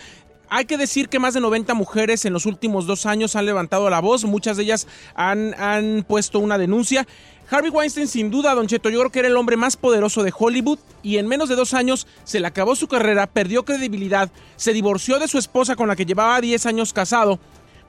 Hay 0.49 0.65
que 0.65 0.77
decir 0.77 1.09
que 1.09 1.19
más 1.19 1.33
de 1.33 1.41
90 1.41 1.73
mujeres 1.73 2.23
en 2.25 2.33
los 2.33 2.45
últimos 2.45 2.85
dos 2.85 3.05
años 3.05 3.35
han 3.35 3.45
levantado 3.45 3.89
la 3.89 3.99
voz, 3.99 4.25
muchas 4.25 4.57
de 4.57 4.63
ellas 4.63 4.87
han, 5.15 5.55
han 5.59 6.05
puesto 6.07 6.39
una 6.39 6.57
denuncia. 6.57 7.07
Harvey 7.49 7.69
Weinstein, 7.69 8.07
sin 8.07 8.31
duda, 8.31 8.55
Don 8.55 8.67
Cheto, 8.67 8.89
yo 8.89 9.09
que 9.09 9.19
era 9.19 9.27
el 9.27 9.37
hombre 9.37 9.55
más 9.55 9.77
poderoso 9.77 10.23
de 10.23 10.33
Hollywood 10.35 10.79
y 11.03 11.17
en 11.17 11.27
menos 11.27 11.47
de 11.47 11.55
dos 11.55 11.73
años 11.73 12.07
se 12.23 12.39
le 12.39 12.47
acabó 12.47 12.75
su 12.75 12.87
carrera, 12.87 13.27
perdió 13.27 13.63
credibilidad, 13.63 14.31
se 14.55 14.73
divorció 14.73 15.19
de 15.19 15.27
su 15.27 15.37
esposa 15.37 15.75
con 15.75 15.87
la 15.87 15.95
que 15.95 16.05
llevaba 16.05 16.41
10 16.41 16.65
años 16.65 16.93
casado 16.93 17.39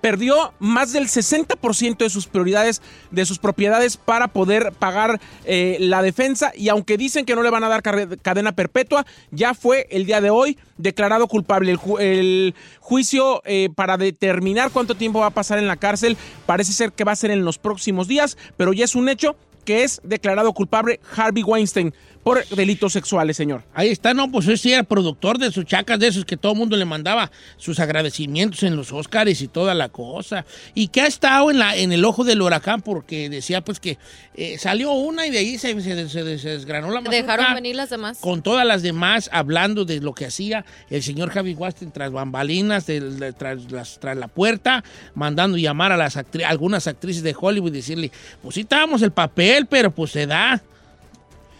perdió 0.00 0.52
más 0.58 0.92
del 0.92 1.08
60% 1.08 1.96
de 1.98 2.10
sus 2.10 2.26
prioridades, 2.26 2.82
de 3.10 3.24
sus 3.24 3.38
propiedades 3.38 3.96
para 3.96 4.28
poder 4.28 4.72
pagar 4.72 5.20
eh, 5.44 5.78
la 5.80 6.02
defensa 6.02 6.52
y 6.54 6.68
aunque 6.68 6.96
dicen 6.96 7.24
que 7.24 7.34
no 7.34 7.42
le 7.42 7.50
van 7.50 7.64
a 7.64 7.68
dar 7.68 7.82
cadena 7.82 8.52
perpetua, 8.52 9.06
ya 9.30 9.54
fue 9.54 9.88
el 9.90 10.06
día 10.06 10.20
de 10.20 10.30
hoy 10.30 10.58
declarado 10.76 11.26
culpable. 11.26 11.72
El, 11.72 11.80
el 11.98 12.54
juicio 12.78 13.42
eh, 13.44 13.68
para 13.74 13.96
determinar 13.96 14.70
cuánto 14.70 14.94
tiempo 14.94 15.20
va 15.20 15.26
a 15.26 15.30
pasar 15.30 15.58
en 15.58 15.66
la 15.66 15.76
cárcel 15.76 16.16
parece 16.46 16.72
ser 16.72 16.92
que 16.92 17.04
va 17.04 17.12
a 17.12 17.16
ser 17.16 17.30
en 17.30 17.44
los 17.44 17.58
próximos 17.58 18.06
días, 18.06 18.36
pero 18.56 18.72
ya 18.72 18.84
es 18.84 18.94
un 18.94 19.08
hecho 19.08 19.34
que 19.66 19.84
es 19.84 20.00
declarado 20.02 20.54
culpable 20.54 21.00
Harvey 21.14 21.42
Weinstein 21.42 21.92
por 22.26 22.44
delitos 22.48 22.92
sexuales, 22.92 23.36
señor. 23.36 23.62
Ahí 23.72 23.88
está, 23.88 24.12
no, 24.12 24.28
pues 24.32 24.48
ese 24.48 24.72
era 24.72 24.82
productor 24.82 25.38
de 25.38 25.52
sus 25.52 25.64
chacas, 25.64 26.00
de 26.00 26.08
esos 26.08 26.24
que 26.24 26.36
todo 26.36 26.54
el 26.54 26.58
mundo 26.58 26.76
le 26.76 26.84
mandaba 26.84 27.30
sus 27.56 27.78
agradecimientos 27.78 28.64
en 28.64 28.74
los 28.74 28.90
Óscares 28.92 29.40
y 29.42 29.46
toda 29.46 29.74
la 29.74 29.90
cosa. 29.90 30.44
Y 30.74 30.88
que 30.88 31.02
ha 31.02 31.06
estado 31.06 31.52
en, 31.52 31.60
la, 31.60 31.76
en 31.76 31.92
el 31.92 32.04
ojo 32.04 32.24
del 32.24 32.42
huracán 32.42 32.82
porque 32.82 33.30
decía 33.30 33.60
pues 33.62 33.78
que 33.78 33.96
eh, 34.34 34.58
salió 34.58 34.90
una 34.90 35.24
y 35.28 35.30
de 35.30 35.38
ahí 35.38 35.56
se, 35.56 35.80
se- 35.80 36.08
se- 36.08 36.38
se 36.40 36.48
desgranó 36.48 36.88
la 36.90 37.00
mazorca. 37.00 37.16
Dejaron 37.16 37.54
venir 37.54 37.76
las 37.76 37.90
demás. 37.90 38.18
Con 38.20 38.42
todas 38.42 38.66
las 38.66 38.82
demás 38.82 39.30
hablando 39.32 39.84
de 39.84 40.00
lo 40.00 40.12
que 40.12 40.26
hacía 40.26 40.64
el 40.90 41.04
señor 41.04 41.30
Javi 41.30 41.54
Weinstein 41.54 41.92
tras 41.92 42.10
bambalinas, 42.10 42.86
del- 42.86 43.20
de- 43.20 43.34
tras, 43.34 43.70
las- 43.70 44.00
tras 44.00 44.16
la 44.16 44.26
puerta, 44.26 44.82
mandando 45.14 45.58
llamar 45.58 45.92
a 45.92 45.96
las 45.96 46.16
actri- 46.16 46.42
algunas 46.44 46.88
actrices 46.88 47.22
de 47.22 47.36
Hollywood 47.40 47.68
y 47.70 47.76
decirle, 47.76 48.10
pues 48.42 48.56
sí 48.56 48.62
estábamos 48.62 49.02
el 49.02 49.12
papel, 49.12 49.66
pero 49.66 49.92
pues 49.92 50.10
se 50.10 50.26
da. 50.26 50.60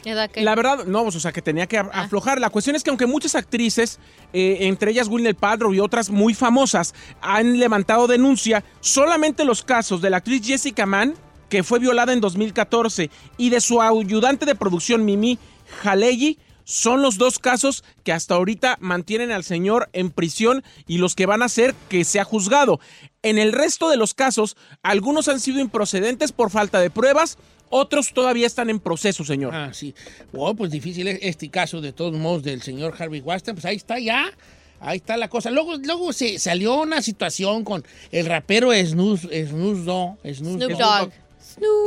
¿Edad 0.07 0.31
qué? 0.31 0.43
La 0.43 0.55
verdad, 0.55 0.85
no, 0.87 1.03
pues, 1.03 1.17
o 1.17 1.21
sea, 1.21 1.33
que 1.33 1.43
tenía 1.43 1.67
que 1.67 1.79
a- 1.79 1.83
aflojar. 1.93 2.41
La 2.41 2.51
cuestión 2.51 2.77
es 2.77 2.83
que 2.85 2.91
aunque 2.91 3.07
muchas 3.07 3.35
actrices, 3.35 3.99
eh, 4.33 4.59
entre 4.61 4.93
ellas 4.93 5.09
Gwyneth 5.09 5.37
Paltrow 5.39 5.75
y 5.75 5.81
otras 5.81 6.11
muy 6.11 6.33
famosas, 6.33 6.95
han 7.21 7.59
levantado 7.59 8.07
denuncia, 8.07 8.63
solamente 8.81 9.45
los 9.45 9.63
casos 9.65 10.01
de 10.01 10.11
la 10.11 10.19
actriz 10.19 10.47
Jessica 10.47 10.87
Mann, 10.87 11.15
que 11.49 11.63
fue 11.63 11.79
violada 11.81 12.13
en 12.13 12.21
2014, 12.21 13.11
y 13.37 13.51
de 13.51 13.61
su 13.61 13.83
ayudante 13.83 14.47
de 14.47 14.55
producción 14.55 15.05
Mimi 15.05 15.39
Haleyi, 15.83 16.39
son 16.65 17.01
los 17.01 17.17
dos 17.17 17.39
casos 17.39 17.85
que 18.03 18.13
hasta 18.13 18.35
ahorita 18.35 18.77
mantienen 18.81 19.31
al 19.31 19.45
señor 19.45 19.89
en 19.93 20.11
prisión 20.11 20.65
y 20.89 20.99
los 20.99 21.15
que 21.15 21.27
van 21.27 21.43
a 21.43 21.45
hacer 21.45 21.75
que 21.89 22.05
sea 22.05 22.25
juzgado. 22.25 22.81
En 23.23 23.39
el 23.39 23.53
resto 23.53 23.89
de 23.89 23.97
los 23.97 24.15
casos, 24.15 24.57
algunos 24.83 25.29
han 25.29 25.39
sido 25.39 25.61
improcedentes 25.61 26.33
por 26.33 26.51
falta 26.51 26.81
de 26.81 26.91
pruebas, 26.91 27.39
otros 27.71 28.13
todavía 28.13 28.47
están 28.47 28.71
en 28.71 28.81
proceso, 28.81 29.25
señor. 29.25 29.55
Ah, 29.55 29.71
sí. 29.73 29.95
Oh, 30.33 30.55
pues 30.55 30.71
difícil 30.71 31.09
es 31.09 31.19
este 31.23 31.49
caso 31.49 31.81
de 31.81 31.93
todos 31.93 32.13
modos 32.15 32.43
del 32.43 32.63
señor 32.63 32.95
Harvey 32.99 33.21
Weinstein. 33.21 33.55
Pues 33.55 33.65
ahí 33.65 33.77
está 33.77 33.99
ya. 33.99 34.31
Ahí 34.81 34.99
está 34.99 35.17
la 35.17 35.29
cosa. 35.29 35.51
Luego, 35.51 35.77
luego 35.77 36.13
se 36.13 36.39
salió 36.39 36.83
una 36.83 37.03
situación 37.03 37.65
con 37.65 37.85
el 38.13 38.27
rapero 38.27 38.73
Snoop, 38.73 39.21
Snoop 39.21 39.79
Dogg. 39.85 40.19
Snoop, 40.35 40.61
Dogg. 40.73 41.13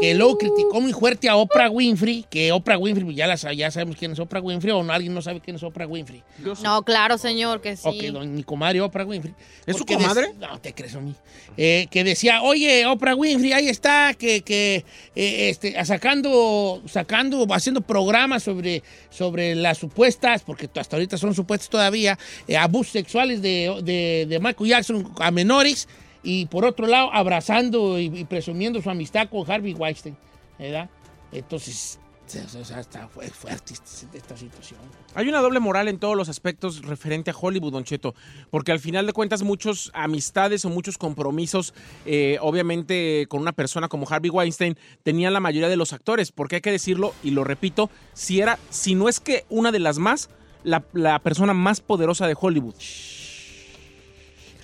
Que 0.01 0.15
luego 0.15 0.38
criticó 0.38 0.82
muy 0.82 0.93
fuerte 0.93 1.29
a 1.29 1.36
Oprah 1.36 1.69
Winfrey. 1.69 2.25
Que 2.29 2.51
Oprah 2.51 2.77
Winfrey, 2.77 3.05
pues 3.05 3.15
ya, 3.17 3.27
la, 3.27 3.38
sa- 3.38 3.53
ya 3.53 3.69
sabemos 3.69 3.97
quién 3.97 4.12
es 4.13 4.19
Oprah 4.19 4.41
Winfrey. 4.41 4.71
O 4.73 4.82
no, 4.84 4.91
alguien 4.91 5.13
no 5.13 5.21
sabe 5.21 5.41
quién 5.41 5.58
es 5.58 5.63
Oprah 5.63 5.86
Winfrey. 5.86 6.23
No, 6.63 6.84
claro, 6.84 7.17
señor, 7.17 7.62
que 7.62 7.75
sí. 7.75 7.84
Ok, 7.88 8.01
don, 8.13 8.34
mi 8.34 8.43
comadre 8.43 8.82
Oprah 8.82 9.05
Winfrey. 9.05 9.34
¿Es 9.67 9.77
su 9.77 9.86
comadre? 9.86 10.34
no, 10.39 10.60
te 10.60 10.73
crees 10.73 10.95
a 10.95 11.01
mí. 11.01 11.13
Eh, 11.58 11.88
que 11.91 12.03
decía, 12.03 12.41
oye, 12.41 12.86
Oprah 12.88 13.13
Winfrey, 13.15 13.53
ahí 13.53 13.67
está, 13.67 14.13
que, 14.17 14.41
que 14.41 14.86
eh, 15.15 15.49
este, 15.49 15.86
sacando, 15.86 16.82
sacando, 16.88 17.45
haciendo 17.53 17.82
programas 17.82 18.41
sobre, 18.43 18.82
sobre 19.12 19.53
las 19.55 19.77
supuestas, 19.77 20.41
porque 20.41 20.69
hasta 20.75 20.95
ahorita 20.95 21.17
son 21.17 21.36
supuestas 21.36 21.69
todavía, 21.69 22.17
eh, 22.47 22.58
abusos 22.58 22.93
sexuales 22.93 23.41
de, 23.41 23.82
de, 23.84 24.25
de 24.27 24.39
Michael 24.39 24.69
Jackson 24.69 25.12
a 25.19 25.29
menores. 25.32 25.88
Y 26.23 26.45
por 26.47 26.65
otro 26.65 26.85
lado, 26.87 27.10
abrazando 27.13 28.00
y, 28.00 28.25
presumiendo 28.25 28.81
su 28.81 28.89
amistad 28.89 29.29
con 29.29 29.50
Harvey 29.50 29.73
Weinstein. 29.73 30.17
¿Verdad? 30.58 30.89
Entonces, 31.31 32.00
O 32.56 32.63
sea, 32.63 32.79
está 32.79 33.08
fue 33.08 33.27
fuerte 33.29 33.73
esta- 33.73 34.15
esta 34.15 34.37
situación. 34.37 34.79
Hay 35.15 35.27
una 35.27 35.39
doble 35.39 35.60
moral 35.60 35.87
en 35.87 35.98
todos 35.98 36.15
los 36.15 36.29
aspectos 36.29 36.83
referente 36.83 37.31
a 37.31 37.35
Hollywood, 37.35 37.71
Don 37.71 37.83
Cheto, 37.83 38.13
porque 38.52 38.71
al 38.71 38.79
final 38.79 39.08
de 39.08 39.13
cuentas 39.13 39.41
muchos 39.41 39.89
amistades 39.96 40.63
o 40.63 40.69
muchos 40.69 41.00
compromisos, 41.00 41.73
eh, 42.06 42.37
obviamente 42.41 43.25
con 43.29 43.41
una 43.41 43.52
persona 43.52 43.87
como 43.87 44.06
Harvey 44.08 44.29
Weinstein, 44.29 44.77
tenían 45.02 45.33
la 45.33 45.39
mayoría 45.39 45.69
de 45.69 45.75
los 45.77 45.91
actores, 45.91 46.31
porque 46.31 46.58
hay 46.58 46.62
que 46.62 46.71
decirlo, 46.71 47.15
y 47.23 47.31
lo 47.31 47.43
repito, 47.43 47.89
si 48.13 48.41
era, 48.41 48.60
si 48.69 48.93
no 48.93 49.10
es 49.10 49.19
que 49.19 49.46
una 49.50 49.71
de 49.71 49.79
las 49.79 49.98
más, 49.98 50.29
la 50.63 51.17
persona 51.23 51.56
más 51.56 51.81
poderosa 51.81 52.27
de 52.27 52.35
Hollywood. 52.39 52.75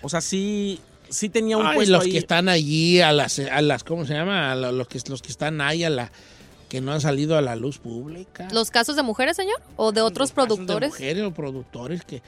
O 0.04 0.10
sea, 0.10 0.22
sí, 0.22 0.80
sí 1.10 1.30
tenía 1.30 1.58
un 1.58 1.66
Ay, 1.68 1.76
puesto 1.76 1.94
los 1.94 2.04
ahí. 2.06 2.12
que 2.12 2.18
están 2.18 2.50
allí, 2.50 3.02
a 3.02 3.12
las, 3.12 3.40
a 3.40 3.62
las 3.62 3.84
¿cómo 3.84 4.06
se 4.06 4.14
llama? 4.14 4.52
A 4.52 4.56
lo- 4.56 4.72
los, 4.72 4.88
que, 4.88 5.00
los 5.08 5.22
que 5.22 5.30
están 5.30 5.62
ahí, 5.62 5.84
a 5.84 5.90
la, 5.90 6.12
que 6.70 6.82
no 6.82 6.92
han 6.92 7.02
salido 7.02 7.38
a 7.38 7.42
la 7.42 7.56
luz 7.56 7.78
pública. 7.78 8.48
¿Los 8.52 8.72
casos 8.72 8.96
de 8.96 9.04
mujeres, 9.04 9.36
señor? 9.38 9.62
¿O 9.76 9.92
de 9.92 10.02
otros 10.02 10.32
Casos 10.32 10.50
de 10.50 10.56
productores? 10.56 10.90
mujeres 10.90 11.24
o 11.24 11.32
productores 11.32 12.04
que, 12.04 12.22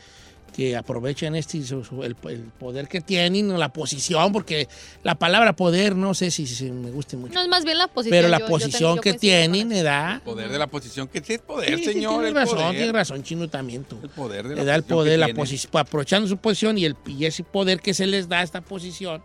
que 0.55 0.75
aprovechan 0.75 1.35
este, 1.35 1.63
su- 1.63 1.83
su- 1.83 2.03
el, 2.03 2.15
el 2.29 2.39
poder 2.59 2.87
que 2.87 2.99
tienen, 3.01 3.51
o 3.51 3.57
la 3.57 3.69
posición, 3.71 4.31
porque 4.33 4.67
la 5.03 5.13
palabra 5.15 5.53
poder 5.55 5.95
no 5.95 6.13
sé 6.15 6.31
si, 6.31 6.47
si 6.47 6.71
me 6.71 6.89
guste 6.89 7.15
mucho. 7.15 7.33
No, 7.35 7.41
es 7.43 7.47
más 7.47 7.63
bien 7.63 7.77
la 7.77 7.87
posición. 7.87 8.17
pero 8.17 8.27
la 8.27 8.39
yo- 8.39 8.45
yo 8.45 8.49
posición 8.51 8.95
yo 8.95 9.01
que 9.01 9.13
tienen, 9.13 9.71
¿edad? 9.71 10.21
Poder 10.23 10.49
de 10.49 10.57
la 10.57 10.65
posición. 10.67 11.07
que 11.07 11.19
es 11.27 11.39
poder, 11.41 11.77
Sí, 11.77 11.85
sí, 11.85 11.93
señor? 11.93 12.13
tienes 12.13 12.29
el 12.29 12.35
razón, 12.35 12.57
poder. 12.57 12.71
tienes 12.71 12.91
razón, 12.93 13.23
Chino, 13.23 13.47
también 13.49 13.83
tú. 13.83 13.99
El 14.01 14.09
poder 14.09 14.47
de 14.47 14.55
Le 14.55 14.61
la 14.63 14.71
da 14.71 14.75
el 14.75 14.83
poder, 14.83 15.19
que 15.19 15.27
la 15.27 15.33
posición, 15.35 15.71
aprovechando 15.75 16.27
su 16.27 16.37
posición 16.37 16.77
y, 16.77 16.85
el, 16.85 16.95
y 17.05 17.25
ese 17.25 17.43
poder 17.43 17.79
que 17.79 17.93
se 17.93 18.07
les 18.07 18.27
da 18.27 18.39
a 18.39 18.43
esta 18.43 18.61
posición, 18.61 19.21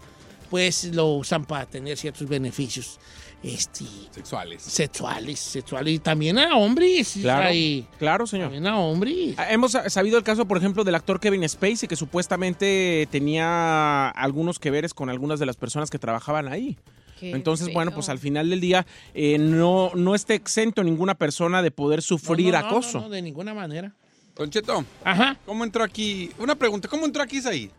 pues 0.51 0.85
lo 0.95 1.07
usan 1.15 1.47
para 1.47 1.65
tener 1.65 1.97
ciertos 1.97 2.29
beneficios 2.29 2.99
este, 3.43 3.85
Sexuales. 4.13 4.63
sexuales, 4.63 5.39
sexuales 5.41 5.95
y 5.95 5.99
también 5.99 6.39
a 6.39 6.57
hombres. 6.57 7.15
Claro, 7.21 7.49
Hay- 7.49 7.87
claro, 7.99 8.27
señor. 8.27 8.47
también 8.47 8.67
a 8.67 8.79
hombres. 8.79 9.35
Ah, 9.37 9.53
Hemos 9.53 9.73
sabido 9.89 10.17
el 10.19 10.25
caso, 10.25 10.47
por 10.47 10.59
ejemplo, 10.59 10.85
del 10.85 10.95
actor 10.95 11.19
Kevin 11.21 11.49
Spacey, 11.49 11.89
que 11.89 11.97
supuestamente 11.97 13.09
tenía 13.11 14.09
algunos 14.11 14.59
que 14.59 14.71
veres 14.71 14.95
con 14.95 15.11
algunas 15.11 15.41
de 15.41 15.47
las 15.47 15.57
personas 15.57 15.91
que 15.91 15.99
trabajaban 15.99 16.49
ahí. 16.49 16.79
Qué 17.19 17.31
Entonces, 17.33 17.67
feo. 17.67 17.75
bueno, 17.75 17.93
pues 17.93 18.09
al 18.09 18.19
final 18.19 18.51
del 18.51 18.61
día 18.61 18.85
eh, 19.15 19.39
no, 19.39 19.91
no 19.95 20.15
esté 20.15 20.35
exento 20.35 20.83
ninguna 20.83 21.15
persona 21.15 21.63
de 21.63 21.71
poder 21.71 22.03
sufrir 22.03 22.53
No, 22.53 22.59
no, 22.59 22.61
no, 22.63 22.67
acoso. 22.69 22.99
no, 23.01 23.05
no, 23.05 23.11
de 23.11 23.23
ninguna 23.23 23.55
manera. 23.55 23.93
Don 24.35 24.51
Cheto, 24.51 24.85
Ajá. 25.05 25.37
¿cómo 25.47 25.63
entró 25.63 25.85
aquí? 25.85 26.31
Una 26.39 26.55
pregunta, 26.55 26.89
¿cómo 26.89 27.05
entró 27.07 27.23
aquí 27.23 27.37
Isaí? 27.39 27.71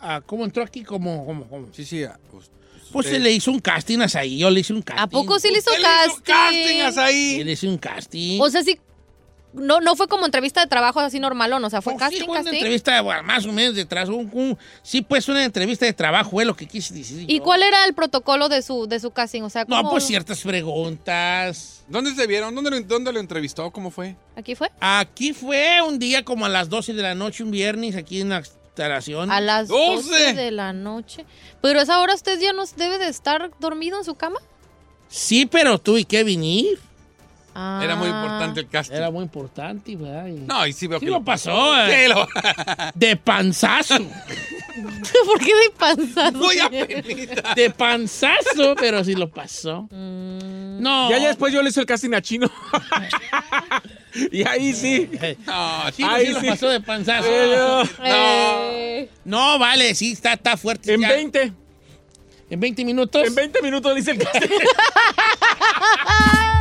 Ah, 0.00 0.20
¿Cómo 0.24 0.44
entró 0.44 0.62
aquí? 0.62 0.82
¿Cómo, 0.82 1.24
cómo, 1.26 1.46
cómo? 1.48 1.68
Sí, 1.72 1.84
sí. 1.84 2.02
ah, 2.04 2.18
pues, 2.30 2.50
Pues 2.92 3.06
se 3.06 3.18
le 3.18 3.32
hizo 3.32 3.50
un 3.50 3.60
casting 3.60 3.98
a 4.00 4.08
Saí, 4.08 4.38
yo 4.38 4.50
le 4.50 4.60
hice 4.60 4.72
un 4.72 4.82
casting. 4.82 5.02
¿A 5.02 5.06
poco 5.08 5.38
sí 5.38 5.48
le 5.50 5.58
hizo 5.58 5.70
¿Usted 5.70 5.82
le 5.82 5.88
hizo 6.12 6.22
casting? 6.22 6.32
casting 6.34 6.80
a 6.82 6.88
Sí, 6.90 6.94
Saí? 6.94 7.44
le 7.44 7.52
hice 7.52 7.68
un 7.68 7.78
casting. 7.78 8.40
O 8.40 8.50
sea, 8.50 8.62
sí. 8.62 8.78
No, 9.52 9.80
no 9.80 9.96
fue 9.96 10.06
como 10.06 10.26
entrevista 10.26 10.60
de 10.60 10.66
trabajo 10.66 11.00
así 11.00 11.18
normal, 11.18 11.50
¿o 11.54 11.58
no? 11.58 11.68
O 11.68 11.70
sea, 11.70 11.80
fue 11.80 11.94
Pues 11.94 12.04
sí, 12.04 12.10
casting, 12.10 12.26
fue 12.26 12.34
una 12.34 12.40
casting. 12.42 12.56
entrevista, 12.58 13.00
bueno, 13.00 13.22
más 13.22 13.46
o 13.46 13.52
menos 13.52 13.74
detrás. 13.74 14.10
Un, 14.10 14.28
un- 14.34 14.58
sí, 14.82 15.00
pues 15.00 15.28
una 15.30 15.42
entrevista 15.44 15.86
de 15.86 15.94
trabajo, 15.94 16.30
fue 16.32 16.44
lo 16.44 16.54
que 16.54 16.66
quise 16.66 16.92
decir. 16.92 17.24
¿Y 17.26 17.38
yo. 17.38 17.42
cuál 17.44 17.62
era 17.62 17.86
el 17.86 17.94
protocolo 17.94 18.50
de 18.50 18.60
su, 18.60 18.86
de 18.86 19.00
su 19.00 19.12
casting? 19.12 19.42
O 19.42 19.48
sea, 19.50 19.64
No, 19.66 19.76
¿cómo- 19.78 19.90
pues 19.92 20.04
ciertas 20.04 20.42
preguntas. 20.42 21.84
¿Dónde 21.88 22.14
se 22.14 22.26
vieron? 22.26 22.54
¿Dónde 22.54 22.70
lo, 22.70 22.80
dónde 22.82 23.12
lo 23.12 23.20
entrevistó? 23.20 23.70
¿Cómo 23.70 23.90
fue? 23.90 24.16
¿Aquí 24.36 24.54
fue? 24.54 24.70
Aquí 24.80 25.32
fue 25.32 25.80
un 25.80 25.98
día 25.98 26.22
como 26.24 26.44
a 26.44 26.48
las 26.48 26.68
12 26.68 26.92
de 26.92 27.02
la 27.02 27.14
noche, 27.14 27.42
un 27.42 27.50
viernes, 27.50 27.96
aquí 27.96 28.20
en 28.20 28.28
la 28.30 28.42
instalación. 28.76 29.30
A 29.30 29.40
las 29.40 29.68
12. 29.68 30.10
12 30.10 30.34
de 30.34 30.50
la 30.50 30.72
noche. 30.72 31.24
Pero 31.62 31.80
a 31.80 31.82
esa 31.82 31.98
hora 32.00 32.14
usted 32.14 32.38
ya 32.38 32.52
no 32.52 32.64
debe 32.76 32.98
de 32.98 33.08
estar 33.08 33.50
dormido 33.58 33.98
en 33.98 34.04
su 34.04 34.14
cama. 34.14 34.38
Sí, 35.08 35.46
pero 35.46 35.78
tuve 35.78 36.04
que 36.04 36.22
venir. 36.24 36.78
Ah. 37.54 37.80
Era 37.82 37.96
muy 37.96 38.08
importante 38.08 38.60
el 38.60 38.68
casting. 38.68 38.96
Era 38.96 39.10
muy 39.10 39.22
importante, 39.22 39.96
¿verdad? 39.96 40.26
Y- 40.26 40.32
No, 40.40 40.66
y 40.66 40.74
sí 40.74 40.86
veo 40.88 40.98
Sí 41.00 41.06
que 41.06 41.10
lo 41.10 41.24
pasó, 41.24 41.74
eh. 41.86 42.02
Sí, 42.04 42.12
lo- 42.12 42.28
De 42.94 43.16
panzazo. 43.16 43.94
¿Por 45.24 45.38
qué 45.38 45.54
de 45.54 45.70
panzazo? 45.78 46.36
Muy 46.36 46.58
apenita. 46.58 47.54
De 47.54 47.70
panzazo, 47.70 48.74
pero 48.78 49.02
sí 49.04 49.14
lo 49.14 49.30
pasó. 49.30 49.84
Mm. 49.90 50.82
No. 50.82 51.08
Ya, 51.08 51.16
ya 51.18 51.28
después 51.28 51.50
yo 51.54 51.62
le 51.62 51.70
hice 51.70 51.80
el 51.80 51.86
casting 51.86 52.12
a 52.12 52.20
Chino. 52.20 52.50
y 54.32 54.46
ahí 54.46 54.72
sí. 54.72 55.08
No, 55.46 55.92
Sí, 55.92 56.02
Ahí 56.02 56.26
sí 56.26 56.32
lo 56.32 56.40
sí. 56.40 56.46
pasó 56.48 56.68
de 56.68 56.80
panzazo. 56.80 57.28
Eh, 58.04 59.08
No, 59.24 59.58
vale, 59.58 59.94
sí, 59.94 60.12
está, 60.12 60.34
está 60.34 60.56
fuerte. 60.56 60.94
En 60.94 61.00
ya. 61.00 61.08
20. 61.08 61.52
¿En 62.48 62.60
20 62.60 62.84
minutos? 62.84 63.26
En 63.26 63.34
20 63.34 63.60
minutos 63.62 63.92
le 63.92 64.00
hice 64.00 64.12
el 64.12 64.18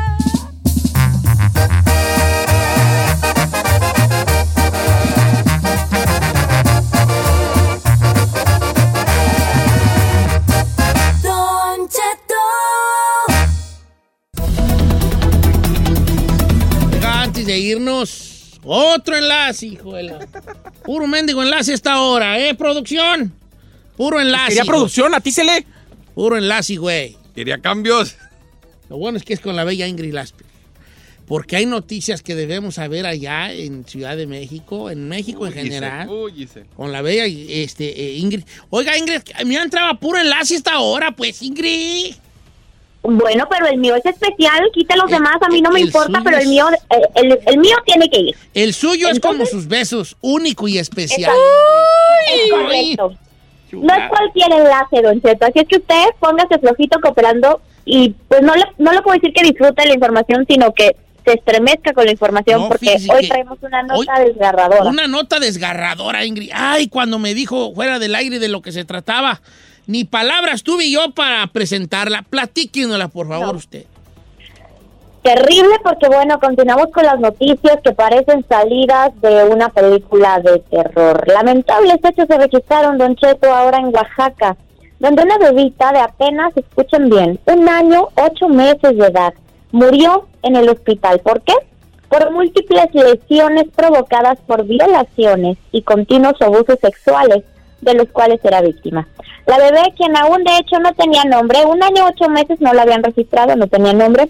de 17.56 17.60
irnos, 17.62 18.60
otro 18.64 19.16
enlace, 19.16 19.66
hijo 19.68 19.94
de 19.96 20.04
la- 20.04 20.28
Puro 20.84 21.08
mendigo 21.08 21.42
enlace 21.42 21.74
esta 21.74 22.00
hora, 22.02 22.40
¿eh, 22.40 22.54
producción? 22.56 23.34
Puro 23.98 24.20
enlace. 24.20 24.48
Quería 24.50 24.64
hijo. 24.64 24.72
producción, 24.72 25.16
a 25.16 25.22
ti 25.22 25.32
se 25.32 25.44
le. 25.44 25.66
Puro 26.14 26.38
enlace, 26.38 26.76
güey. 26.76 27.18
Quería 27.34 27.60
cambios. 27.60 28.16
Lo 28.90 28.98
bueno 28.98 29.18
es 29.18 29.24
que 29.24 29.34
es 29.34 29.40
con 29.40 29.56
la 29.56 29.64
bella 29.64 29.88
Ingrid 29.88 30.14
Lasper. 30.14 30.46
Porque 31.28 31.56
hay 31.56 31.66
noticias 31.66 32.22
que 32.22 32.36
debemos 32.36 32.76
saber 32.76 33.08
allá 33.08 33.52
en 33.52 33.84
Ciudad 33.86 34.16
de 34.16 34.28
México, 34.28 34.92
en 34.92 35.08
México 35.10 35.48
en 35.48 35.54
Giselle, 35.54 35.74
general. 35.74 36.08
uy, 36.10 36.34
Giselle. 36.34 36.68
Con 36.76 36.92
la 36.92 37.02
bella 37.02 37.26
este, 37.26 38.00
eh, 38.00 38.14
Ingrid. 38.18 38.44
Oiga, 38.70 38.96
Ingrid, 38.96 39.22
me 39.44 39.56
entraba 39.56 40.00
puro 40.00 40.20
enlace 40.20 40.54
esta 40.56 40.78
hora, 40.80 41.16
pues, 41.16 41.42
Ingrid. 41.42 42.14
Bueno, 43.08 43.48
pero 43.50 43.68
el 43.68 43.78
mío 43.78 43.96
es 43.96 44.06
especial, 44.06 44.62
quita 44.74 44.96
los 44.96 45.06
El- 45.12 45.18
demás, 45.18 45.36
a 45.42 45.50
mí 45.50 45.62
no 45.62 45.72
me 45.72 45.82
importa, 45.82 46.22
pero 46.24 46.38
el 46.38 46.48
mío, 46.48 46.68
eh, 46.72 46.98
el, 47.16 47.40
el 47.46 47.58
mío 47.60 47.76
tiene 47.86 48.10
que 48.10 48.20
ir. 48.20 48.36
El 48.54 48.74
suyo 48.74 49.10
es 49.10 49.20
como 49.20 49.46
sus 49.46 49.68
besos, 49.68 50.18
único 50.22 50.68
y 50.68 50.78
especial. 50.78 51.34
Es 52.34 52.52
correcto. 52.52 53.14
No 53.72 53.94
es 53.94 54.10
cualquier 54.10 54.52
enlace, 54.54 55.02
don 55.02 55.22
Cheto, 55.22 55.46
así 55.46 55.60
es 55.60 55.68
que 55.68 55.78
usted 55.78 56.04
póngase 56.20 56.58
flojito 56.60 57.00
cooperando 57.02 57.62
y 57.84 58.10
pues 58.28 58.42
no 58.42 58.56
le, 58.56 58.64
no 58.78 58.92
le 58.94 59.02
puedo 59.02 59.16
decir 59.20 59.34
que 59.34 59.44
disfrute 59.44 59.86
la 59.86 59.94
información, 59.94 60.46
sino 60.50 60.74
que 60.74 60.96
se 61.26 61.34
estremezca 61.34 61.92
con 61.94 62.06
la 62.06 62.12
información 62.12 62.62
No, 62.62 62.68
porque 62.70 62.98
hoy 63.14 63.28
traemos 63.28 63.58
una 63.62 63.84
nota 63.84 64.14
hoy- 64.20 64.28
desgarradora. 64.28 64.84
Una 64.90 65.08
nota 65.08 65.40
desgarradora, 65.40 66.24
Ingrid. 66.26 66.52
Ay, 66.54 66.88
cuando 66.88 67.20
me 67.20 67.34
dijo 67.34 67.74
fuera 67.74 68.00
del 68.00 68.16
aire 68.16 68.40
de 68.40 68.48
lo 68.48 68.62
que 68.62 68.72
se 68.72 68.86
trataba, 68.86 69.42
ni 69.88 70.04
palabras 70.04 70.64
tuve 70.64 70.90
yo 70.90 71.12
para 71.12 71.46
presentarla. 71.48 72.24
Platíquenosla, 72.30 73.08
por 73.10 73.28
favor, 73.28 73.54
No. 73.54 73.58
usted. 73.58 73.86
Terrible 75.24 75.76
porque 75.84 76.08
bueno, 76.08 76.40
continuamos 76.40 76.88
con 76.94 77.04
las 77.04 77.20
noticias 77.20 77.80
que 77.84 77.94
parecen 77.94 78.46
salidas 78.48 79.10
de 79.22 79.44
una 79.46 79.70
película 79.70 80.40
de 80.40 80.60
terror. 80.60 81.28
Lamentables 81.28 81.96
hechos 82.04 82.28
se 82.28 82.38
registraron, 82.38 83.00
Don 83.00 83.16
Cheto, 83.16 83.52
ahora 83.52 83.80
en 83.80 83.86
Oaxaca, 83.88 84.56
donde 85.00 85.24
una 85.24 85.40
bebita 85.40 85.92
de 85.94 86.00
apenas, 86.00 86.56
escuchen 86.56 87.10
bien, 87.10 87.40
un 87.46 87.68
año, 87.68 88.10
ocho 88.16 88.50
meses 88.50 88.96
de 88.96 89.08
edad, 89.08 89.34
murió 89.72 90.28
en 90.44 90.58
el 90.58 90.70
hospital. 90.70 91.20
¿Por 91.22 91.42
qué? 91.42 91.54
Por 92.08 92.32
múltiples 92.32 92.94
lesiones 92.94 93.66
provocadas 93.76 94.38
por 94.46 94.64
violaciones 94.64 95.58
y 95.72 95.82
continuos 95.82 96.40
abusos 96.40 96.78
sexuales 96.80 97.44
de 97.82 97.94
los 97.94 98.08
cuales 98.10 98.40
era 98.44 98.62
víctima. 98.62 99.08
La 99.46 99.58
bebé, 99.58 99.94
quien 99.96 100.16
aún 100.18 100.44
de 100.44 100.58
hecho 100.58 100.80
no 100.80 100.94
tenía 100.94 101.24
nombre, 101.24 101.66
un 101.66 101.84
año, 101.84 102.06
ocho 102.08 102.30
meses 102.30 102.60
no 102.62 102.74
la 102.74 102.82
habían 102.84 103.04
registrado, 103.04 103.56
no 103.56 103.68
tenía 103.68 103.94
nombre, 103.94 104.28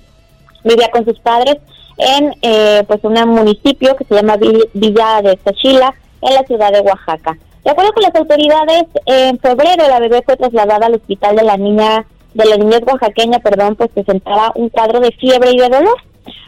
vivía 0.63 0.89
con 0.91 1.05
sus 1.05 1.19
padres 1.19 1.57
en 1.97 2.33
eh, 2.41 2.83
pues 2.87 2.99
un 3.03 3.13
municipio 3.29 3.95
que 3.95 4.03
se 4.05 4.15
llama 4.15 4.35
Vi- 4.35 4.69
Villa 4.73 5.21
de 5.21 5.37
Tachila 5.37 5.93
en 6.21 6.33
la 6.33 6.43
ciudad 6.43 6.73
de 6.73 6.81
Oaxaca. 6.81 7.37
De 7.63 7.71
acuerdo 7.71 7.93
con 7.93 8.03
las 8.03 8.15
autoridades, 8.15 8.83
en 9.05 9.39
febrero 9.39 9.87
la 9.87 9.99
bebé 9.99 10.21
fue 10.25 10.35
trasladada 10.35 10.87
al 10.87 10.95
hospital 10.95 11.35
de 11.35 11.43
la 11.43 11.57
niña 11.57 12.05
de 12.33 12.45
la 12.45 12.57
niñez 12.57 12.81
oaxaqueña, 12.85 13.39
perdón, 13.39 13.77
pues 13.77 13.89
presentaba 13.91 14.51
un 14.55 14.67
cuadro 14.67 14.99
de 14.99 15.11
fiebre 15.11 15.51
y 15.51 15.57
de 15.57 15.69
dolor. 15.69 15.95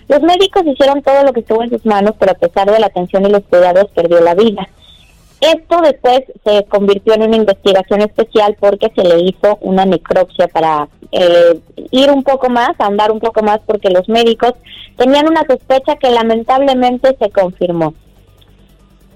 Los 0.09 0.21
médicos 0.21 0.63
hicieron 0.65 1.01
todo 1.01 1.23
lo 1.23 1.31
que 1.31 1.39
estuvo 1.39 1.63
en 1.63 1.69
sus 1.69 1.85
manos, 1.85 2.11
pero 2.19 2.33
a 2.33 2.35
pesar 2.35 2.69
de 2.69 2.77
la 2.77 2.87
atención 2.87 3.25
y 3.25 3.29
los 3.29 3.43
cuidados 3.43 3.87
perdió 3.95 4.19
la 4.19 4.35
vida. 4.35 4.67
Esto 5.39 5.81
después 5.81 6.21
se 6.43 6.65
convirtió 6.65 7.13
en 7.13 7.23
una 7.23 7.35
investigación 7.35 8.01
especial 8.01 8.55
porque 8.59 8.91
se 8.95 9.03
le 9.03 9.21
hizo 9.21 9.57
una 9.61 9.85
necropsia 9.85 10.47
para 10.47 10.87
eh, 11.11 11.59
ir 11.91 12.11
un 12.11 12.23
poco 12.23 12.49
más, 12.49 12.71
andar 12.79 13.11
un 13.11 13.19
poco 13.19 13.43
más, 13.43 13.59
porque 13.65 13.89
los 13.89 14.09
médicos 14.09 14.53
tenían 14.97 15.27
una 15.27 15.43
sospecha 15.45 15.95
que 15.95 16.09
lamentablemente 16.09 17.15
se 17.19 17.29
confirmó. 17.29 17.93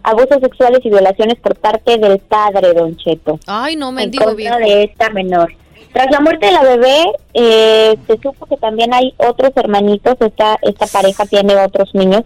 Abusos 0.03 0.39
sexuales 0.41 0.79
y 0.83 0.89
violaciones 0.89 1.35
por 1.39 1.55
parte 1.55 1.97
del 1.97 2.19
padre, 2.19 2.73
Don 2.73 2.95
Cheto, 2.97 3.39
Ay, 3.45 3.75
no, 3.75 3.89
en 3.89 3.95
mendigo 3.95 4.25
contra 4.25 4.57
viejo. 4.57 4.57
de 4.57 4.83
esta 4.83 5.09
menor. 5.09 5.53
Tras 5.93 6.09
la 6.09 6.21
muerte 6.21 6.45
de 6.45 6.51
la 6.53 6.63
bebé, 6.63 7.03
eh, 7.33 7.97
se 8.07 8.13
supo 8.17 8.45
que 8.45 8.57
también 8.57 8.93
hay 8.93 9.13
otros 9.17 9.51
hermanitos. 9.55 10.15
Esta, 10.21 10.57
esta 10.61 10.87
pareja 10.87 11.25
tiene 11.25 11.55
otros 11.57 11.93
niños, 11.93 12.23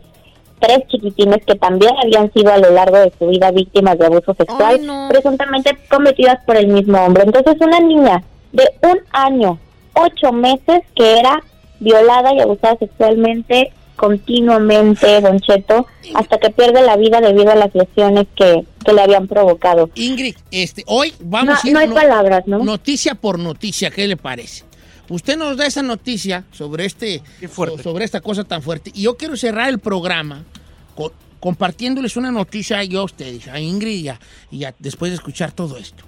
tres 0.66 0.88
chiquitines 0.88 1.44
que 1.46 1.56
también 1.56 1.92
habían 2.02 2.32
sido 2.34 2.52
a 2.52 2.58
lo 2.58 2.72
largo 2.72 2.98
de 2.98 3.12
su 3.20 3.28
vida 3.28 3.52
víctimas 3.52 3.98
de 4.00 4.06
abuso 4.08 4.34
sexual, 4.34 4.82
presuntamente 5.10 5.78
cometidas 5.90 6.40
por 6.46 6.58
el 6.58 6.68
mismo 6.68 6.98
hombre. 7.06 7.24
Entonces, 7.24 7.56
una 7.62 7.80
niña 7.80 8.24
de 8.52 8.64
un 8.84 8.98
año, 9.12 9.60
ocho 9.94 10.32
meses, 10.32 10.82
que 10.96 11.20
era 11.20 11.42
violada 11.80 12.34
y 12.34 12.40
abusada 12.40 12.78
sexualmente 12.78 13.72
continuamente, 13.96 15.22
Don 15.22 15.40
Cheto, 15.40 15.88
hasta 16.16 16.38
que 16.38 16.50
pierde 16.50 16.82
la 16.82 16.98
vida 16.98 17.22
debido 17.22 17.52
a 17.52 17.56
las 17.56 17.74
lesiones 17.74 18.28
que, 18.36 18.66
que 18.84 18.92
le 18.94 19.02
habían 19.02 19.28
provocado. 19.28 19.90
Ingrid, 19.96 20.36
este, 20.52 20.84
hoy 20.88 21.14
vamos 21.22 21.56
No- 21.56 21.60
a 21.64 21.68
ir 21.68 21.74
no 21.74 21.80
hay 21.80 21.88
palabras, 21.88 22.44
¿no? 22.46 22.60
Noticia 22.64 23.16
por 23.16 23.40
noticia, 23.40 23.90
¿qué 23.92 24.06
le 24.08 24.18
parece? 24.18 24.65
Usted 25.10 25.38
nos 25.38 25.56
da 25.58 25.66
esa 25.68 25.84
noticia 25.84 26.46
sobre 26.52 26.86
este 26.86 27.22
so- 27.78 27.84
sobre 27.84 28.06
esta 28.06 28.22
cosa 28.22 28.44
tan 28.44 28.62
fuerte 28.62 28.92
y 28.94 29.04
yo 29.04 29.18
quiero 29.18 29.38
cerrar 29.38 29.70
el 29.70 29.80
programa 29.80 30.44
co- 30.96 31.14
compartiéndoles 31.40 32.18
una 32.18 32.32
noticia 32.32 32.84
yo 32.84 33.02
a 33.02 33.04
ustedes, 33.04 33.48
a 33.48 33.60
Ingrid 33.60 34.04
y, 34.04 34.10
a- 34.10 34.20
y 34.52 34.64
a- 34.64 34.74
después 34.80 35.12
de 35.12 35.16
escuchar 35.18 35.52
todo 35.52 35.78
esto. 35.78 36.04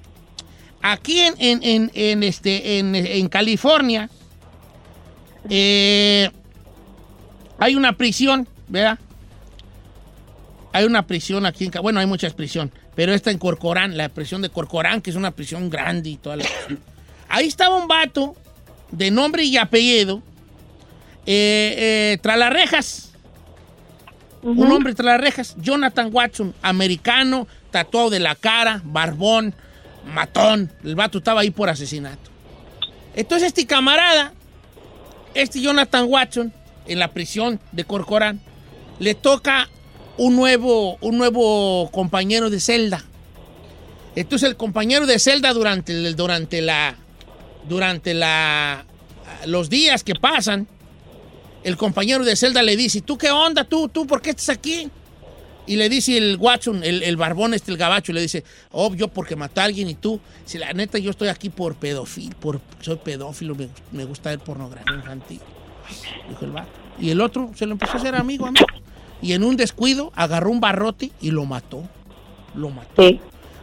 Aquí 0.82 1.20
en, 1.20 1.36
en- 1.40 1.64
en- 1.64 1.92
en, 1.94 2.24
este, 2.24 2.80
en, 2.80 2.96
en 2.96 3.28
California 3.30 4.10
eh, 5.50 6.30
hay 7.60 7.76
una 7.76 7.94
prisión, 7.94 8.48
¿verdad? 8.68 9.00
Hay 10.74 10.86
una 10.86 11.08
prisión 11.08 11.46
aquí 11.46 11.66
en... 11.66 11.72
Bueno, 11.82 12.00
hay 12.00 12.06
muchas 12.06 12.34
prisiones, 12.34 12.74
pero 12.96 13.14
esta 13.14 13.32
en 13.32 13.38
Corcorán, 13.40 13.98
la 13.98 14.10
prisión 14.10 14.42
de 14.42 14.50
Corcorán, 14.50 15.02
que 15.02 15.10
es 15.10 15.16
una 15.16 15.32
prisión 15.32 15.70
grande 15.70 16.10
y 16.10 16.18
toda 16.18 16.36
la. 16.38 16.46
Ahí 17.30 17.48
estaba 17.48 17.76
un 17.78 17.88
vato 17.88 18.36
de 18.92 19.12
nombre 19.12 19.44
y 19.44 19.58
apellido 19.58 20.22
eh, 21.26 21.76
eh, 21.78 22.18
tras 22.22 22.38
las 22.38 22.52
rejas. 22.52 23.04
Un 24.44 24.72
hombre 24.72 24.94
tras 24.94 25.08
las 25.08 25.20
rejas, 25.20 25.56
Jonathan 25.60 26.10
Watson, 26.12 26.54
americano, 26.62 27.48
tatuado 27.72 28.10
de 28.10 28.20
la 28.20 28.36
cara, 28.36 28.82
barbón, 28.86 29.54
matón. 30.06 30.72
El 30.86 30.96
vato 30.96 31.18
estaba 31.18 31.42
ahí 31.42 31.52
por 31.52 31.70
asesinato. 31.70 32.32
Entonces 33.16 33.48
este 33.48 33.66
camarada, 33.66 34.32
este 35.34 35.60
Jonathan 35.60 36.06
Watson, 36.08 36.54
en 36.86 37.00
la 37.00 37.10
prisión 37.10 37.60
de 37.74 37.84
Corcorán, 37.84 38.40
le 39.00 39.16
toca 39.16 39.68
un 40.18 40.36
nuevo, 40.36 40.98
un 41.02 41.18
nuevo 41.18 41.90
compañero 41.92 42.50
de 42.50 42.60
celda. 42.60 43.04
Entonces 44.16 44.48
el 44.48 44.56
compañero 44.56 45.06
de 45.06 45.20
celda 45.20 45.52
durante, 45.54 46.14
durante 46.14 46.62
la 46.62 46.96
durante 47.68 48.14
la 48.14 48.86
los 49.46 49.70
días 49.70 50.04
que 50.04 50.16
pasan, 50.16 50.68
el 51.64 51.78
compañero 51.78 52.24
de 52.24 52.36
celda 52.36 52.64
le 52.64 52.76
dice, 52.78 53.02
¿tú 53.02 53.18
qué 53.18 53.30
onda? 53.32 53.64
¿Tú, 53.64 53.90
tú 53.90 54.08
por 54.08 54.22
qué 54.22 54.30
estás 54.32 54.50
aquí? 54.50 54.90
Y 55.66 55.76
le 55.76 55.90
dice 55.90 56.18
el 56.18 56.38
Watson, 56.38 56.82
el, 56.84 57.04
el 57.04 57.18
barbón 57.18 57.54
este, 57.54 57.72
el 57.72 57.78
gabacho, 57.78 58.14
le 58.14 58.22
dice, 58.22 58.44
oh, 58.72 58.94
yo 58.96 59.10
porque 59.10 59.36
maté 59.36 59.60
a 59.60 59.66
alguien 59.66 59.90
y 59.90 59.96
tú, 59.96 60.20
si 60.46 60.58
la 60.58 60.72
neta 60.72 60.98
yo 60.98 61.12
estoy 61.12 61.28
aquí 61.28 61.50
por 61.50 61.76
pedófilo, 61.76 62.36
por, 62.40 62.62
soy 62.80 62.96
pedófilo, 62.98 63.54
me, 63.54 63.68
me 63.92 64.06
gusta 64.06 64.30
ver 64.30 64.40
pornografía 64.40 64.96
infantil. 64.96 65.42
Dijo 66.30 66.46
el 66.46 66.52
vato. 66.52 66.70
Y 67.00 67.10
el 67.10 67.20
otro 67.20 67.52
se 67.56 67.66
lo 67.66 67.74
empezó 67.74 67.94
a 67.94 67.96
hacer 67.98 68.16
amigo, 68.16 68.46
amigo. 68.46 68.66
Y 69.22 69.34
en 69.34 69.44
un 69.44 69.58
descuido 69.58 70.12
agarró 70.16 70.52
un 70.52 70.62
barrote 70.62 71.12
y 71.22 71.32
lo 71.32 71.44
mató. 71.46 71.84
Lo 72.56 72.70
mató. 72.70 73.04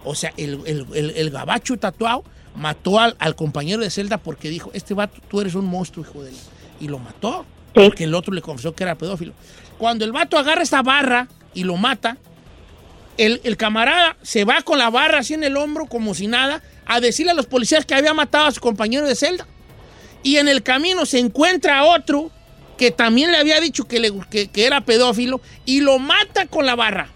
O 0.05 0.15
sea, 0.15 0.33
el, 0.37 0.61
el- 0.67 0.87
el- 0.95 1.11
el 1.17 1.31
gabacho 1.31 1.77
tatuado 1.79 2.23
mató 2.55 3.01
al, 3.01 3.17
al 3.19 3.35
compañero 3.37 3.83
de 3.83 3.91
celda 3.91 4.19
porque 4.19 4.49
dijo, 4.49 4.71
este 4.75 4.95
vato, 4.95 5.21
tú 5.29 5.41
eres 5.41 5.55
un 5.55 5.67
monstruo, 5.67 6.07
hijo 6.09 6.23
de 6.23 6.33
la... 6.33 6.39
Y 6.81 6.89
lo 6.89 6.99
mató. 6.99 7.45
Porque 7.73 8.05
el 8.05 8.15
otro 8.15 8.33
le 8.33 8.41
confesó 8.43 8.75
que 8.75 8.85
era 8.85 8.95
pedófilo. 8.95 9.33
Cuando 9.79 10.05
el 10.05 10.13
vato 10.13 10.39
agarra 10.39 10.63
esta 10.63 10.83
barra 10.83 11.27
y 11.55 11.65
lo 11.65 11.77
mata, 11.77 12.17
el, 13.17 13.41
el 13.45 13.57
camarada 13.57 14.17
se 14.23 14.45
va 14.45 14.63
con 14.63 14.79
la 14.79 14.91
barra 14.91 15.19
así 15.19 15.35
en 15.35 15.43
el 15.45 15.57
hombro, 15.57 15.87
como 15.87 16.15
si 16.15 16.27
nada, 16.29 16.63
a 16.87 17.01
decirle 17.01 17.33
a 17.33 17.35
los 17.35 17.47
policías 17.47 17.85
que 17.85 17.95
había 17.95 18.15
matado 18.15 18.47
a 18.47 18.53
su 18.53 18.61
compañero 18.61 19.07
de 19.07 19.15
celda. 19.17 19.47
Y 20.23 20.37
en 20.37 20.49
el 20.49 20.63
camino 20.63 21.05
se 21.07 21.19
encuentra 21.19 21.79
a 21.81 21.85
otro 21.85 22.31
que 22.79 22.91
también 22.91 23.31
le 23.33 23.37
había 23.39 23.61
dicho 23.61 23.85
que, 23.87 23.99
le- 24.01 24.13
que- 24.31 24.49
que 24.49 24.65
era 24.67 24.81
pedófilo 24.83 25.41
y 25.65 25.81
lo 25.81 25.99
mata 25.99 26.47
con 26.47 26.67
la 26.67 26.75
barra. 26.77 27.09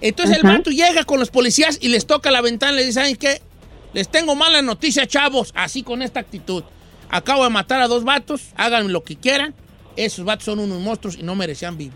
Entonces 0.00 0.36
el 0.36 0.42
vato 0.58 0.70
llega 0.70 1.04
con 1.04 1.20
los 1.20 1.30
policías 1.30 1.78
y 1.80 1.88
les 1.88 2.06
toca 2.06 2.30
la 2.30 2.40
ventana 2.40 2.72
y 2.72 2.76
le 2.76 2.82
dice, 2.86 2.94
¿saben 3.00 3.16
qué? 3.16 3.40
Les 3.92 4.08
tengo 4.08 4.34
mala 4.34 4.62
noticia, 4.62 5.06
chavos, 5.06 5.52
así 5.54 5.82
con 5.82 6.02
esta 6.02 6.20
actitud. 6.20 6.64
Acabo 7.10 7.44
de 7.44 7.50
matar 7.50 7.82
a 7.82 7.88
dos 7.88 8.04
vatos, 8.04 8.40
hagan 8.56 8.92
lo 8.92 9.04
que 9.04 9.16
quieran. 9.16 9.54
Esos 9.96 10.24
vatos 10.24 10.46
son 10.46 10.58
unos 10.60 10.80
monstruos 10.80 11.16
y 11.18 11.22
no 11.22 11.34
merecían 11.34 11.76
vivir. 11.76 11.92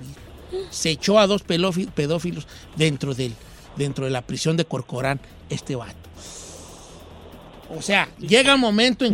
Se 0.70 0.90
echó 0.90 1.18
a 1.18 1.26
dos 1.26 1.42
pedófilos 1.42 2.46
dentro, 2.76 3.14
del, 3.14 3.34
dentro 3.76 4.04
de 4.04 4.10
la 4.10 4.22
prisión 4.22 4.56
de 4.56 4.64
Corcorán, 4.66 5.20
este 5.48 5.74
vato. 5.74 5.96
O 7.76 7.82
sea, 7.82 8.08
llega 8.20 8.54
un 8.54 8.60
momento 8.60 9.04
en 9.04 9.12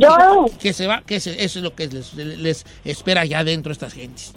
que, 0.50 0.58
que 0.58 0.72
se 0.74 0.86
va, 0.86 1.02
que 1.06 1.20
se- 1.20 1.42
eso 1.42 1.58
es 1.60 1.62
lo 1.62 1.74
que 1.74 1.86
les, 1.86 2.12
les 2.14 2.66
espera 2.84 3.24
ya 3.24 3.44
dentro 3.44 3.72
estas 3.72 3.94
gentes. 3.94 4.32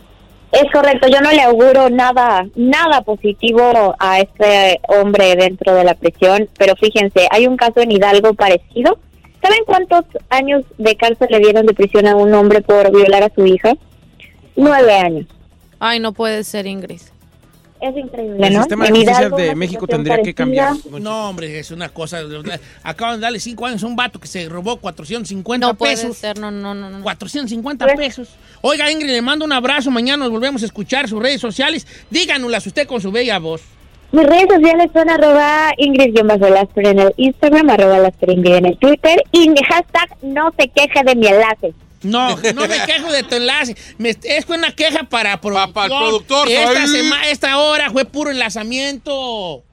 Es 0.56 0.72
correcto, 0.72 1.10
yo 1.10 1.20
no 1.20 1.32
le 1.32 1.42
auguro 1.42 1.90
nada, 1.90 2.48
nada 2.56 3.02
positivo 3.02 3.94
a 4.00 4.20
este 4.22 4.80
hombre 4.88 5.36
dentro 5.36 5.76
de 5.76 5.84
la 5.84 5.96
prisión, 5.96 6.48
pero 6.58 6.76
fíjense, 6.78 7.28
hay 7.30 7.46
un 7.46 7.58
caso 7.58 7.82
en 7.82 7.92
Hidalgo 7.92 8.34
parecido. 8.36 8.98
¿Saben 9.42 9.66
cuántos 9.66 10.06
años 10.30 10.64
de 10.78 10.96
cárcel 10.96 11.28
le 11.30 11.40
dieron 11.40 11.66
de 11.66 11.74
prisión 11.74 12.08
a 12.08 12.16
un 12.16 12.34
hombre 12.34 12.62
por 12.62 12.90
violar 12.90 13.24
a 13.24 13.34
su 13.36 13.46
hija? 13.46 13.74
Nueve 14.56 14.94
años. 14.94 15.26
Ay, 15.80 16.00
no 16.00 16.14
puede 16.14 16.46
ser, 16.46 16.68
Ingrid. 16.68 17.02
Es 17.82 17.96
increíble, 17.98 18.48
El 18.48 18.54
¿no? 18.54 18.60
sistema 18.62 18.86
de 18.86 18.92
justicia 18.92 19.30
de 19.30 19.54
México 19.56 19.86
tendría 19.86 20.22
que 20.22 20.34
cambiar. 20.34 20.74
No, 21.00 21.30
hombre, 21.30 21.60
es 21.60 21.72
una 21.72 21.90
cosa. 21.90 22.20
Acaban 22.84 23.16
de 23.16 23.22
darle 23.22 23.40
cinco 23.40 23.66
años 23.66 23.84
a 23.84 23.88
un 23.88 23.96
vato 23.96 24.20
que 24.20 24.28
se 24.28 24.48
robó 24.48 24.78
450 24.78 25.68
No 25.68 25.74
puede 25.76 25.94
pesos. 25.96 26.18
ser, 26.18 26.40
no, 26.40 26.50
no, 26.52 26.74
no, 26.74 26.90
no. 26.90 27.04
450 27.04 27.86
pesos. 27.96 28.30
Oiga, 28.62 28.90
Ingrid, 28.90 29.10
le 29.12 29.22
mando 29.22 29.44
un 29.46 29.52
abrazo. 29.52 29.92
Mañana 29.92 30.24
nos 30.24 30.32
volvemos 30.32 30.64
a 30.64 30.66
escuchar 30.66 31.08
sus 31.10 31.22
redes 31.22 31.42
sociales. 31.42 31.86
Díganoslas 32.10 32.66
usted 32.66 32.88
con 32.88 33.02
su 33.02 33.12
bella 33.12 33.40
voz. 33.40 33.62
Mis 34.12 34.26
redes 34.26 34.48
sociales 34.54 34.90
son 34.94 35.10
arroba 35.10 35.72
Ingrid-Lasper 35.78 36.88
en 36.88 37.00
el 37.00 37.14
Instagram, 37.18 37.70
arroba 37.70 38.00
Lasper 38.00 38.30
Ingrid 38.30 38.54
en 38.56 38.66
el 38.68 38.78
Twitter 38.78 39.22
y 39.34 39.50
mi 39.50 39.60
hashtag 39.68 40.10
no 40.22 40.54
se 40.58 40.70
queje 40.70 41.04
de 41.04 41.16
mi 41.16 41.28
enlace. 41.28 41.74
No, 42.04 42.30
no 42.38 42.68
me 42.68 42.80
quejo 42.86 43.12
de 43.12 43.24
tu 43.24 43.36
enlace. 43.36 43.76
Me- 43.98 44.16
es 44.24 44.46
una 44.48 44.72
queja 44.74 45.04
para 45.04 45.42
productor. 45.42 45.84
el 45.86 45.90
productor, 45.98 46.48
Esta, 46.50 46.88
sema- 46.88 47.28
esta 47.30 47.58
hora 47.58 47.92
fue 47.92 48.06
puro 48.06 48.32
enlazamiento. 48.32 49.65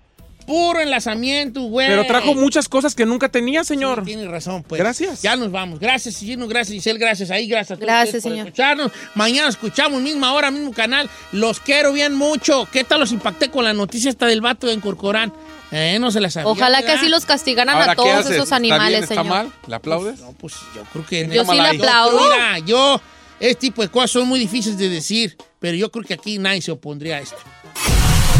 Puro 0.47 0.81
enlazamiento, 0.81 1.63
güey. 1.63 1.89
Pero 1.89 2.05
trajo 2.07 2.35
muchas 2.35 2.69
cosas 2.69 2.95
que 2.95 3.07
nunca 3.07 3.29
tenía, 3.29 3.65
señor. 3.65 4.05
Tiene 4.05 4.27
razón, 4.27 4.63
pues. 4.63 4.81
Gracias. 4.81 5.23
Ya 5.23 5.37
nos 5.37 5.51
vamos. 5.51 5.79
Gracias, 5.81 6.17
Gino. 6.19 6.47
Gracias, 6.49 6.75
Giselle. 6.75 6.99
Gracias 6.99 7.31
ahí. 7.31 7.47
Gracias 7.47 7.73
a 7.73 7.75
todos 7.77 7.87
Gracias, 7.87 8.07
ustedes 8.09 8.23
por 8.25 8.33
señor. 8.33 8.47
escucharnos. 8.49 8.93
Mañana 9.15 9.49
escuchamos, 9.49 10.01
misma 10.03 10.33
hora, 10.35 10.51
mismo 10.51 10.73
canal. 10.73 11.09
Los 11.33 11.61
quiero 11.61 11.93
bien 11.93 12.15
mucho. 12.15 12.69
¿Qué 12.73 12.85
tal 12.85 13.01
los 13.01 13.13
impacté 13.13 13.51
con 13.51 13.65
la 13.65 13.73
noticia 13.73 14.11
esta 14.11 14.27
del 14.27 14.41
vato 14.41 14.67
de 14.67 14.79
Corcorán? 14.81 15.33
Eh, 15.71 15.97
no 15.99 16.11
se 16.11 16.21
la 16.21 16.31
sabía. 16.31 16.49
Ojalá 16.51 16.83
que 16.83 16.93
así 16.93 17.09
los 17.09 17.25
castigaran 17.25 17.75
Ahora, 17.75 17.93
a 17.93 17.97
¿qué 17.97 18.03
todos 18.03 18.27
esos 18.27 18.45
¿Está 18.45 18.57
animales, 18.57 18.89
bien, 18.89 19.03
está 19.05 19.15
señor. 19.15 19.27
mal? 19.27 19.53
¿Le 19.67 19.75
aplaudes? 19.75 20.21
No, 20.21 20.33
pues 20.33 20.55
yo 20.77 20.83
creo 20.93 21.07
que... 21.07 21.35
Yo 21.35 21.45
sí 21.47 21.55
le 21.55 21.69
aplaudo. 21.69 22.21
Mira, 22.21 22.59
yo... 22.59 23.01
Este 23.41 23.57
tipo 23.57 23.83
de 23.83 23.89
cosas 23.89 24.13
son 24.13 24.29
muy 24.29 24.39
difíciles 24.39 24.79
de 24.79 24.89
decir, 24.89 25.37
pero 25.59 25.77
yo 25.77 25.91
creo 25.91 26.05
que 26.05 26.15
aquí 26.15 26.39
nadie 26.39 26.63
se 26.63 26.71
opondría 26.71 27.17
a 27.17 27.21
esto. 27.21 27.39